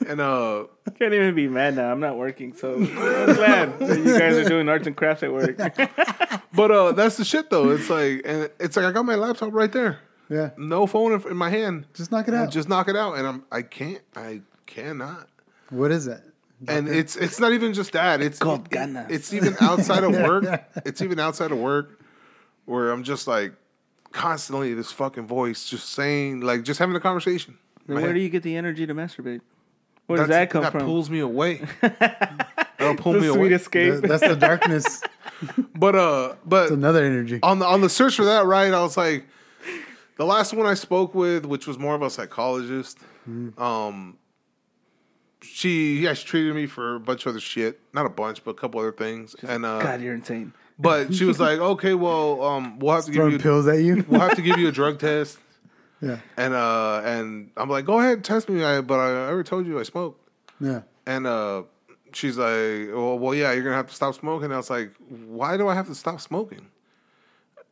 [0.07, 1.91] And uh, I can't even be mad now.
[1.91, 2.85] I'm not working, so I'm
[3.35, 5.57] glad that you guys are doing arts and crafts at work.
[5.57, 7.69] But uh, that's the shit though.
[7.69, 9.99] It's like, and it's like I got my laptop right there,
[10.29, 10.51] yeah.
[10.57, 11.85] no phone in, in my hand.
[11.93, 12.51] Just knock it out.
[12.51, 15.27] just knock it out, and I'm I can't, I cannot.
[15.69, 16.23] what is that?
[16.67, 18.21] And it's it's not even just that.
[18.21, 19.09] It's called it- ganas.
[19.09, 20.45] It's even outside of work.
[20.85, 21.99] It's even outside of work,
[22.65, 23.53] where I'm just like
[24.11, 27.57] constantly this fucking voice just saying, like, just having a conversation.
[27.87, 29.41] Then where head- do you get the energy to masturbate?
[30.07, 30.81] Where does that come that from?
[30.81, 31.61] pulls me away.
[31.81, 33.53] That'll pull the me sweet away.
[33.53, 33.93] escape.
[34.01, 35.01] That- that's the darkness.
[35.73, 37.39] But uh, but Another energy.
[37.41, 38.73] on the on the search for that, right?
[38.73, 39.25] I was like,
[40.19, 42.99] the last one I spoke with, which was more of a psychologist,
[43.57, 44.17] um,
[45.41, 48.51] she yeah, she treated me for a bunch of other shit, not a bunch, but
[48.51, 50.51] a couple other things, and uh, God, you're insane.
[50.77, 54.03] but she was like, okay, well, um, we'll have to give you pills at you.
[54.09, 55.39] we'll have to give you a drug test,
[56.01, 56.19] yeah.
[56.35, 59.79] and uh, and I'm like, go ahead, test me, I, but I already told you
[59.79, 60.19] I smoked.
[60.59, 60.81] Yeah.
[61.07, 61.63] and uh.
[62.11, 64.51] She's like, well, well, yeah, you're gonna have to stop smoking.
[64.51, 64.95] I was like,
[65.27, 66.65] why do I have to stop smoking?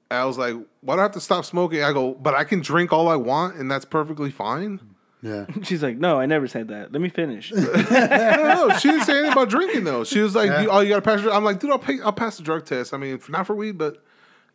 [0.09, 1.83] I was like, why do I have to stop smoking?
[1.83, 4.79] I go, but I can drink all I want, and that's perfectly fine.
[5.21, 5.45] Yeah.
[5.63, 6.91] She's like, no, I never said that.
[6.93, 7.51] Let me finish.
[7.51, 7.61] no,
[7.91, 10.03] no, she didn't say anything about drinking though.
[10.03, 10.61] She was like, Yeah.
[10.61, 12.43] you, "Oh, you got to pass." your-" I'm like, dude, I'll pay, I'll pass the
[12.43, 12.93] drug test.
[12.93, 14.01] I mean, not for weed, but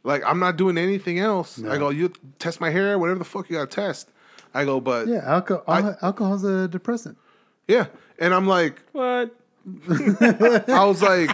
[0.04, 1.62] like, I'm not doing anything else.
[1.62, 4.10] I go, you test my hair, whatever the fuck you got to test.
[4.54, 5.64] I go, but Yeah, alcohol.
[5.66, 7.18] I- alcohol's a depressant.
[7.68, 7.86] yeah.
[8.18, 9.34] And I'm like, What?
[9.88, 11.30] I was like,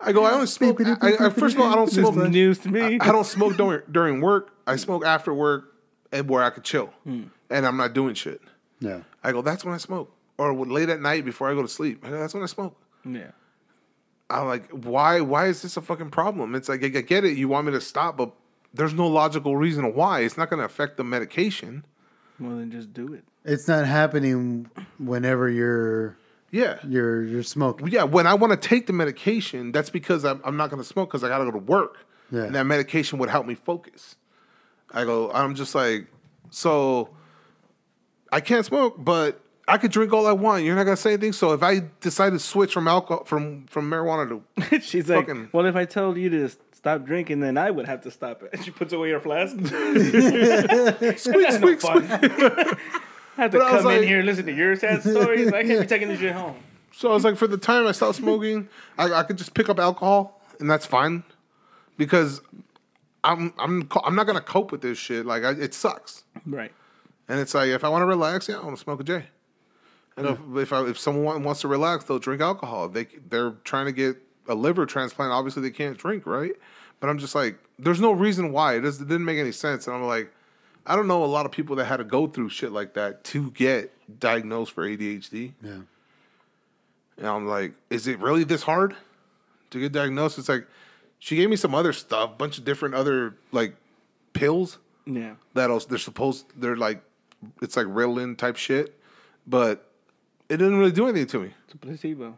[0.00, 0.80] I go, I only smoke.
[0.80, 2.16] I, I, first of all, I don't smoke.
[2.16, 2.98] News to me.
[3.00, 4.52] I, I don't smoke during during work.
[4.66, 5.74] I smoke after work
[6.12, 7.24] and where I could chill, hmm.
[7.50, 8.40] and I'm not doing shit.
[8.80, 9.00] Yeah.
[9.22, 12.04] I go, that's when I smoke, or late at night before I go to sleep.
[12.04, 12.76] I go, that's when I smoke.
[13.04, 13.30] yeah.
[14.30, 15.20] I'm like, why?
[15.20, 16.54] Why is this a fucking problem?
[16.54, 17.36] It's like I, I get it.
[17.36, 18.32] You want me to stop, but
[18.72, 20.20] there's no logical reason why.
[20.20, 21.84] It's not going to affect the medication.
[22.38, 23.24] Well, then just do it.
[23.44, 26.16] It's not happening whenever you're
[26.50, 26.78] Yeah.
[26.86, 27.88] you're you're smoking.
[27.88, 30.88] Yeah, when I want to take the medication, that's because I'm, I'm not going to
[30.88, 31.98] smoke because I got to go to work.
[32.32, 32.44] Yeah.
[32.44, 34.16] And that medication would help me focus.
[34.92, 36.06] I go, I'm just like,
[36.50, 37.10] so
[38.32, 40.64] I can't smoke, but I could drink all I want.
[40.64, 41.32] You're not going to say anything.
[41.32, 45.50] So if I decide to switch from alcohol, from, from marijuana to, She's like, Fucking-
[45.52, 48.50] well, if I told you to stop drinking, then I would have to stop it.
[48.52, 49.54] And she puts away her flask.
[51.18, 52.78] squeak, squeak, squeak.
[53.40, 55.00] I have to But I was come in like- here and listen to your sad
[55.02, 55.50] stories.
[55.52, 56.56] I can't be taking this shit home.
[56.92, 58.68] So I was like, for the time I stopped smoking,
[58.98, 61.22] I, I could just pick up alcohol, and that's fine,
[61.96, 62.42] because
[63.24, 65.24] I'm I'm I'm not gonna cope with this shit.
[65.24, 66.72] Like I, it sucks, Right.
[67.28, 69.24] and it's like if I want to relax, yeah, I want to smoke a J.
[70.16, 72.88] And if if, I, if someone wants to relax, they'll drink alcohol.
[72.88, 74.16] They they're trying to get
[74.48, 75.32] a liver transplant.
[75.32, 76.52] Obviously, they can't drink, right?
[76.98, 78.74] But I'm just like, there's no reason why.
[78.74, 80.30] It didn't make any sense, and I'm like,
[80.90, 83.22] I don't know a lot of people that had to go through shit like that
[83.24, 85.52] to get diagnosed for ADHD.
[85.62, 85.70] Yeah.
[87.18, 88.96] And I'm like, is it really this hard
[89.70, 90.38] to get diagnosed?
[90.38, 90.66] It's like
[91.18, 93.76] she gave me some other stuff, bunch of different other like
[94.32, 95.34] pills Yeah.
[95.54, 97.02] that they're supposed they're like
[97.62, 98.98] it's like Ritalin type shit,
[99.46, 99.86] but
[100.48, 101.50] it didn't really do anything to me.
[101.66, 102.36] It's a placebo.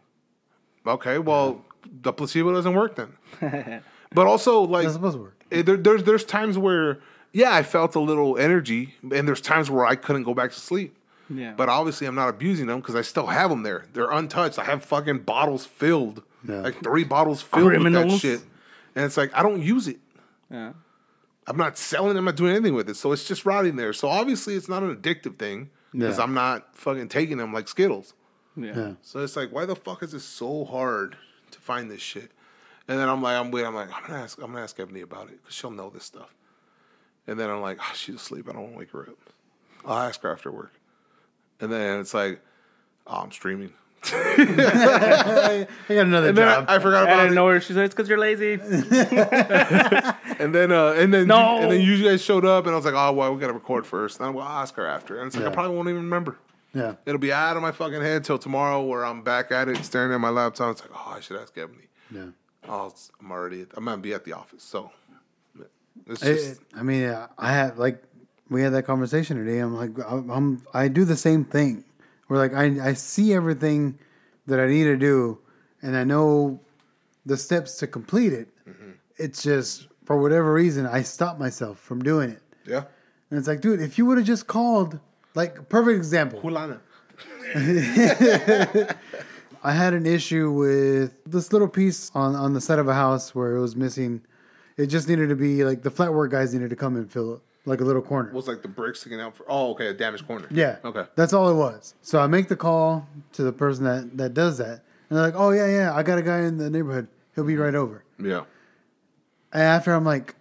[0.86, 1.64] Okay, well
[2.02, 3.12] the placebo doesn't work then.
[4.14, 5.44] but also like That's supposed to work.
[5.50, 6.98] eh, there, there's there's times where
[7.32, 10.60] yeah I felt a little energy, and there's times where I couldn't go back to
[10.60, 10.96] sleep.
[11.30, 11.54] Yeah.
[11.56, 13.86] But obviously, I'm not abusing them because I still have them there.
[13.94, 14.58] They're untouched.
[14.58, 16.60] I have fucking bottles filled, Yeah.
[16.60, 18.40] like three bottles filled with that shit.
[18.94, 19.98] And it's like I don't use it.
[20.50, 20.72] yeah.
[21.46, 22.16] I'm not selling.
[22.16, 22.94] I'm not doing anything with it.
[22.96, 23.92] So it's just rotting there.
[23.92, 26.24] So obviously, it's not an addictive thing because Yeah.
[26.24, 28.14] I'm not fucking taking them like Skittles.
[28.56, 28.72] Yeah.
[28.76, 28.92] Yeah.
[29.02, 31.16] So it's like, why the fuck is it so hard
[31.50, 32.30] to find this shit?
[32.86, 33.68] And then I'm like, I'm waiting.
[33.68, 34.38] I'm like, I'm gonna ask.
[34.40, 36.34] I'm gonna ask Ebony about it because she'll know this stuff.
[37.26, 38.48] And then I'm like, oh, she's asleep.
[38.48, 39.18] I don't want to wake her up.
[39.84, 40.72] I'll ask her after work.
[41.60, 42.40] And then it's like,
[43.06, 43.72] oh, I'm streaming.
[44.04, 46.64] I got another And then job.
[46.68, 47.34] I, I forgot I about didn't it.
[47.36, 47.60] know her.
[47.60, 48.54] She's like, it's because you're lazy.
[50.38, 51.58] And then, uh, and then, No.
[51.60, 53.86] and then you guys showed up, and I was like, oh, well, we gotta record
[53.86, 54.18] first.
[54.18, 55.18] And I'm, well, I'll ask her after.
[55.18, 56.36] And it's like, I probably won't even remember.
[56.74, 56.94] yeah.
[57.06, 60.12] It'll be out of my fucking head till tomorrow, where I'm back at it, staring
[60.12, 60.72] at my laptop.
[60.72, 61.84] It's like, oh, I should ask Ebony.
[62.10, 62.26] Yeah.
[62.68, 63.66] Oh, I'm already.
[63.76, 64.90] I'm gonna be at the office, so
[66.06, 66.60] it's It- just.
[66.74, 68.02] I mean, uh, I had like
[68.50, 69.58] we had that conversation today.
[69.58, 71.84] I'm like, I'm, I'm do the same thing.
[72.28, 73.98] Where like I I see everything
[74.46, 75.38] that I need to do,
[75.82, 76.60] and I know
[77.26, 78.48] the steps to complete it.
[79.16, 82.84] It's just for whatever reason I stop myself from doing it, yeah.
[83.30, 84.98] and it's like, dude, if you would have just called,
[85.34, 86.40] like, perfect example.
[86.40, 86.80] Hulana.
[89.64, 93.34] I had an issue with this little piece on, on the side of a house
[93.34, 94.22] where it was missing.
[94.76, 97.34] It just needed to be like the flat work guys needed to come and fill
[97.34, 98.32] it, like a little corner.
[98.32, 99.44] Was like the brick sticking out for.
[99.48, 100.48] Oh, okay, a damaged corner.
[100.50, 100.78] Yeah.
[100.84, 101.04] Okay.
[101.14, 101.94] That's all it was.
[102.02, 104.82] So I make the call to the person that, that does that.
[105.10, 107.06] And they're like, oh, yeah, yeah, I got a guy in the neighborhood.
[107.34, 108.02] He'll be right over.
[108.18, 108.44] Yeah.
[109.52, 110.34] And after I'm like,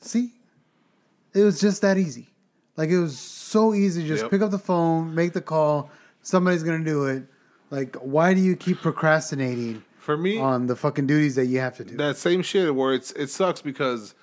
[0.00, 0.30] see,
[1.34, 2.28] it was just that easy.
[2.76, 4.06] Like it was so easy.
[4.06, 4.30] Just Yep.
[4.30, 5.90] pick up the phone, make the call.
[6.22, 7.24] Somebody's going to do it.
[7.70, 11.76] Like, why do you keep procrastinating For me, on the fucking duties that you have
[11.76, 11.96] to do?
[11.96, 14.16] that same shit where it's it sucks because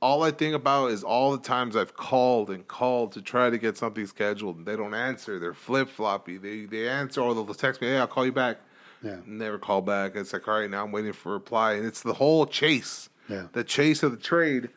[0.00, 3.56] all I think about is all the times I've called and called to try to
[3.56, 5.38] get something scheduled and they don't answer.
[5.38, 6.38] They're flip floppy.
[6.38, 8.58] They they answer or they'll text me, "Hey, I'll call you back."
[9.00, 9.18] Yeah.
[9.24, 10.16] Never call back.
[10.16, 13.08] It's like, all right, now I'm waiting for a reply, and it's the whole chase.
[13.28, 13.46] Yeah.
[13.52, 14.70] The chase of the trade,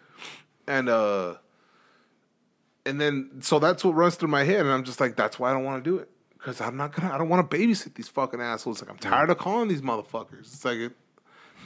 [0.68, 1.38] and uh,
[2.86, 5.50] and then so that's what runs through my head, and I'm just like, that's why
[5.50, 6.10] I don't want to do it
[6.46, 7.12] because I'm not gonna.
[7.12, 8.80] I don't want to babysit these fucking assholes.
[8.80, 10.42] Like I'm tired of calling these motherfuckers.
[10.42, 10.92] It's like it,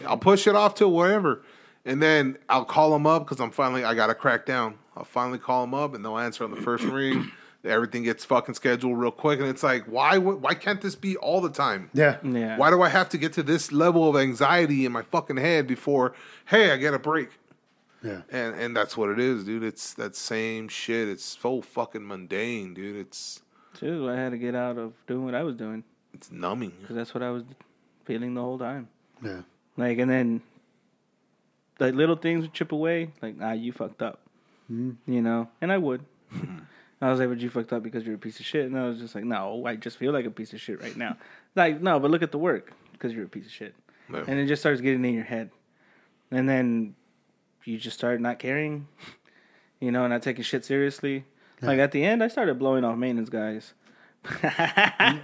[0.07, 1.43] I'll push it off till whatever,
[1.83, 4.75] and then I'll call them up because I'm finally I gotta crack down.
[4.95, 7.29] I'll finally call them up, and they'll answer on the first ring.
[7.65, 10.17] Everything gets fucking scheduled real quick, and it's like, why?
[10.17, 11.89] Why can't this be all the time?
[11.93, 12.17] Yeah.
[12.23, 12.57] Yeah.
[12.57, 15.67] Why do I have to get to this level of anxiety in my fucking head
[15.67, 16.13] before,
[16.45, 17.31] hey, I get a break?
[18.01, 18.21] Yeah.
[18.31, 19.63] And and that's what it is, dude.
[19.63, 21.09] It's that same shit.
[21.09, 22.95] It's so fucking mundane, dude.
[22.95, 23.41] It's
[23.75, 25.83] Too, I had to get out of doing what I was doing
[26.13, 26.73] it's numbing.
[26.81, 27.43] because that's what I was
[28.05, 28.87] feeling the whole time.
[29.23, 29.41] Yeah.
[29.77, 30.41] Like, and then
[31.79, 33.11] like little things would chip away.
[33.21, 34.19] Like, ah, you fucked up.
[34.67, 34.91] Hmm.
[35.07, 36.03] You know, and I would.
[37.01, 38.65] I was like, but you fucked up because you're a piece of shit.
[38.65, 40.95] And I was just like, no, I just feel like a piece of shit right
[40.95, 41.17] now.
[41.55, 43.73] Like, no, but look at the work because you're a piece of shit.
[44.13, 44.23] Yeah.
[44.27, 45.49] And it just starts getting in your head.
[46.29, 46.95] And then
[47.65, 48.87] you just start not caring,
[49.79, 51.25] you know, not taking shit seriously.
[51.61, 53.73] Like at the end, I started blowing off maintenance guys.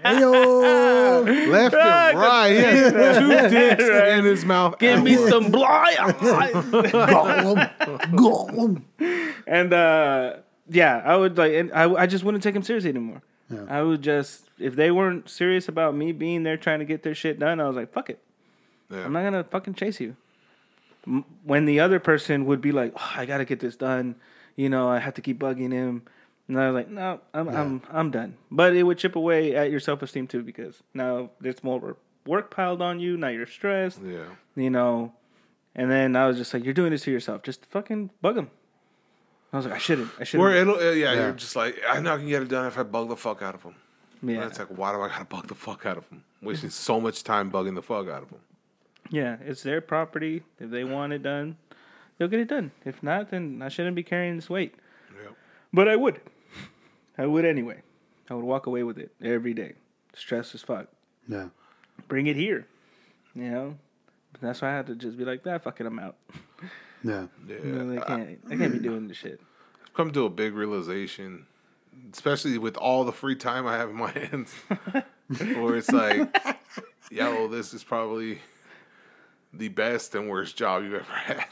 [0.05, 0.41] Ayo!
[1.51, 2.49] Left and right.
[2.49, 3.83] He had two dicks
[4.17, 4.79] in his mouth.
[4.79, 5.97] Give me some blind.
[5.97, 7.69] Gollum.
[8.11, 9.33] Gollum.
[9.47, 10.37] and uh,
[10.69, 13.21] yeah, I would like, and I, I just wouldn't take them seriously anymore.
[13.49, 13.65] Yeah.
[13.69, 17.13] I would just, if they weren't serious about me being there trying to get their
[17.13, 18.19] shit done, I was like, fuck it.
[18.89, 19.05] Yeah.
[19.05, 20.15] I'm not gonna fucking chase you.
[21.43, 24.15] When the other person would be like, oh, I gotta get this done,
[24.55, 26.03] you know, I have to keep bugging him,
[26.47, 28.35] and I was like, no, I'm I'm I'm done.
[28.51, 32.51] But it would chip away at your self esteem too because now there's more work
[32.51, 33.17] piled on you.
[33.17, 34.25] Now you're stressed, Yeah.
[34.55, 35.13] you know.
[35.75, 37.43] And then I was just like, you're doing this to yourself.
[37.43, 38.49] Just fucking bug him.
[39.51, 40.09] I was like, I shouldn't.
[40.19, 40.55] I shouldn't.
[40.55, 41.21] it'll, uh, yeah, Yeah.
[41.23, 43.41] you're just like, I know I can get it done if I bug the fuck
[43.41, 43.75] out of him.
[44.23, 44.35] Yeah.
[44.41, 46.23] And it's like, why do I gotta bug the fuck out of him?
[46.41, 48.39] Wasting so much time bugging the fuck out of him.
[49.09, 50.43] Yeah, it's their property.
[50.59, 51.57] If they want it done,
[52.17, 52.71] they'll get it done.
[52.85, 54.75] If not, then I shouldn't be carrying this weight.
[55.13, 55.31] Yeah.
[55.73, 56.21] But I would.
[57.17, 57.81] I would anyway.
[58.29, 59.73] I would walk away with it every day.
[60.13, 60.87] Stress as fuck.
[61.27, 61.47] Yeah.
[62.07, 62.67] Bring it here.
[63.35, 63.77] You know?
[64.31, 66.15] But that's why I had to just be like, that fuck it, I'm out.
[67.03, 67.27] Yeah.
[67.47, 67.55] Yeah.
[67.63, 69.39] You know, I can't I can't be doing this shit.
[69.85, 71.45] I've come to a big realization,
[72.11, 74.51] especially with all the free time I have in my hands,
[75.37, 76.35] where it's like,
[77.11, 78.39] yo, this is probably
[79.53, 81.45] the best and worst job you've ever had.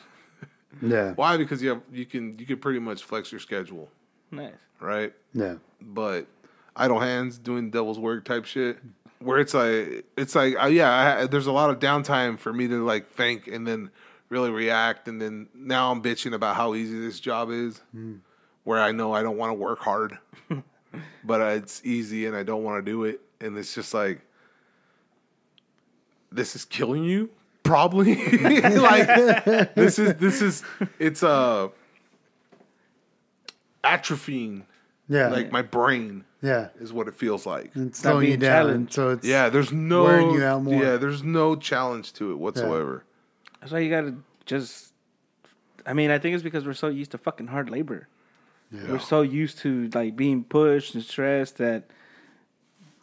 [0.81, 1.11] Yeah.
[1.13, 1.37] Why?
[1.37, 3.89] Because you have you can you can pretty much flex your schedule,
[4.31, 4.53] Nice.
[4.83, 5.13] Right?
[5.33, 5.55] Yeah.
[5.81, 6.27] But
[6.75, 8.77] idle hands doing devil's work type shit,
[9.19, 12.67] where it's like it's like uh, yeah, I, there's a lot of downtime for me
[12.67, 13.89] to like think and then
[14.29, 17.81] really react, and then now I'm bitching about how easy this job is,
[18.63, 20.17] where I know I don't want to work hard,
[21.23, 24.21] but uh, it's easy and I don't want to do it, and it's just like
[26.31, 27.29] this is killing you?
[27.63, 28.15] Probably.
[28.83, 30.63] Like this is this is
[30.99, 31.69] it's uh
[33.83, 34.63] atrophying
[35.09, 35.27] Yeah.
[35.27, 36.69] like my brain yeah.
[36.79, 37.75] is what it feels like.
[37.75, 38.65] And slowing you being down.
[38.65, 38.93] Challenged.
[38.93, 40.81] so it's Yeah, there's no wearing you out more.
[40.81, 43.03] Yeah, there's no challenge to it whatsoever.
[43.59, 44.15] That's why you gotta
[44.45, 44.93] just
[45.85, 48.07] I mean, I think it's because we're so used to fucking hard labor.
[48.71, 48.91] Yeah.
[48.91, 51.83] We're so used to like being pushed and stressed that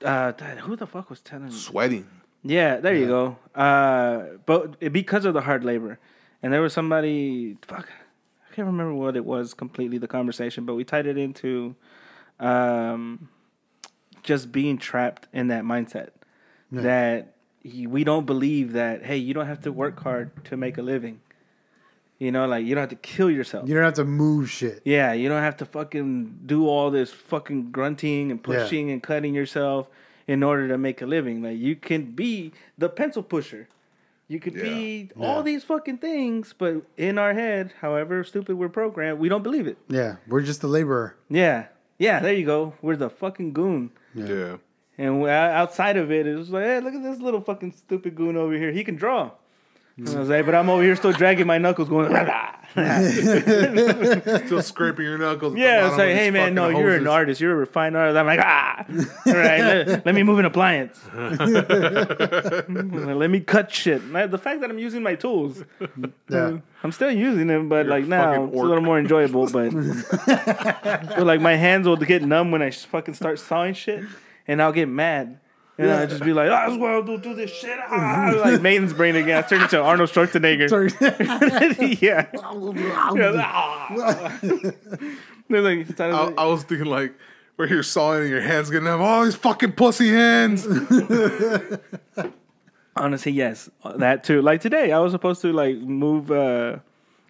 [0.05, 1.53] uh that- who the fuck was telling me?
[1.53, 2.07] Sweating.
[2.43, 3.37] Yeah, there you go.
[3.55, 5.99] Uh, but because of the hard labor,
[6.43, 7.57] and there was somebody.
[7.67, 7.89] Fuck,
[8.51, 11.77] I can't remember what it was completely the conversation, but we tied it into,
[12.41, 13.29] um,
[14.23, 16.11] just being trapped in that mindset
[16.73, 19.05] that we don't believe that.
[19.05, 21.21] Hey, you don't have to work hard to make a living.
[22.19, 23.69] You know, like you don't have to kill yourself.
[23.69, 24.83] you don't have to move shit.
[24.85, 28.43] Yeah, you don't have to fucking do all this fucking grunting and Yeah.
[28.63, 29.89] pushing and cutting yourself
[30.27, 31.43] in order to make a living.
[31.43, 33.69] Like you can be the pencil pusher.
[34.31, 39.19] You could be all these fucking things, but in our head, however stupid we're programmed,
[39.19, 39.77] we don't believe it.
[39.89, 40.19] Yeah.
[40.29, 41.17] We're just a laborer.
[41.29, 41.67] Yeah.
[41.99, 42.75] Yeah, there you go.
[42.81, 43.91] We're the fucking goon.
[44.15, 44.59] Yeah.
[44.97, 48.37] And outside of it, it was like, hey, look at this little fucking stupid goon
[48.37, 48.71] over here.
[48.71, 49.33] He can draw.
[49.97, 52.57] And I was like, but I'm over here still dragging my knuckles going, "Rah, rah."
[54.47, 55.55] Still scraping your knuckles.
[55.55, 57.09] at the Yeah, bottom it's of like, these hey man, no, fucking you're an hoses.
[57.09, 57.41] artist.
[57.41, 58.17] You're a refined artist.
[58.17, 58.85] I'm like, ah,
[59.27, 61.01] all right, let, let me move an appliance.
[61.15, 62.71] let
[63.31, 64.05] me cut shit.
[64.11, 65.65] Like, The fact that I'm using my tools,
[66.29, 66.59] Yeah.
[66.83, 68.69] I'm still using them, but You're like now fucking it's a orc.
[68.69, 69.49] little more enjoyable.
[69.51, 74.05] But, but like my hands will get numb when I fucking start sawing shit,
[74.47, 75.39] and I'll get mad.
[75.81, 77.79] And I'll just be like, I just want to do this shit.
[77.89, 78.33] Ah.
[78.45, 79.43] Like Maiden's brain again.
[79.43, 80.69] I turned into Arnold Schwarzenegger.
[82.01, 82.27] yeah.
[83.15, 84.39] Yeah, ah.
[85.49, 87.15] They're like, I, I was thinking like
[87.57, 89.01] where you're sawing and your hands getting up.
[89.01, 90.67] All these fucking pussy hands.
[92.97, 94.43] Honestly, yes, that too.
[94.43, 96.79] Like today, I was supposed to like move, uh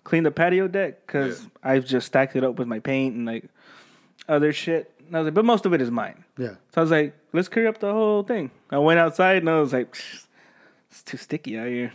[0.05, 1.49] clean the patio deck because Yeah.
[1.63, 3.45] I've just stacked it up with my paint and like
[4.29, 4.93] other shit.
[5.11, 6.23] And I was like, but most of it is mine.
[6.39, 6.55] Yeah.
[6.73, 8.53] So I was like, let's clear up the whole thing.
[8.71, 9.97] I went outside and I was like,
[10.89, 11.93] it's too sticky out here.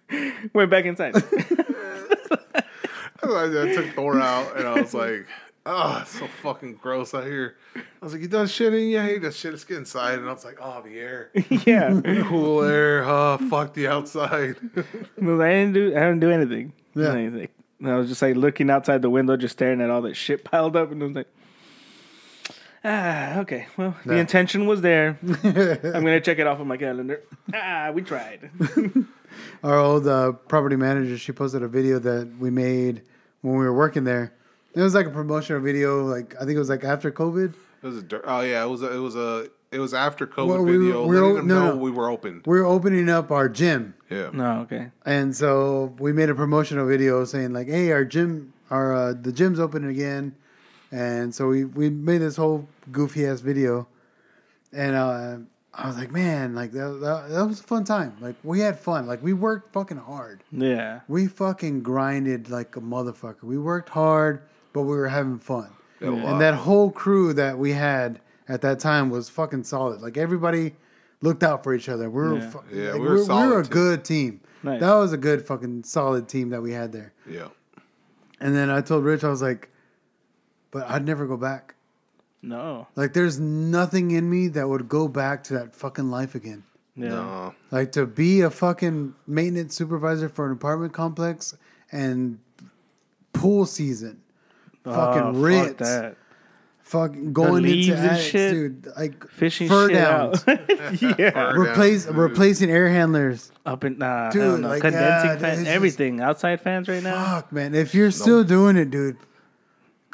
[0.54, 1.16] went back inside.
[3.22, 5.26] I, took Thor out and I was like,
[5.66, 7.56] oh, it's so fucking gross out here.
[7.76, 8.90] I was like, you done shitting?
[8.90, 9.50] Yeah, he does shit.
[9.52, 10.18] Let's get inside.
[10.18, 11.32] And I was like, oh, the air.
[11.66, 13.04] yeah, Cool air.
[13.04, 14.56] Oh, fuck the outside.
[14.74, 14.80] I,
[15.18, 15.94] like, I didn't do.
[15.94, 16.72] I didn't do anything.
[16.94, 17.12] Yeah.
[17.12, 17.48] Anything.
[17.80, 20.42] And I was just like looking outside the window, just staring at all that shit
[20.42, 21.28] piled up, and I was like,
[22.86, 23.66] ah, okay.
[23.76, 25.18] Well, the intention was there.
[25.44, 27.22] I'm gonna check it off on my calendar.
[27.52, 28.50] Ah, we tried.
[29.62, 33.02] Our old uh, property manager, she posted a video that we made
[33.42, 34.32] when we were working there,
[34.74, 36.04] It was like a promotional video.
[36.04, 37.52] Like I think it was like after COVID.
[37.82, 40.26] It was a dir- oh yeah, it was a, it was a it was after
[40.26, 42.42] COVID Well, we video, we were- letting them no, know we were open.
[42.46, 44.88] We were opening up our gym, Yeah, No, okay.
[45.04, 49.32] and so we made a promotional video saying like, "Hey, our gym, our uh, the
[49.32, 50.34] gym's open again,"
[50.92, 53.86] and so we we made this whole goofy ass video,
[54.72, 55.36] and uh,
[55.74, 58.16] I was like, "Man, like that, that that was a fun time.
[58.20, 59.06] Like we had fun.
[59.06, 60.42] Like we worked fucking hard.
[60.52, 61.00] Yeah.
[61.08, 63.42] We fucking grinded like a motherfucker.
[63.42, 64.42] We worked hard,
[64.72, 66.10] but we were having fun." Yeah.
[66.10, 70.00] And that whole crew that we had at that time was fucking solid.
[70.02, 70.74] Like everybody
[71.22, 72.10] looked out for each other.
[72.10, 72.50] We were, Yeah.
[72.50, 73.72] fu- Yeah, like, we were we were, solid a team.
[73.72, 74.40] good team.
[74.62, 74.80] Nice.
[74.80, 77.12] That was a good fucking solid team that we had there.
[77.28, 77.48] yeah.
[78.40, 79.70] And then I told Rich, I was like,
[80.78, 81.74] but I'd never go back.
[82.42, 82.86] No.
[82.96, 86.62] Like there's nothing in me that would go back to that fucking life again.
[86.94, 87.08] Yeah.
[87.08, 91.56] No, Like to be a fucking maintenance supervisor for an apartment complex
[91.92, 92.38] and
[93.32, 94.20] pool season.
[94.84, 95.68] Ah, fucking Oh, Ritz.
[95.68, 96.16] Fuck that.
[96.82, 98.52] Fucking going into and attics, shit.
[98.52, 98.86] dude.
[98.96, 100.46] Like Fishing fur shit downs.
[100.46, 100.60] out.
[101.18, 101.30] yeah.
[101.30, 102.14] Burn Replace down.
[102.16, 103.50] replacing air handlers.
[103.66, 106.20] Up and nah, Dude, like, condensing yeah, fans, it's just- everything.
[106.20, 107.24] Outside fans right now.
[107.34, 107.74] Fuck, man.
[107.74, 109.16] If you're still doing it, dude,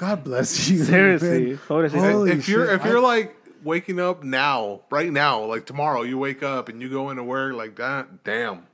[0.02, 0.82] God bless you.
[0.82, 1.44] Seriously.
[1.50, 1.60] man.
[1.68, 1.92] What is?
[1.92, 6.02] Holy if you're shit, if you're I- like waking up now, right now, like tomorrow,
[6.02, 8.24] you wake up and you go into work like that.
[8.24, 8.66] Damn,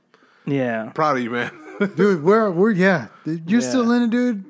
[0.47, 0.89] Yeah.
[0.95, 1.51] proud of you, man.
[1.95, 4.43] dude, we're we're yeah, you're still in it, dude.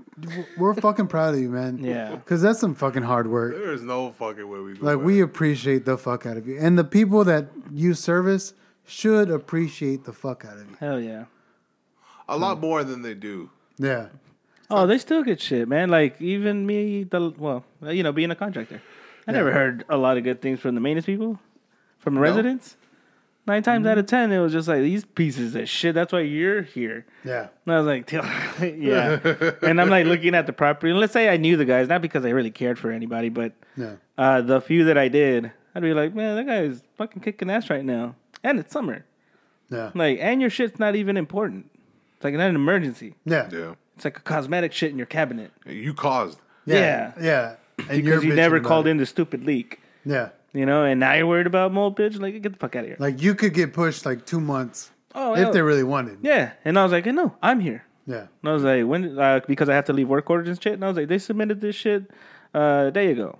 [0.58, 1.78] We're fucking proud of you, man.
[1.84, 2.16] Yeah.
[2.16, 3.56] because that's some fucking hard work.
[3.56, 4.86] There's no fucking way we go.
[4.86, 8.54] Like we appreciate the fuck out of you, and the people that you service
[8.86, 10.78] should appreciate the fuck out of you.
[10.80, 11.26] Hell yeah.
[12.30, 13.50] a lot more than they do.
[13.78, 14.08] Yeah,
[14.70, 15.90] Oh, they still get shit, man.
[15.90, 18.82] Like even me, the well, you know, being a contractor,
[19.28, 21.40] I never heard a lot of good things from the maintenance people,
[21.98, 22.76] from the residents.
[23.48, 25.96] Nine times out of ten, it was just like these pieces of shit.
[25.96, 27.06] That's why you're here.
[27.24, 28.12] yeah, And I was like,
[28.62, 29.20] yeah.
[29.64, 30.92] and I'm like looking at the property.
[30.92, 33.54] And let's say I knew the guys, not because I really cared for anybody, but
[33.76, 33.96] yeah.
[34.20, 37.50] uh, the few that I did, I'd be like, man, that guy is fucking kicking
[37.50, 38.14] ass right now.
[38.44, 39.06] And it's summer.
[39.72, 41.72] Yeah, Like, and your shit's not even important.
[42.18, 43.16] It's like not an emergency.
[43.26, 45.52] yeah, Yeah, It's like a cosmetic shit in your cabinet.
[45.66, 46.40] you caused.
[46.66, 47.56] yeah, yeah.
[47.90, 48.92] And Because you never called it.
[48.92, 49.82] in the stupid leak.
[50.06, 52.18] Yeah, You know, and now you're worried about mold, bitch.
[52.18, 52.96] Like, get the fuck out of here.
[52.98, 56.20] like you could get pushed like two months oh, if hell- they really wanted.
[56.22, 56.54] yeah.
[56.64, 57.84] And I was like, no, I'm here.
[58.08, 59.20] Yeah, And I was like, when?
[59.20, 60.74] Uh, because I have to leave work orders and shit.
[60.74, 62.10] And I was like, they submitted this shit
[62.56, 63.38] uh, a day ago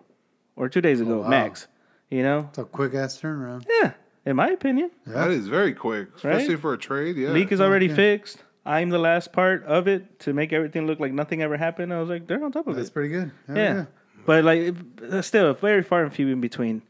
[0.58, 1.30] or two days ago, wow.
[1.30, 1.68] max.
[2.10, 2.48] You know?
[2.50, 3.66] it's a quick ass turnaround.
[3.82, 3.94] Yeah,
[4.26, 6.60] in my opinion, That is very quick, especially Right?
[6.62, 7.16] for a trade.
[7.16, 7.96] Yeah, leak is already yeah.
[7.96, 8.44] fixed.
[8.66, 11.94] I'm the last part of it to make everything look like nothing ever happened.
[11.94, 12.94] I was like, they're on top of That's it.
[12.94, 13.32] pretty good.
[13.48, 13.86] Hell Yeah.
[14.26, 14.76] But like, it-
[15.12, 16.82] uh, still, very far and few in between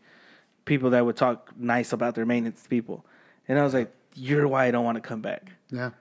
[0.66, 3.06] people that would talk nice about their maintenance people.
[3.48, 5.52] And I was like, you're why I don't want to come back.
[5.72, 5.92] yeah.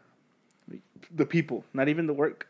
[1.14, 2.46] The people, not even the work.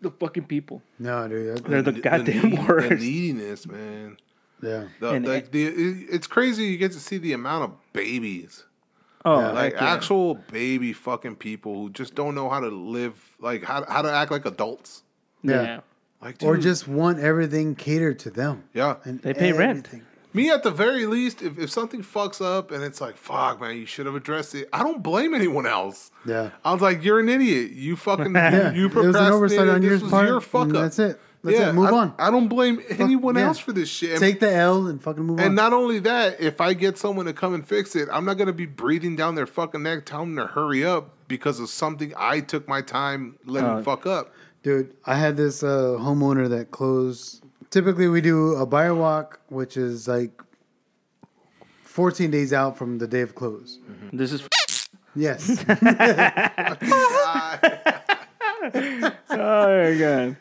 [0.00, 0.80] The fucking people.
[0.98, 1.56] No, dude.
[1.56, 2.88] that- They're the goddamn need- worst.
[2.90, 4.16] The neediness, man.
[4.62, 6.64] yeah, The, And- like the, it- it's crazy.
[6.66, 8.64] You get to see the amount of babies,
[9.28, 9.50] Oh, Yeah.
[9.52, 9.92] like yeah.
[9.94, 14.10] actual baby fucking people who just don't know how to live, like how how to
[14.10, 15.02] act like adults.
[15.42, 15.62] yeah.
[15.62, 15.80] yeah.
[16.20, 18.64] Like, Or just want everything catered to them.
[18.74, 18.96] yeah.
[19.04, 19.88] And They pay rent.
[20.34, 23.76] Me at the very least, if, if something fucks up and it's like, fuck, man,
[23.76, 24.68] you should have addressed it.
[24.72, 26.10] I don't blame anyone else.
[26.26, 26.50] Yeah.
[26.64, 27.70] I was like, you're an idiot.
[27.70, 29.32] You fucking, Yeah, you it was an procrastinated.
[29.32, 30.26] oversight on this your was part.
[30.28, 30.72] your fuck up.
[30.74, 31.20] That's it.
[31.44, 31.74] That's it.
[31.74, 32.14] Move I, on.
[32.18, 33.46] I don't blame anyone yeah.
[33.46, 34.12] else for this shit.
[34.12, 35.46] And- Take the L and fucking move on.
[35.46, 38.34] And not only that, if I get someone to come and fix it, I'm not
[38.38, 41.68] going to be breathing down their fucking neck, telling them to hurry up because of
[41.68, 43.82] something I took my time letting Oh.
[43.82, 44.32] fuck up.
[44.62, 47.44] Dude, I had this uh, homeowner that closed.
[47.70, 50.42] Typically, we do a buyer walk, which is like
[51.84, 53.78] 14 days out from the day of close.
[54.12, 54.42] This is
[55.14, 55.48] Yes.
[55.68, 55.74] oh
[59.30, 60.36] my god.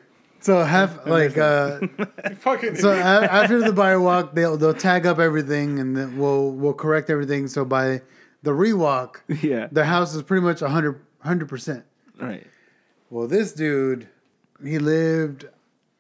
[0.48, 1.80] So have like uh,
[2.40, 6.52] fucking so a- after the buyer walk, they'll they'll tag up everything and then we'll
[6.52, 7.48] we'll correct everything.
[7.50, 8.02] So by
[8.44, 9.68] the rewalk, Yeah.
[9.72, 11.84] their house is pretty much 100 percent.
[12.20, 12.48] Right.
[13.10, 14.08] Well, this dude,
[14.64, 15.46] he lived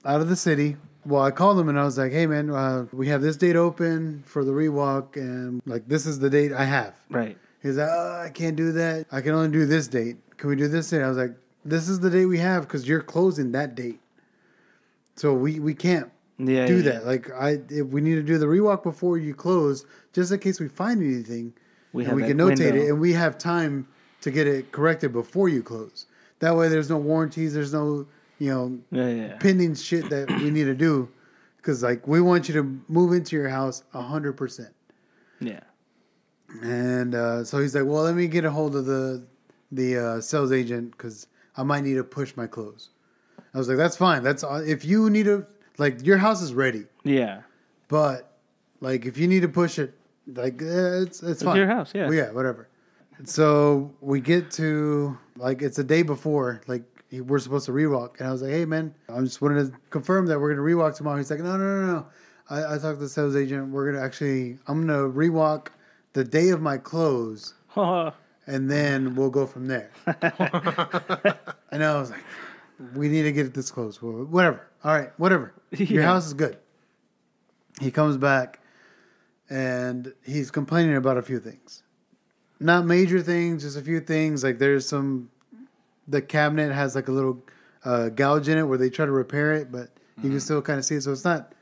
[0.06, 0.78] out of the city.
[1.06, 3.56] Well, I called him and I was like, "Hey, man, uh, we have this date
[3.58, 7.38] open for the rewalk, and like this is the date I have." Right.
[7.64, 9.06] He's like, "Oh, I can't do that.
[9.12, 10.18] I can only do this date.
[10.38, 11.34] Can we do this date?" I was like,
[11.66, 14.00] "This is the date we have because you're closing that date,
[15.18, 16.66] so we we can't Yeah.
[16.68, 17.06] do yeah, that.
[17.06, 20.60] Like, I if we need to do the rewalk before you close, just in case
[20.60, 21.54] we find anything,
[21.94, 22.76] We and have we can notate window.
[22.84, 23.88] it, and we have time
[24.22, 26.06] to get it corrected before you close.
[26.40, 27.54] That way, there's no warranties.
[27.54, 28.06] There's no
[28.40, 28.78] you know.
[28.92, 29.38] Yeah.
[29.40, 31.10] pending shit that we need to do
[31.58, 34.74] because like we want you to move into your house hundred percent.
[35.42, 35.62] Yeah.
[36.64, 39.24] And uh, so he's like, "Well, let me get a hold of the
[39.72, 41.28] the uh, sales agent because
[41.58, 42.90] I might need to push my close."
[43.58, 44.22] I was like, that's fine.
[44.22, 45.44] That's uh, if you need to
[45.80, 47.42] like your house is ready, Yeah.
[47.88, 48.38] but
[48.82, 49.96] like if you need to push it,
[50.28, 51.56] like eh, it's it's fine.
[51.58, 52.04] your house, yeah.
[52.06, 52.68] Well, yeah, whatever.
[53.24, 58.28] So we get to like it's a day before, like we're supposed to rewalk, and
[58.28, 61.18] I was like, hey man, I just wanted to confirm that we're gonna rewalk tomorrow.
[61.18, 62.06] He's like, no, no, no, no.
[62.52, 63.70] I, I talked to the sales agent.
[63.72, 65.70] We're gonna actually, I'm gonna rewalk
[66.14, 69.90] the day of my close, and then we'll go from there.
[71.72, 72.24] and I was like,
[72.96, 74.02] we need to get this close.
[74.02, 74.68] Whatever.
[74.84, 75.54] All right, whatever.
[75.72, 76.08] Your Yeah.
[76.08, 76.58] house is good.
[77.80, 78.60] He comes back
[79.50, 81.84] and he's complaining about a few things.
[82.60, 84.44] Not major things, just a few things.
[84.44, 85.30] Like there's some,
[86.08, 87.44] the cabinet has like a little
[87.86, 89.90] uh, gouge in it where they try to repair it, but
[90.24, 91.02] you can still kind of see it.
[91.02, 91.54] So it's not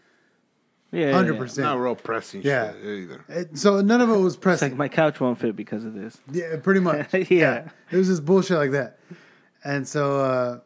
[0.92, 1.12] Yeah.
[1.12, 1.44] hundred yeah.
[1.44, 2.72] It's not real pressing Yeah.
[2.72, 3.26] shit either.
[3.28, 4.72] It- So none of it was It's pressing.
[4.72, 6.18] like my couch won't fit because of this.
[6.32, 7.14] Yeah, pretty much.
[7.30, 7.68] Yeah.
[7.92, 9.00] It was just bullshit like that.
[9.66, 10.60] And so uh,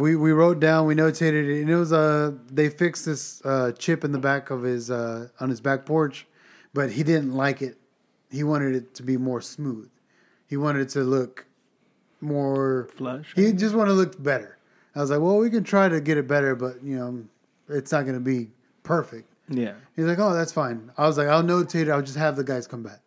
[0.00, 3.72] we we wrote down, we notated it, and it was uh they fixed this uh,
[3.72, 6.26] chip in the back of his uh, on his back porch,
[6.74, 7.76] but he didn't like it.
[8.30, 9.88] He wanted it to be more smooth.
[10.48, 11.46] He wanted it to look
[12.20, 13.32] more Flush.
[13.34, 14.58] He just wanted to look better.
[14.94, 17.24] I was like, well, we can try to get it better, but you know,
[17.68, 18.48] it's not going to be
[18.82, 19.28] perfect.
[19.48, 19.74] Yeah.
[19.96, 20.90] He's like, oh, that's fine.
[20.98, 21.90] I was like, I'll notate it.
[21.90, 23.00] I'll just have the guys come back.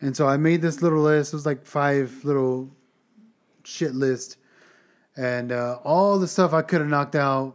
[0.00, 1.32] And so I made this little list.
[1.32, 2.70] It was like five little
[3.64, 4.36] shit list,
[5.20, 7.54] and uh, all the stuff I could have knocked out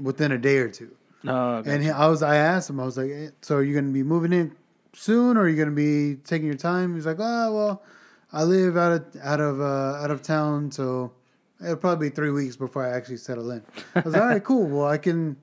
[0.00, 0.90] within a day or two.
[1.22, 1.56] No.
[1.56, 1.72] okay.
[1.72, 3.86] And he, I was, I asked him, I was like, eh, so are you going
[3.86, 4.52] to be moving in
[4.92, 6.94] soon, or are you going to be taking your time?
[6.96, 7.82] He's like, oh, well,
[8.32, 11.12] I live out of out of uh, out of town, so
[11.62, 13.62] it'll probably be three weeks before I actually settle in.
[13.94, 14.66] I was like, all right, cool.
[14.66, 15.36] Well, I can,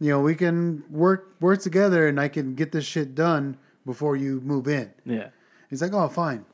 [0.00, 4.16] you know, we can work work together, and I can get this shit done before
[4.16, 4.90] you move in.
[5.04, 5.28] yeah.
[5.68, 6.44] He's like, oh, fine.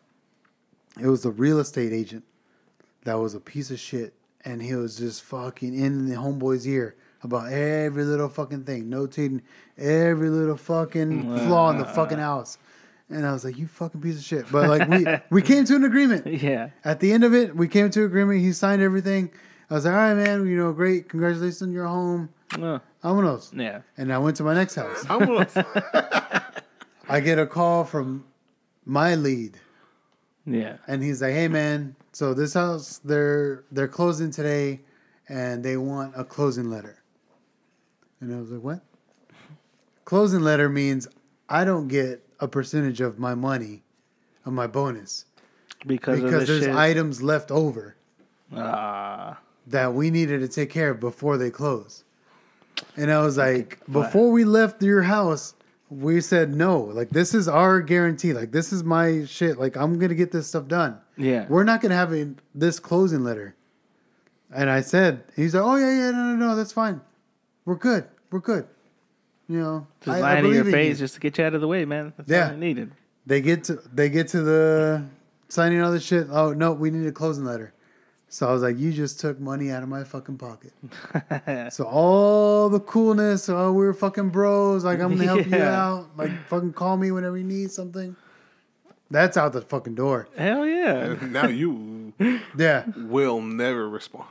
[1.01, 2.24] It was the real estate agent
[3.05, 4.12] that was a piece of shit,
[4.44, 9.42] and he was just fucking in the homeboy's ear about every little fucking thing, notating
[9.76, 12.58] every little fucking flaw in the fucking house.
[13.10, 14.46] And I was like, you fucking piece of shit.
[14.52, 16.26] But like we we came to an agreement.
[16.42, 16.70] Yeah.
[16.84, 18.40] At the end of it, we came to an agreement.
[18.40, 19.30] He signed everything.
[19.68, 21.08] I was like, all right, man, you know, great.
[21.08, 22.28] Congratulations on your home.
[22.58, 23.50] Oh, Vámonos.
[23.56, 23.80] yeah.
[23.96, 25.04] And I went to my next house.
[25.08, 25.46] I'm gonna-
[27.08, 28.24] I get a call from
[28.84, 29.56] my lead.
[30.46, 30.78] Yeah.
[30.88, 34.81] and he's like, "Hey man, so this house they're they're closing today,
[35.28, 36.99] and they want a closing letter."
[38.20, 38.81] And I was like, "What?"
[40.05, 41.07] Closing letter means
[41.49, 43.82] I don't get a percentage of my money,
[44.47, 45.27] of my bonus,
[45.87, 46.74] Because, because the there's shit.
[46.74, 47.95] items left over
[48.57, 49.39] Ah.
[49.66, 52.03] that we needed to take care of before they close.
[52.97, 55.55] And I was like, before we left your house,
[55.90, 56.80] we said no.
[56.80, 58.32] Like this is our guarantee.
[58.32, 59.58] Like this is my shit.
[59.58, 60.98] Like I'm gonna get this stuff done.
[61.16, 61.46] Yeah.
[61.48, 63.54] We're not gonna have a, this closing letter.
[64.52, 67.00] And I said, he's like, oh yeah, yeah, no, no, no, that's fine.
[67.64, 68.04] We're good.
[68.30, 68.66] We're good.
[69.48, 70.72] You know, Just I- I lying to your in you.
[70.72, 72.12] face just to get you out of the way, man.
[72.16, 72.46] That's Yeah.
[72.48, 72.92] all I needed.
[73.26, 75.04] They get to they get to the
[75.48, 76.28] signing all this shit.
[76.30, 77.72] Oh no, we need a closing letter.
[78.32, 80.73] So I was like, you just took money out of my fucking pocket.
[81.73, 86.31] so all the coolness, oh we're fucking bros, like I'm gonna help you out, like
[86.47, 88.15] fucking call me whenever you need something.
[89.11, 90.28] That's out the fucking door.
[90.39, 91.16] Hell yeah.
[91.23, 92.12] now you
[92.57, 92.85] Yeah.
[92.97, 94.28] will never respond.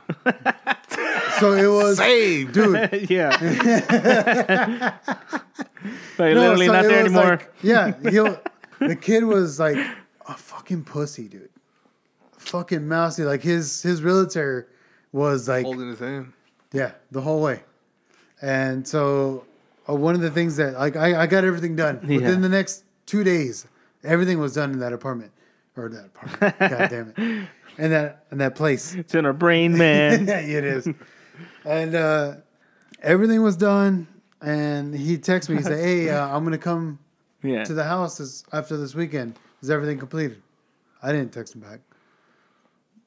[1.38, 2.54] So it was Saved.
[2.54, 3.10] dude.
[3.10, 3.28] yeah.
[6.18, 7.24] like No, literally so not there anymore.
[7.30, 8.40] like- yeah, he'll,
[8.78, 9.76] the kid was like
[10.26, 11.49] a fucking pussy, dude.
[12.40, 13.24] Fucking mousy.
[13.24, 14.68] Like his his realtor
[15.12, 16.32] was like Holding his hand.
[16.72, 17.62] Yeah, the whole way.
[18.42, 19.44] And so
[19.88, 22.16] uh, one of the things that like I, I got everything done Yeah.
[22.16, 23.66] within the next two days.
[24.04, 25.32] Everything was done in that apartment
[25.76, 26.58] or that apartment.
[26.58, 27.48] God damn it!
[27.78, 28.94] And that and that place.
[28.94, 30.26] it's in our brain, man.
[30.28, 30.88] yeah, it is.
[31.64, 32.36] And uh,
[33.02, 34.06] everything was done.
[34.42, 35.56] And he texted me.
[35.56, 36.98] He said, "Hey, uh, I'm gonna come
[37.42, 37.62] yeah.
[37.64, 39.38] to the house this, after this weekend.
[39.62, 40.40] Is everything completed?"
[41.02, 41.80] I didn't text him back.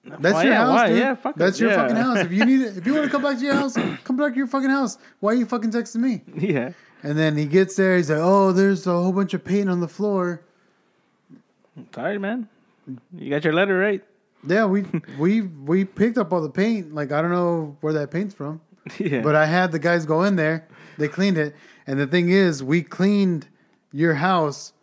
[0.05, 0.87] That's Why, your yeah, house, why?
[0.89, 0.97] dude.
[0.97, 1.77] Yeah, fuck That's it, your yeah.
[1.77, 2.17] fucking house.
[2.19, 3.73] If you need it, if you want to come back to your house,
[4.03, 4.97] come back to your fucking house.
[5.21, 6.21] Why are you fucking texting me?
[6.35, 6.73] yeah.
[7.03, 7.97] And then he gets there.
[7.97, 10.41] He's like, "Oh, there's a whole bunch of paint on the floor."
[11.93, 12.47] Sorry, man.
[13.13, 14.03] You got your letter right.
[14.47, 14.85] Yeah, we
[15.17, 16.93] we we picked up all the paint.
[16.93, 18.61] Like I don't know where that paint's from,
[18.99, 19.21] yeah.
[19.21, 20.67] but I had the guys go in there.
[20.97, 21.55] They cleaned it,
[21.87, 23.47] and the thing is, we cleaned
[23.91, 24.73] your house,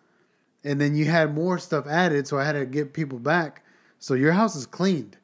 [0.64, 3.62] and then you had more stuff added, so I had to get people back.
[4.01, 5.16] So your house is cleaned.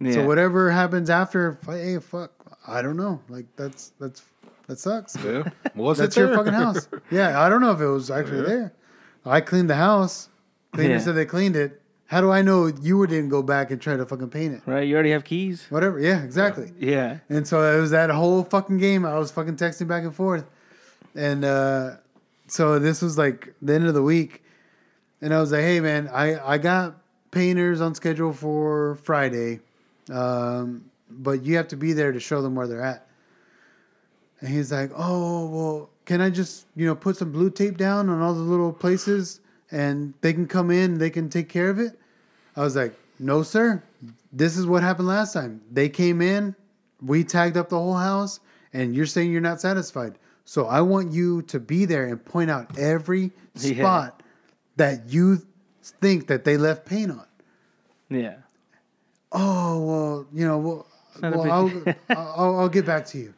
[0.00, 0.12] yeah.
[0.12, 2.32] So whatever happens after, hey, fuck,
[2.66, 3.20] I don't know.
[3.28, 4.22] Like that's that's
[4.68, 5.16] that sucks.
[5.24, 5.44] Yeah.
[5.74, 6.36] Was That's it your there?
[6.38, 6.88] fucking house.
[7.10, 8.72] Yeah, I don't know if it was actually there.
[9.24, 10.28] I cleaned the house.
[10.72, 10.98] Cleaner Yeah.
[11.00, 11.80] said they cleaned it.
[12.06, 14.62] How do I know you didn't go back and try to fucking paint it?
[14.66, 14.86] Right?
[14.86, 15.66] You already have keys.
[15.70, 15.98] Whatever.
[16.00, 16.72] Yeah, exactly.
[16.78, 17.18] Yeah.
[17.28, 19.04] And so it was that whole fucking game.
[19.04, 20.44] I was fucking texting back and forth.
[21.16, 21.96] And uh,
[22.46, 24.42] so this was like the end of the week.
[25.20, 26.96] And I was like, hey, man, I, I got
[27.30, 29.60] painters on schedule for Friday.
[30.10, 33.06] Um, but you have to be there to show them where they're at.
[34.40, 38.08] And he's like, oh, well, can I just, you know, put some blue tape down
[38.08, 39.40] on all the little places
[39.70, 41.98] and they can come in, they can take care of it?
[42.56, 43.82] I was like, no, sir.
[44.32, 45.60] This is what happened last time.
[45.72, 46.54] They came in,
[47.00, 48.40] we tagged up the whole house,
[48.72, 50.18] and you're saying you're not satisfied.
[50.44, 53.76] So I want you to be there and point out every Yeah.
[53.78, 54.22] spot
[54.76, 55.40] that you
[56.00, 57.26] think that they left paint on.
[58.10, 58.36] Yeah.
[59.32, 60.86] Oh well, you know, well,
[61.20, 63.34] not a well big- I'll, I'll I'll get back to you.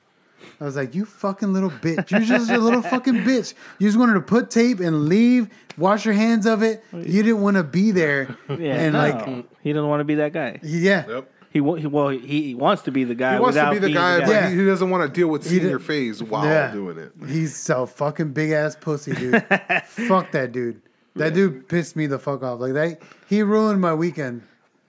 [0.61, 2.11] I was like, you fucking little bitch.
[2.11, 3.55] You're just a little fucking bitch.
[3.79, 6.83] You just wanted to put tape and leave, wash your hands of it.
[6.93, 8.37] You didn't want to be there.
[8.49, 8.75] Yeah.
[8.75, 8.99] and no.
[8.99, 10.59] like, he doesn't want to be that guy.
[10.62, 11.07] yeah.
[11.09, 11.33] Yep.
[11.51, 13.35] He, he well, he, he wants to be the guy.
[13.35, 14.51] He wants to be the being guy, but Yeah.
[14.51, 16.73] he, he doesn't want to deal with seeing did- your face while Yeah.
[16.73, 17.12] doing it.
[17.27, 19.43] He's so fucking big ass pussy, dude.
[19.87, 20.83] fuck that dude.
[21.19, 22.61] That dude pissed me the fuck off.
[22.61, 24.43] Like that, he ruined my weekend.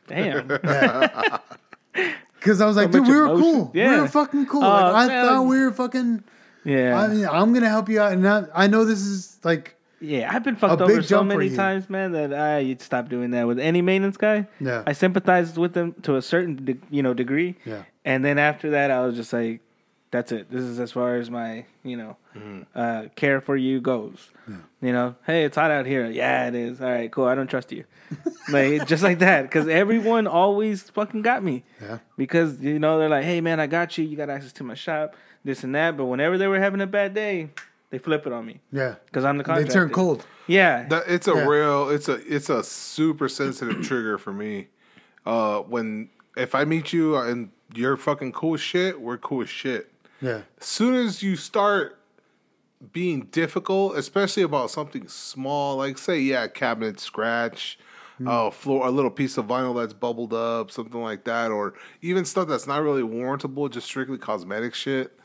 [0.07, 0.47] Damn.
[2.41, 3.41] Cause I was like, So dude, we were emotion.
[3.43, 3.71] cool.
[3.73, 4.63] We were fucking cool.
[4.63, 5.25] Oh, like, I man.
[5.25, 6.23] thought we were fucking.
[6.63, 6.97] Yeah.
[6.97, 10.29] I mean, I'm gonna help you out, and not, I know this is like, Yeah,
[10.33, 13.59] I've been fucked over so many times, man, that I you'd stop doing that with
[13.59, 14.47] any maintenance guy.
[14.61, 14.83] Yeah.
[14.87, 17.57] I sympathized with them to a certain de- you know degree.
[17.65, 17.83] Yeah.
[18.05, 19.59] And then after that, I was just like,
[20.11, 20.49] "That's it.
[20.51, 22.17] This is as far as my you know
[22.75, 24.29] uh, care for you goes."
[24.81, 26.05] You know, hey, it's hot out here.
[26.09, 26.81] Yeah, it is.
[26.81, 27.25] All right, cool.
[27.25, 27.83] I don't trust you.
[28.49, 31.63] like just like that, because everyone always fucking got me.
[31.81, 31.99] Yeah.
[32.17, 34.05] Because you know they're like, "Hey, man, I got you.
[34.05, 36.87] You got access to my shop, this and that." But whenever they were having a
[36.87, 37.49] bad day,
[37.91, 39.67] they flip it on me yeah, because I'm the contractor.
[39.67, 39.87] they contractor.
[39.87, 40.25] turn cold.
[40.47, 40.87] Yeah.
[40.87, 41.45] That it's a Yeah.
[41.45, 44.67] real it's a it's a super sensitive trigger for me.
[45.25, 49.49] Uh when if I meet you and you're fucking cool as shit, we're cool as
[49.49, 49.91] shit.
[50.21, 51.97] Yeah, As soon as you start
[52.93, 57.77] being difficult, especially about something small, like say, yeah, cabinet scratch,
[58.25, 62.25] uh, floor, a little piece of vinyl that's bubbled up, something like that, or even
[62.25, 65.17] stuff that's not really warrantable, just strictly cosmetic shit,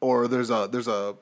[0.00, 1.14] or there's a there's a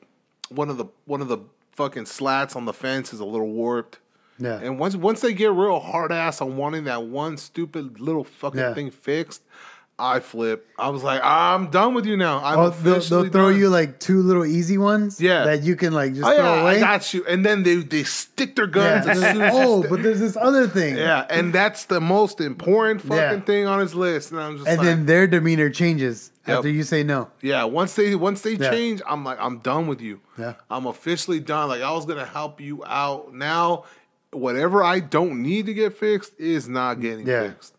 [0.49, 1.39] one of the one of the
[1.73, 3.99] fucking slats on the fence is a little warped.
[4.39, 8.25] yeah, And once once they get real hard ass on wanting that one stupid little
[8.25, 8.75] fucking Yeah.
[8.75, 9.43] thing fixed,
[10.03, 10.69] I flip.
[10.79, 12.43] I was like, I'm done with you now.
[12.43, 13.57] I'm oh, they'll, they'll throw done.
[13.61, 15.21] you like two little easy ones.
[15.21, 15.45] Yeah.
[15.45, 16.77] that you can like just Oh throw yeah, away.
[16.79, 17.25] I got you.
[17.27, 19.07] And then they they stick their guns.
[19.07, 19.13] Yeah.
[19.13, 20.97] as soon as you oh, but there's this other thing.
[20.97, 23.41] yeah, and that's the most important fucking Yeah.
[23.41, 24.33] thing on his list.
[24.33, 26.57] And I'm just and like, then their demeanor changes Yep.
[26.57, 27.31] after you say no.
[27.41, 28.71] yeah, once they once they Yeah.
[28.71, 30.21] change, I'm like, I'm done with you.
[30.37, 30.55] Yeah.
[30.69, 31.69] I'm officially done.
[31.69, 33.33] Like I was gonna help you out.
[33.33, 33.85] Now,
[34.33, 37.51] whatever I don't need to get fixed is not getting Yeah.
[37.51, 37.75] fixed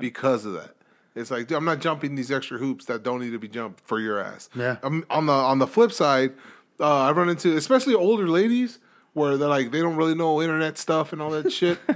[0.00, 0.73] because of that.
[1.14, 3.80] It's like dude, I'm not jumping these extra hoops that don't need to be jumped
[3.86, 4.48] for your ass.
[4.54, 4.76] Yeah.
[4.82, 6.32] Um, on the on the flip side,
[6.80, 8.80] uh, I run into especially older ladies
[9.12, 11.78] where they're like they don't really know internet stuff and all that shit.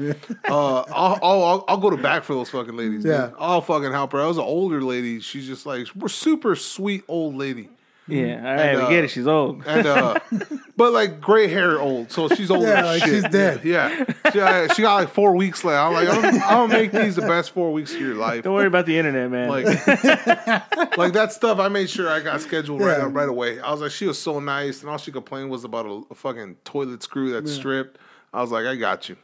[0.49, 3.03] uh, I'll, I'll I'll go to back for those fucking ladies.
[3.03, 3.13] dude.
[3.13, 3.31] Yeah.
[3.39, 4.21] I'll fucking help her.
[4.21, 5.21] I was an older lady.
[5.21, 7.71] She's just like we're super sweet old lady.
[8.09, 9.09] Yeah, all right, And, we uh, get it.
[9.09, 9.63] She's old.
[9.67, 10.19] And uh,
[10.77, 12.63] but like gray hair old, so she's old.
[12.67, 13.23] Yeah, as like shit.
[13.23, 13.65] she's dead.
[13.65, 15.79] Yeah, she, uh, she got like four weeks left.
[15.79, 18.45] I'm like, I'm, I'm gonna make these the best four weeks of your life.
[18.45, 19.49] Don't worry about the internet, man.
[19.49, 19.67] Like,
[20.97, 21.59] like that stuff.
[21.59, 23.09] I made sure I got scheduled right Yeah.
[23.11, 23.61] right away.
[23.61, 26.15] I was like, she was so nice, and all she complained was about a, a
[26.15, 27.99] fucking toilet screw that stripped.
[28.33, 29.17] I was like, I got you.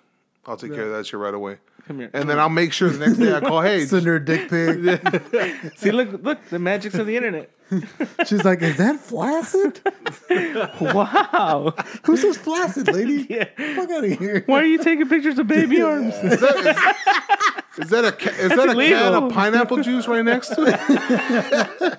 [0.47, 1.57] I'll take care of that shit right away.
[1.87, 2.11] Come here.
[2.15, 4.49] And then I'll make sure the next day I call, hey, Send her a dick
[4.49, 5.77] pic.
[5.77, 7.51] See, look, look, the magics of the internet.
[8.27, 9.81] She's like, "Is that flaccid?
[10.81, 11.75] Wow.
[12.05, 13.27] Who says flaccid, lady?
[13.31, 13.45] Yeah.
[13.75, 16.15] Fuck out of here." Why are you taking pictures of baby arms?
[16.15, 16.57] is that,
[17.79, 20.65] is, is that a ca- is that a can of pineapple juice right next to
[20.67, 21.99] it?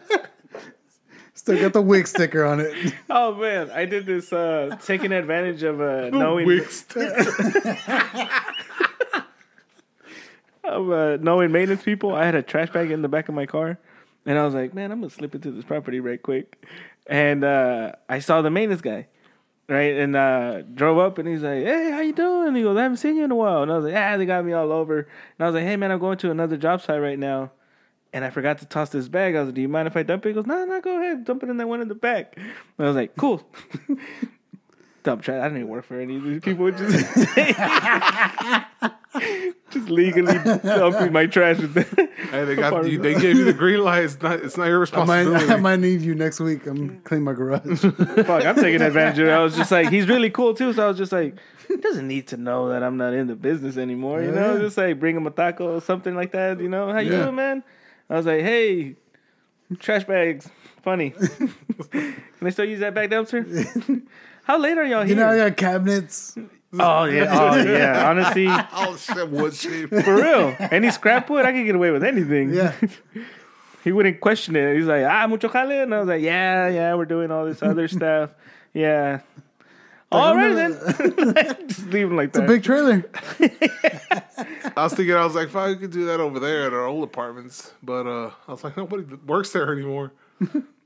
[1.33, 2.93] Still got the wig sticker on it.
[3.09, 6.45] Oh man, I did this uh taking advantage of uh knowing
[10.63, 12.15] of uh, knowing maintenance people.
[12.15, 13.77] I had a trash bag in the back of my car,
[14.25, 16.65] and I was like, man, I'm gonna slip into this property right quick.
[17.07, 19.07] And uh, I saw the maintenance guy,
[19.69, 22.55] right, and uh, drove up, and he's like, hey, how you doing?
[22.55, 24.25] He goes, I haven't seen you in a while, and I was like, yeah, they
[24.25, 24.99] got me all over.
[24.99, 25.07] And
[25.39, 27.51] I was like, hey man, I'm going to another job site right now.
[28.13, 29.35] And I forgot to toss this bag.
[29.35, 31.01] I was like, "Do you mind if I dump it?" He goes, "No, no, go
[31.01, 33.45] ahead, dump it in that one in the back." And I was like, "Cool."
[35.05, 35.39] dump trash.
[35.39, 36.69] I didn't even work for any of these people.
[36.71, 37.05] Just,
[39.71, 41.57] just legally dumping my trash.
[41.57, 42.07] with them.
[42.31, 44.03] Hey, they got you, they gave you the green light.
[44.05, 45.53] It's not it's not your I might, responsibility.
[45.53, 46.65] I might need you next week.
[46.67, 47.79] I'm cleaning my garage.
[47.79, 49.31] Fuck, I'm taking advantage of it.
[49.31, 50.73] I was just like, he's really cool too.
[50.73, 51.35] So I was just like,
[51.67, 54.21] he doesn't need to know that I'm not in the business anymore.
[54.21, 56.59] You know, just like bring him a taco or something like that.
[56.59, 57.23] You know, how you Yeah.
[57.23, 57.63] doing, man?
[58.09, 58.95] I was like, hey,
[59.79, 60.47] trash bags,
[60.83, 61.11] funny.
[61.91, 64.03] Can I still use that back dumpster?
[64.43, 65.09] How late are y'all here?
[65.09, 66.37] you know, I got cabinets.
[66.79, 68.09] Oh yeah, oh yeah.
[68.09, 68.47] Honestly,
[69.15, 69.89] shit, wood shape.
[69.89, 70.55] for real.
[70.59, 72.53] Any scrap wood, I can get away with anything.
[72.53, 72.73] Yeah.
[73.83, 74.75] he wouldn't question it.
[74.75, 75.83] He's like, ah, mucho jale.
[75.83, 78.31] And I was like, yeah, yeah, we're doing all this other stuff.
[78.73, 79.21] Yeah.
[80.11, 81.67] All right then.
[81.67, 82.43] Just leave him like that.
[82.43, 83.03] It's a big trailer.
[84.77, 86.85] I was thinking, I was like, fuck, we could do that over there at our
[86.85, 87.73] old apartments.
[87.83, 90.11] But uh, I was like, nobody works there anymore.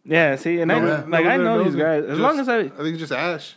[0.05, 2.03] yeah, see, and I, Nobody- like nobody I know these guys.
[2.03, 3.55] As Just- long as I, I think it's just Ash.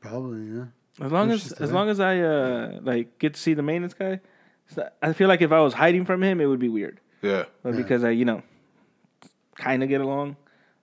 [0.00, 0.64] Probably, yeah.
[1.00, 4.20] As long as, as long as I uh like get to see the maintenance guy,
[4.68, 7.00] so I feel like if I was hiding from him, it would be weird.
[7.22, 7.44] Yeah.
[7.62, 7.76] But Yeah.
[7.76, 8.42] because I, you know,
[9.56, 10.36] kind of get along,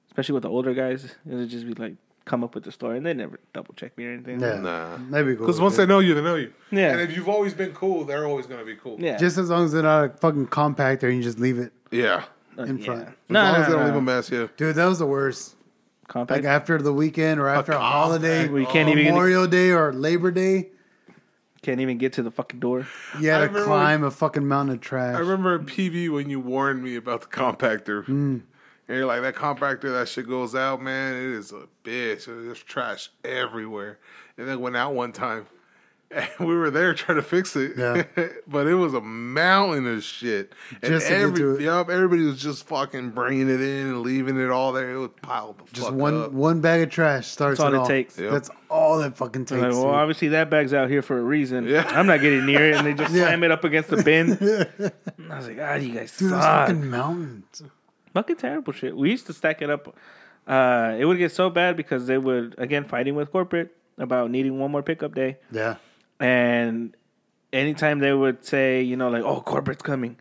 [0.08, 1.96] especially with the older guys, it would just be like
[2.26, 4.40] come up with the story and they never double check me or anything.
[4.40, 4.60] Yeah.
[4.60, 4.98] Nah.
[5.10, 5.46] That'd cool.
[5.46, 6.54] Because once they know you, they know you.
[6.72, 6.92] Yeah.
[6.94, 8.98] And if you've always been cool, they're always gonna be cool.
[9.00, 9.18] Yeah.
[9.18, 11.74] Just as long as they're not a fucking compactor and you just leave it.
[11.92, 12.24] Yeah.
[12.58, 12.86] in yeah.
[12.86, 13.02] front.
[13.08, 13.88] As No, long no, as they don't no.
[13.88, 14.48] leave a mess, yeah.
[14.58, 15.56] Dude, that was the worst.
[16.08, 16.44] Compact.
[16.44, 17.94] Like after the weekend or after a, compact.
[17.94, 20.70] holiday, We can't even get, Memorial Day or Labor Day,
[21.62, 22.86] can't even get to the fucking door.
[23.20, 25.16] you had I to remember climb a fucking mountain of trash.
[25.16, 28.04] I remember in PV when you warned me about the compactor.
[28.06, 28.40] Hmm.
[28.88, 31.16] And you're like, that compactor, that shit goes out, man.
[31.16, 32.26] It is a bitch.
[32.26, 33.98] There's trash everywhere.
[34.38, 35.46] And then went out one time.
[36.14, 37.74] And we were there trying to fix it.
[37.78, 38.04] Yeah.
[38.48, 40.54] but it was a mountain of shit.
[40.82, 41.62] And Just to every, to it.
[41.62, 44.92] Yup, everybody was just fucking bringing it in and leaving it all there.
[44.92, 46.32] It was piled the Just fuck one up.
[46.32, 47.88] one bag of trash starts That's all it it all.
[47.88, 48.18] takes.
[48.20, 48.32] Yep.
[48.32, 49.62] That's all it fucking takes.
[49.62, 49.94] Like, well, dude.
[49.96, 51.68] obviously that bag's out here for a reason.
[51.68, 51.84] Yeah.
[51.90, 53.26] I'm not getting near it, and they just Yeah.
[53.26, 54.34] slam it up against the bin.
[55.30, 56.68] I was like, God, you guys Dude, those suck.
[56.68, 57.64] fucking mountains.
[58.14, 58.96] fucking terrible shit.
[58.96, 59.96] We used to stack it up.
[60.46, 64.60] Uh, it would get so bad because they would again fighting with corporate about needing
[64.60, 65.76] one more pickup day, Yeah.
[66.24, 66.96] And
[67.52, 70.18] anytime they would say, you know, like, oh, corporate's coming,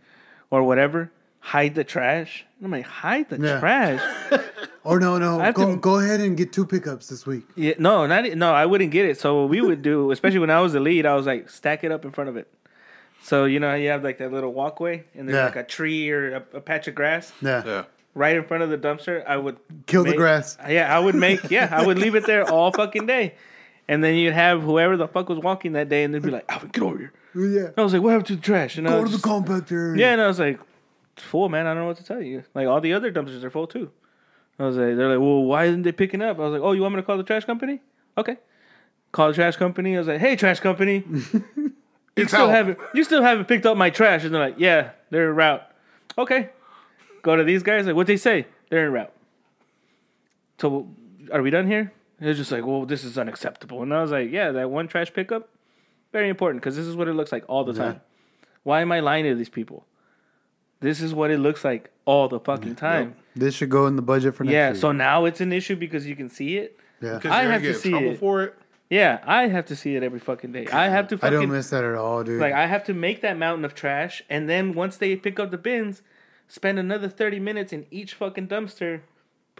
[0.51, 2.45] or whatever, hide the trash.
[2.63, 3.61] I'm like, hide the Yeah.
[3.61, 4.01] trash.
[4.85, 5.53] Or no, no.
[5.53, 7.45] Go, to- go ahead and get two pickups this week.
[7.55, 8.53] Yeah, no, not no.
[8.53, 9.17] I wouldn't get it.
[9.17, 11.85] So what we would do, especially when I was the lead, I was like, stack
[11.85, 12.53] it up in front of it.
[13.23, 15.45] So you know, you have like that little walkway, and there's Yeah.
[15.45, 17.63] like a tree or a, a patch of grass Yeah.
[17.65, 17.85] Yeah.
[18.17, 19.25] right in front of the dumpster.
[19.25, 19.57] I would
[19.87, 20.59] Kill the grass.
[20.69, 21.49] Yeah, I would make.
[21.49, 23.37] Yeah, I would leave it there all fucking day,
[23.93, 26.45] and then you'd have whoever the fuck was walking that day, and they'd be like,
[26.49, 27.69] "Alvin, get over here." Yeah.
[27.77, 29.99] I was like, "What happened to the trash?" And I Go to the just- compactor.
[29.99, 30.59] yeah, and I was like,
[31.17, 31.67] "It's full, man.
[31.67, 32.43] I don't know what to tell you.
[32.55, 33.91] Like all the other dumpsters are full too."
[34.59, 36.73] I was like, "They're like, well, why isn't they picking up?" I was like, "Oh,
[36.73, 37.81] you want me to call the trash company?"
[38.19, 38.37] Okay.
[39.13, 39.95] Call the trash company.
[39.97, 41.05] I was like, "Hey, trash company,
[42.17, 42.51] you still out.
[42.51, 45.63] haven't you still haven't picked up my trash?" And they're like, "Yeah, they're en route."
[46.17, 46.51] Okay.
[47.23, 47.87] Go to these guys.
[47.87, 48.47] Like, what they say?
[48.71, 49.13] They're en route.
[50.59, 50.89] So,
[51.33, 51.93] are we done here?
[52.23, 54.87] And They're just like, "Well, this is unacceptable." And I was like, "Yeah, that one
[54.87, 55.49] trash pickup,
[56.13, 58.01] very important because this is what it looks like all the time.
[58.63, 59.87] Why am I lying to these people?
[60.79, 64.03] This is what it looks like all the fucking time." This should go in the
[64.03, 64.75] budget for next Yeah, year.
[64.77, 66.79] so now it's an issue because you can see it.
[67.01, 67.15] yeah.
[67.17, 68.19] Because I have to get in see trouble it.
[68.21, 68.55] for it.
[68.89, 70.69] Yeah, I have to see it every fucking day.
[70.69, 72.41] I have to I don't miss that at all, dude.
[72.41, 75.51] like I have to make that mountain of trash, and then once they pick up
[75.51, 76.03] the bins,
[76.47, 79.01] spend another thirty minutes in each fucking dumpster,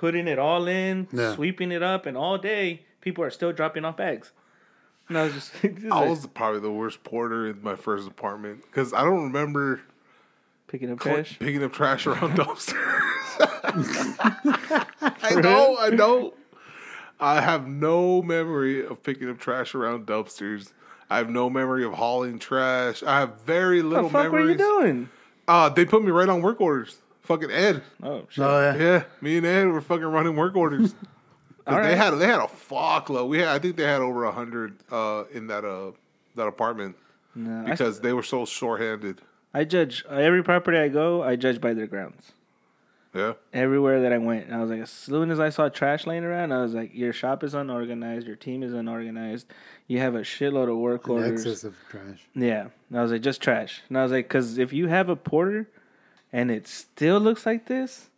[0.03, 1.33] putting it all in, Yeah.
[1.37, 4.33] sweeping it up, and all day people are still dropping off bags.
[5.09, 5.69] And I was just, I
[6.01, 9.81] like, was probably the worst porter in my first apartment because I don't remember
[10.67, 11.39] picking up cl- trash.
[11.39, 12.75] picking up trash around dumpsters.
[15.23, 16.35] I know, I know.
[17.21, 20.73] I have no memory of picking up trash around dumpsters.
[21.09, 23.05] I have no memory of hauling trash.
[23.05, 24.05] I have very little.
[24.09, 25.11] What the fuck were you doing?
[25.47, 26.97] Uh, they put me right on work orders.
[27.23, 27.83] Fucking Ed.
[28.03, 28.45] Oh shit!
[28.45, 28.77] oh yeah.
[28.77, 30.95] Yeah, me and Ed were fucking running work orders.
[31.67, 33.29] All They had they had a fuckload.
[33.29, 35.93] We had I think they had over a hundred uh, in that uh
[36.35, 36.97] that apartment
[37.37, 39.21] No, I, because they were so short-handed.
[39.55, 41.23] I judge every property I go.
[41.23, 42.33] I judge by their grounds.
[43.15, 44.51] Yeah, everywhere that I went.
[44.51, 47.13] I was like, as soon as I saw trash laying around, I was like, your
[47.13, 49.47] shop is unorganized, your team is unorganized,
[49.87, 51.45] you have a shitload of work An orders.
[51.45, 52.27] excess of trash.
[52.35, 53.83] Yeah, and I was like, just trash.
[53.91, 55.69] And I was like, because if you have a porter,
[56.33, 58.09] and it still looks like this,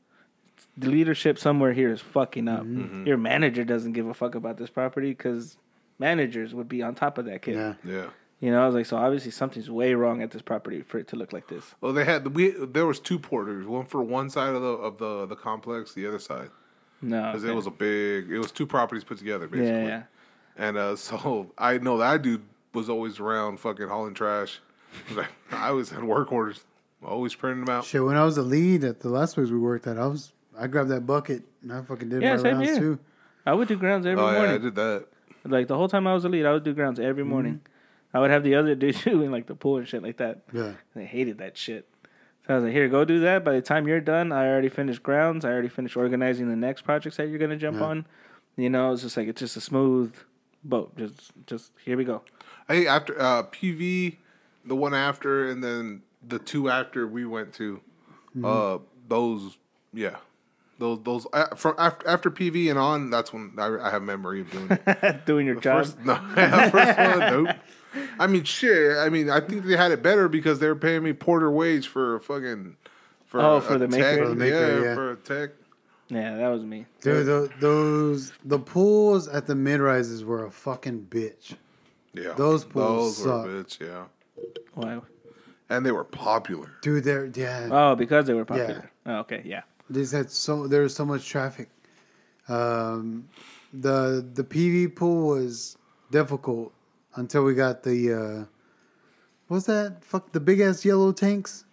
[0.76, 2.62] the leadership somewhere here is fucking up.
[2.62, 3.06] Mm-hmm.
[3.06, 5.56] Your manager doesn't give a fuck about this property because
[5.98, 7.54] managers would be on top of that kid.
[7.56, 7.74] Yeah.
[7.84, 8.06] yeah.
[8.40, 11.08] You know, I was like, so obviously something's way wrong at this property for it
[11.08, 11.74] to look like this.
[11.80, 14.98] Well, they had we there was two porters, one for one side of the of
[14.98, 16.50] the the complex, the other side,
[17.00, 17.52] No, because okay.
[17.52, 18.30] it was a big.
[18.30, 19.70] It was two properties put together, basically.
[19.70, 20.02] yeah, yeah.
[20.58, 22.42] And uh, so I know that dude
[22.74, 24.60] was always around fucking hauling trash.
[25.50, 26.64] I was had work orders.
[27.04, 27.84] Always printing them out.
[27.84, 30.32] Shit, when I was a lead at the last place we worked at, I was
[30.58, 32.78] I grabbed that bucket and I fucking did Yeah, my same rounds here.
[32.78, 32.98] too.
[33.46, 34.40] I would do grounds every morning.
[34.40, 35.06] Oh yeah, I did that.
[35.44, 37.60] Like the whole time I was a lead, I would do grounds every morning.
[38.14, 40.42] I would have the other dude doing like the pool and shit like that.
[40.52, 40.72] Yeah.
[40.94, 41.88] And I hated that shit.
[42.46, 43.44] So I was like, here, go do that.
[43.44, 45.44] By the time you're done, I already finished grounds.
[45.44, 47.84] I already finished organizing the next projects that you're gonna jump Yeah.
[47.86, 48.06] on.
[48.56, 50.14] You know, it's just like it's just a smooth
[50.62, 50.96] boat.
[50.96, 52.22] Just just here we go.
[52.68, 54.16] I think after uh, PV,
[54.64, 57.80] the one after, and then the two after we went to,
[58.36, 58.44] Mm-hmm.
[58.44, 58.78] uh,
[59.08, 59.56] those
[59.92, 60.16] yeah,
[60.80, 63.10] those those uh, from after after PV and on.
[63.10, 65.24] That's when I, I have memory of doing it.
[65.26, 65.84] Doing your job.
[65.84, 67.56] First, no, first one, nope.
[68.18, 68.96] I mean, shit.
[68.98, 71.86] I mean, I think they had it better because they were paying me porter wage
[71.86, 72.76] for a fucking.
[73.26, 74.00] For Oh, a for the tech.
[74.00, 74.22] maker?
[74.24, 74.94] For the maker, yeah, yeah.
[74.96, 75.50] for a tech.
[76.08, 76.86] Yeah, that was me.
[77.02, 81.54] Dude, tho- those the pools at the mid rises were a fucking bitch.
[82.14, 83.46] Yeah, Those pools those were suck.
[83.46, 83.80] bitch.
[83.80, 84.04] Yeah,
[84.74, 85.00] Why?
[85.70, 86.70] And they were popular.
[86.82, 87.68] Dude, they're yeah.
[87.70, 88.90] Oh, because they were popular.
[89.06, 89.62] Oh, okay, yeah.
[89.88, 91.68] They just had so there was so much traffic.
[92.48, 93.28] Um,
[93.72, 95.76] the the PV pool was
[96.10, 96.72] difficult
[97.16, 98.44] until we got the uh,
[99.48, 100.04] what's that?
[100.04, 101.64] Fuck the big ass yellow tanks,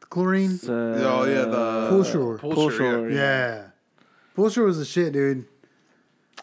[0.00, 0.58] the chlorine.
[0.66, 2.38] Uh, oh yeah, the PoolSure.
[2.38, 2.76] Pool, PoolSure.
[2.76, 3.16] shore, yeah.
[3.16, 3.64] yeah,
[4.36, 5.46] PoolSure was the shit, dude.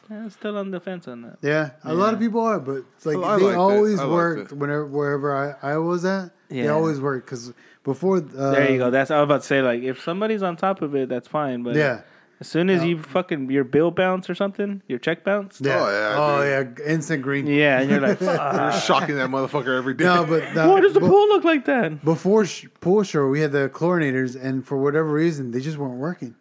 [0.10, 1.38] I'm still on the fence on that.
[1.42, 3.58] Yeah, a lot of people are, but it's like I- I they liked it.
[3.60, 4.56] always I liked worked it.
[4.58, 6.32] whenever wherever I, I was at.
[6.50, 7.54] They always worked because
[7.84, 8.18] before.
[8.18, 8.92] Uh, There you go.
[8.92, 9.62] That's I was about to say.
[9.62, 11.64] Like, if somebody's on top of it, that's fine.
[11.64, 12.02] But Yeah,
[12.40, 15.60] as soon as you fucking your bill bounce or something, your check bounce.
[15.60, 17.48] yeah, Oh, yeah, oh yeah, instant green.
[17.48, 20.04] Yeah, and you're like, They're shocking that motherfucker every day.
[20.06, 22.06] No, but the, why does the bu- pool look like that?
[22.06, 26.36] Before sh- PoolSure, we had the chlorinators, and for whatever reason, they just weren't working.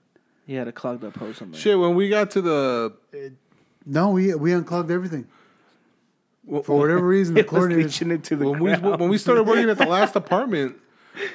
[0.47, 1.59] You had a clogged up hose somewhere.
[1.59, 2.93] Shit, when we got to the
[3.86, 5.27] No, we we unclogged everything.
[6.65, 7.77] For whatever reason, the It was chlorinators.
[7.85, 10.77] leaching into the when we when we started working at the last apartment,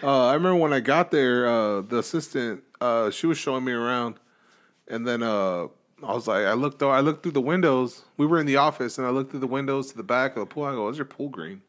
[0.04, 3.72] uh, I remember when I got there, uh, the assistant uh, she was showing me
[3.72, 4.16] around,
[4.88, 5.64] and then uh,
[6.04, 8.04] I was like, I looked I looked through the windows.
[8.18, 10.42] We were in the office, and I looked through the windows to the back of
[10.42, 10.64] the pool.
[10.66, 11.62] I go, "Is your pool green?"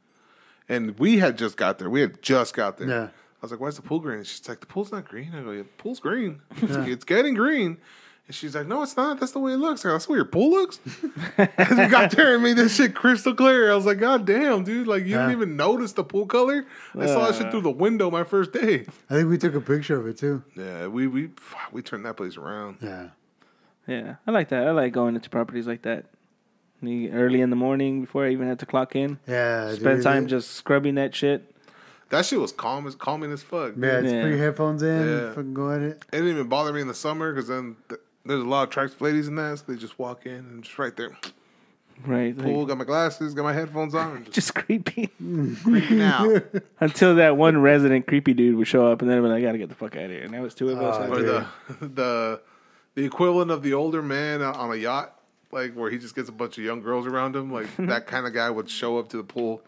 [0.69, 1.91] And we had just got there.
[1.91, 2.89] We had just got there.
[2.89, 3.05] Yeah.
[3.05, 3.09] I
[3.43, 5.63] was like, "Why's the pool green?" She's like, "The pool's not green." I go, yeah,
[5.63, 6.43] "The pool's green.
[6.61, 7.79] It's, it's getting green."
[8.31, 9.19] And she's like, "No, it's not.
[9.19, 10.79] That's the way it looks." I go, That's the way your pool looks.
[11.37, 14.63] As we got there and made this shit crystal clear, I was like, "God damn,
[14.63, 14.87] dude!
[14.87, 15.37] Like you didn't Yeah.
[15.37, 16.65] even notice the pool color.
[16.97, 17.51] I saw that shit uh.
[17.51, 20.45] through the window my first day." I think we took a picture of it too.
[20.55, 21.31] Yeah, we we
[21.73, 22.77] we turned that place around.
[22.81, 23.09] Yeah,
[23.89, 24.65] yeah, I like that.
[24.69, 26.05] I like going into properties like that.
[26.81, 29.19] Me early in the morning before I even had to clock in.
[29.27, 29.75] yeah.
[29.75, 31.53] Spend dude, time it- just scrubbing that shit.
[32.11, 33.75] That shit was calm as calming as fuck.
[33.77, 34.23] Yeah, just Yeah.
[34.23, 35.29] put your headphones in, Yeah.
[35.31, 36.05] fucking go at it.
[36.13, 38.69] It didn't even bother me in the summer because then th- there's a lot of
[38.71, 41.17] attractive ladies in that, so they just walk in and just right there.
[42.07, 42.35] Right.
[42.37, 45.11] like, Pool, got my glasses, got my headphones on, just just creepy.
[45.21, 46.63] freaking out.
[46.81, 49.43] Until that one resident creepy dude would show up, and then I'd be like, I
[49.43, 50.23] gotta get the fuck out of here.
[50.23, 50.97] And that was two of us.
[50.97, 51.47] I or was the
[51.87, 52.41] the
[52.95, 55.15] the equivalent of the older man on a yacht,
[55.53, 57.53] like where he just gets a bunch of young girls around him.
[57.53, 59.61] Like that kind of guy would show up to the pool.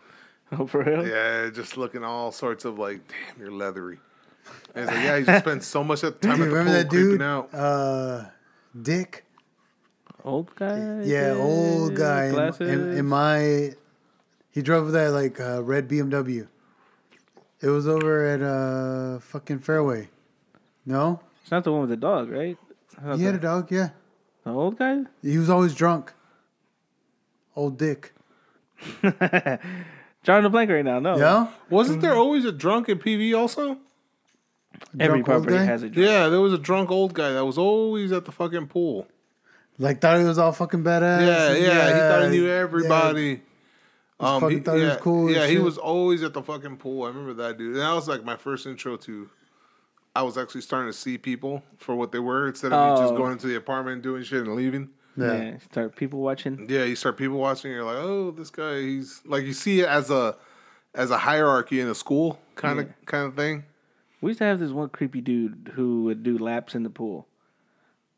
[0.53, 1.07] oh, for real?
[1.07, 3.99] Yeah, just looking all sorts of like, damn, you're leathery.
[4.75, 6.57] And it's like, yeah, he just spends so much of the time Dude, at the
[6.57, 7.23] remember pool that creeping dude?
[7.23, 7.55] out.
[7.55, 8.25] Uh,
[8.81, 9.25] Dick.
[10.25, 11.03] Old guy?
[11.03, 12.27] Yeah, old guy.
[12.27, 12.71] In, Glasses?
[12.71, 13.73] in, in my,
[14.51, 16.47] he drove that like uh, red BMW.
[17.61, 20.09] It was over at uh fucking Fairway.
[20.85, 22.57] No, it's not the one with the dog, right?
[23.01, 23.71] How's he had a dog.
[23.71, 23.91] Yeah,
[24.45, 25.03] The old guy?
[25.23, 26.13] he was always drunk.
[27.55, 28.13] Old Dick.
[30.25, 30.99] Drawing a blank right now.
[30.99, 31.17] No.
[31.17, 33.79] Yeah, Wasn't there always a drunk in PV also?
[34.99, 35.65] Every Drunk old property guy?
[35.65, 36.09] has a drunk.
[36.09, 39.07] Yeah, there was a drunk old guy that was always at the fucking pool.
[39.79, 41.27] like thought he was all fucking badass.
[41.27, 42.53] Yeah, yeah, he thought he knew yeah.
[42.55, 43.43] everybody.
[44.21, 47.05] Um, fucking thought he was cool as Yeah, he was always at the fucking pool.
[47.05, 47.73] I remember that dude.
[47.73, 49.29] And that was like my first intro to.
[50.15, 53.15] I was actually starting to see people for what they were instead of me just
[53.15, 53.17] Oh.
[53.17, 54.91] going into the apartment and doing shit and leaving.
[55.17, 55.43] Yeah.
[55.43, 55.59] Yeah.
[55.71, 56.67] Start people watching.
[56.69, 57.71] Yeah, you start people watching.
[57.73, 58.81] You're like, oh, this guy.
[58.81, 60.37] He's like you see it as a
[60.95, 63.65] as a hierarchy in a school kind of kind of thing.
[64.23, 67.27] We used to have this one creepy dude who would do laps in the pool,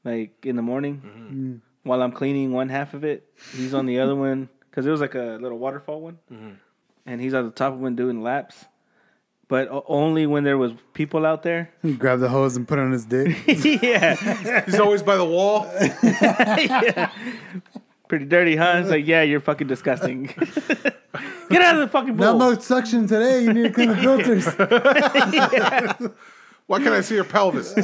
[0.04, 1.54] like in the morning Mm-hmm.
[1.88, 3.26] while I'm cleaning one half of it.
[3.56, 6.50] He's on the other one because it was like a little waterfall one, Mm-hmm.
[7.06, 8.64] and he's on the top of one doing laps.
[9.48, 11.70] But only when there was people out there.
[11.82, 13.36] He grabbed the hose and put it on his dick.
[13.82, 15.64] yeah, He's always by the wall.
[18.14, 18.74] pretty dirty, huh?
[18.76, 20.26] It's like, yeah, you're fucking disgusting.
[21.50, 22.26] Get out of the fucking pool.
[22.26, 22.50] Not pool.
[22.52, 23.42] much suction today.
[23.42, 23.96] You need to clean the
[25.96, 26.14] filters.
[26.66, 27.74] Why can't I see your pelvis?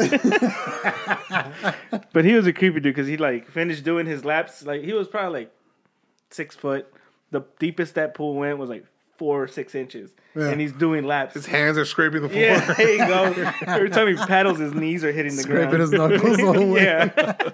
[2.12, 4.64] But he was a creepy dude because he like finished doing his laps.
[4.64, 5.52] Like he was probably like
[6.30, 6.86] six foot.
[7.32, 8.84] The deepest that pool went was like
[9.18, 10.48] four or six inches, Yeah.
[10.48, 11.34] and he's doing laps.
[11.34, 12.42] His hands are scraping the floor.
[12.42, 13.52] yeah, there you go.
[13.66, 15.80] Every time he paddles, his knees are hitting the Scraping ground.
[15.82, 16.84] his knuckles all the way.
[16.84, 17.50] yeah.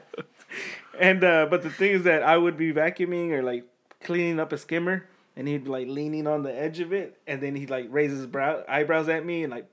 [1.01, 3.65] And uh, but the thing is that I would be vacuuming or like
[4.03, 5.07] cleaning up a skimmer,
[5.37, 8.11] and he'd be like leaning on the edge of it, and then he'd like raise
[8.11, 9.67] his brow eyebrows at me and like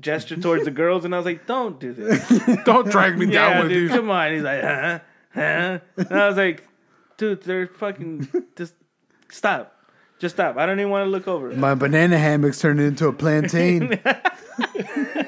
[0.00, 2.26] gesture towards the girls, and I was like, "Don't do this."
[2.64, 3.96] Don't drag me down yeah, with dude, you.
[3.96, 4.32] come on.
[4.32, 4.98] He's like, "Huh,
[5.34, 6.64] huh," and I was like,
[7.16, 8.74] "Dude, they're fucking just
[9.30, 9.74] stop."
[10.18, 10.56] Just stop.
[10.56, 11.52] I don't even want to look over.
[11.52, 14.00] My banana hammock's turned into a plantain.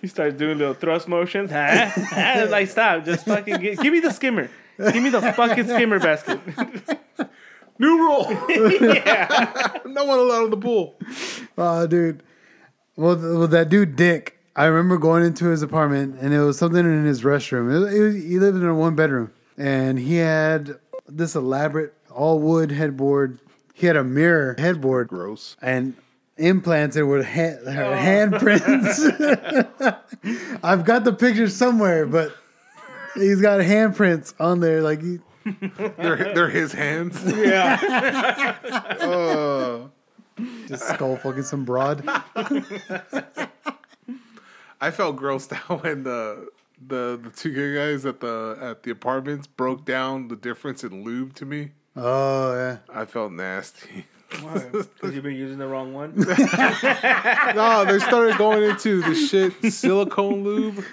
[0.00, 1.50] He starts doing little thrust motions.
[1.50, 1.90] Huh?
[1.90, 2.46] Huh?
[2.50, 3.04] like, stop.
[3.04, 4.48] Just fucking give, give me the skimmer.
[4.78, 6.40] Give me the fucking skimmer basket.
[7.78, 8.26] New rule.
[8.82, 9.72] yeah.
[9.86, 10.98] no one allowed in the pool.
[11.56, 12.22] Oh, dude.
[12.96, 14.34] Well, th- well, that dude Dick.
[14.56, 17.72] I remember going into his apartment, and it was something in his restroom.
[17.72, 20.76] It was, it was, he lived in a one bedroom, and he had
[21.06, 23.38] this elaborate all wood headboard.
[23.72, 25.56] He had a mirror headboard, Gross.
[25.62, 25.94] and
[26.38, 27.96] implanted with ha- her oh.
[27.96, 28.98] handprints.
[30.62, 32.34] I've got the picture somewhere, but
[33.14, 34.82] he's got handprints on there.
[34.82, 35.18] Like, he,
[35.96, 37.20] They're, they're his hands.
[37.24, 38.56] Yeah.
[39.00, 39.90] Oh.
[40.66, 42.06] just skull fucking some broad.
[44.80, 46.48] I felt grossed out when the
[46.86, 51.02] the the two gay guys at the at the apartments broke down the difference in
[51.02, 51.70] lube to me.
[51.96, 52.78] Oh yeah.
[52.88, 54.06] I felt nasty.
[54.30, 56.12] Because you've been using the wrong one.
[57.54, 60.84] no, they started going into the shit silicone lube.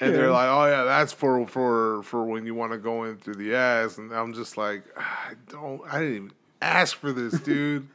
[0.00, 3.18] And they're like, "Oh yeah, that's for for for when you want to go in
[3.18, 7.12] through the ass." And I'm just like, ah, "I don't, I didn't even ask for
[7.12, 7.86] this, dude.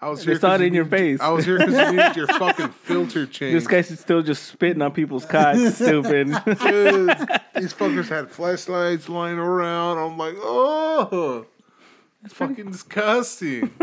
[0.00, 1.20] I was They here saw 'cause it you in your face.
[1.20, 3.54] I was here because you needed your fucking filter change.
[3.54, 5.74] this guy's still just spitting on people's cocks.
[5.76, 6.26] Stupid.
[6.44, 7.16] Dude,
[7.54, 9.96] these fuckers had flashlights lying around.
[9.96, 11.46] I'm like, oh,
[12.26, 13.70] it's fucking disgusting.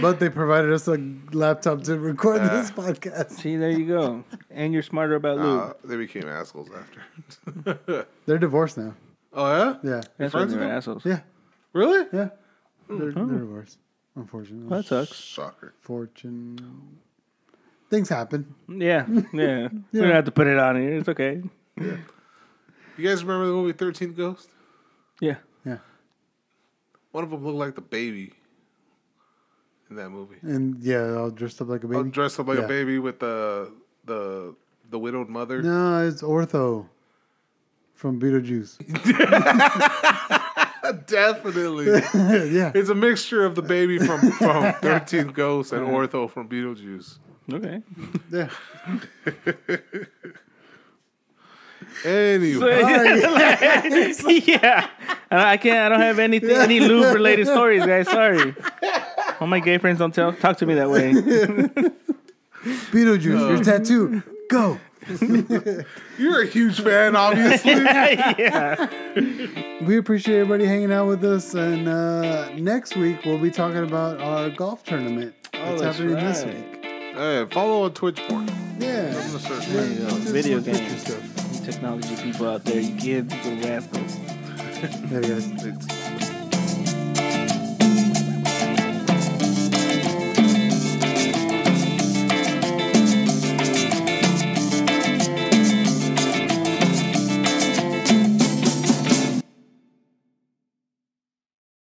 [0.00, 0.98] But they provided us a
[1.32, 3.30] laptop to record this podcast.
[3.32, 4.24] See, there you go.
[4.50, 5.60] And you're smarter about lube.
[5.62, 8.06] Uh, they became assholes after.
[8.26, 8.94] They're divorced now.
[9.32, 10.00] oh yeah, Yeah.
[10.18, 10.76] That's friends they're with him?
[10.76, 11.04] assholes.
[11.04, 11.20] Yeah.
[11.72, 12.06] really?
[12.12, 12.28] Yeah.
[12.88, 13.78] They're, they're divorced.
[14.14, 14.68] Unfortunately.
[14.68, 15.14] That sucks.
[15.18, 15.72] Shocker.
[15.80, 16.98] Fortune.
[17.88, 18.54] Things happen.
[18.68, 19.68] Yeah, yeah.
[19.92, 20.98] We don't have to put it on here.
[20.98, 21.42] It's okay.
[21.76, 21.98] You
[22.98, 24.50] guys remember the movie Thirteen Ghost?
[25.20, 25.36] Yeah.
[27.12, 27.16] Yeah.
[27.16, 28.32] One of them looked like the baby
[29.88, 30.36] in that movie.
[30.42, 32.10] And yeah, all dressed up like a baby.
[32.10, 32.64] dressed up like Yeah.
[32.64, 33.72] a baby with the
[34.04, 34.54] the
[34.90, 35.62] the widowed mother.
[35.62, 36.88] No, it's Otho
[37.94, 38.78] from Beetlejuice.
[41.06, 41.86] Definitely.
[41.86, 42.72] yeah.
[42.74, 47.18] It's a mixture of the baby from, from 13 Ghosts and Otho from Beetlejuice.
[47.52, 47.82] Okay.
[48.30, 48.48] Yeah.
[52.04, 52.80] Anyway,
[54.46, 54.88] yeah.
[55.30, 55.78] I can't.
[55.78, 58.06] I don't have anything, any lube related stories, guys.
[58.08, 58.54] Sorry.
[59.40, 61.12] All my gay friends don't tell, talk to me that way.
[62.92, 64.22] Beetlejuice, your tattoo.
[64.50, 64.78] Go.
[66.18, 67.72] you're a huge fan, obviously.
[67.72, 68.88] yeah.
[69.82, 71.54] We appreciate everybody hanging out with us.
[71.54, 76.44] And uh, next week, we'll be talking about our golf tournament that's, that's happening this
[76.44, 76.84] week.
[76.84, 78.48] hey, follow on Twitch porn.
[78.78, 79.08] Yeah.
[79.08, 80.14] I'm gonna search There you go.
[80.16, 81.49] Video Some picture games.
[81.64, 84.16] Technology people out there, you kids, you rascals.
[85.10, 85.46] There, guys.
[85.62, 85.99] It's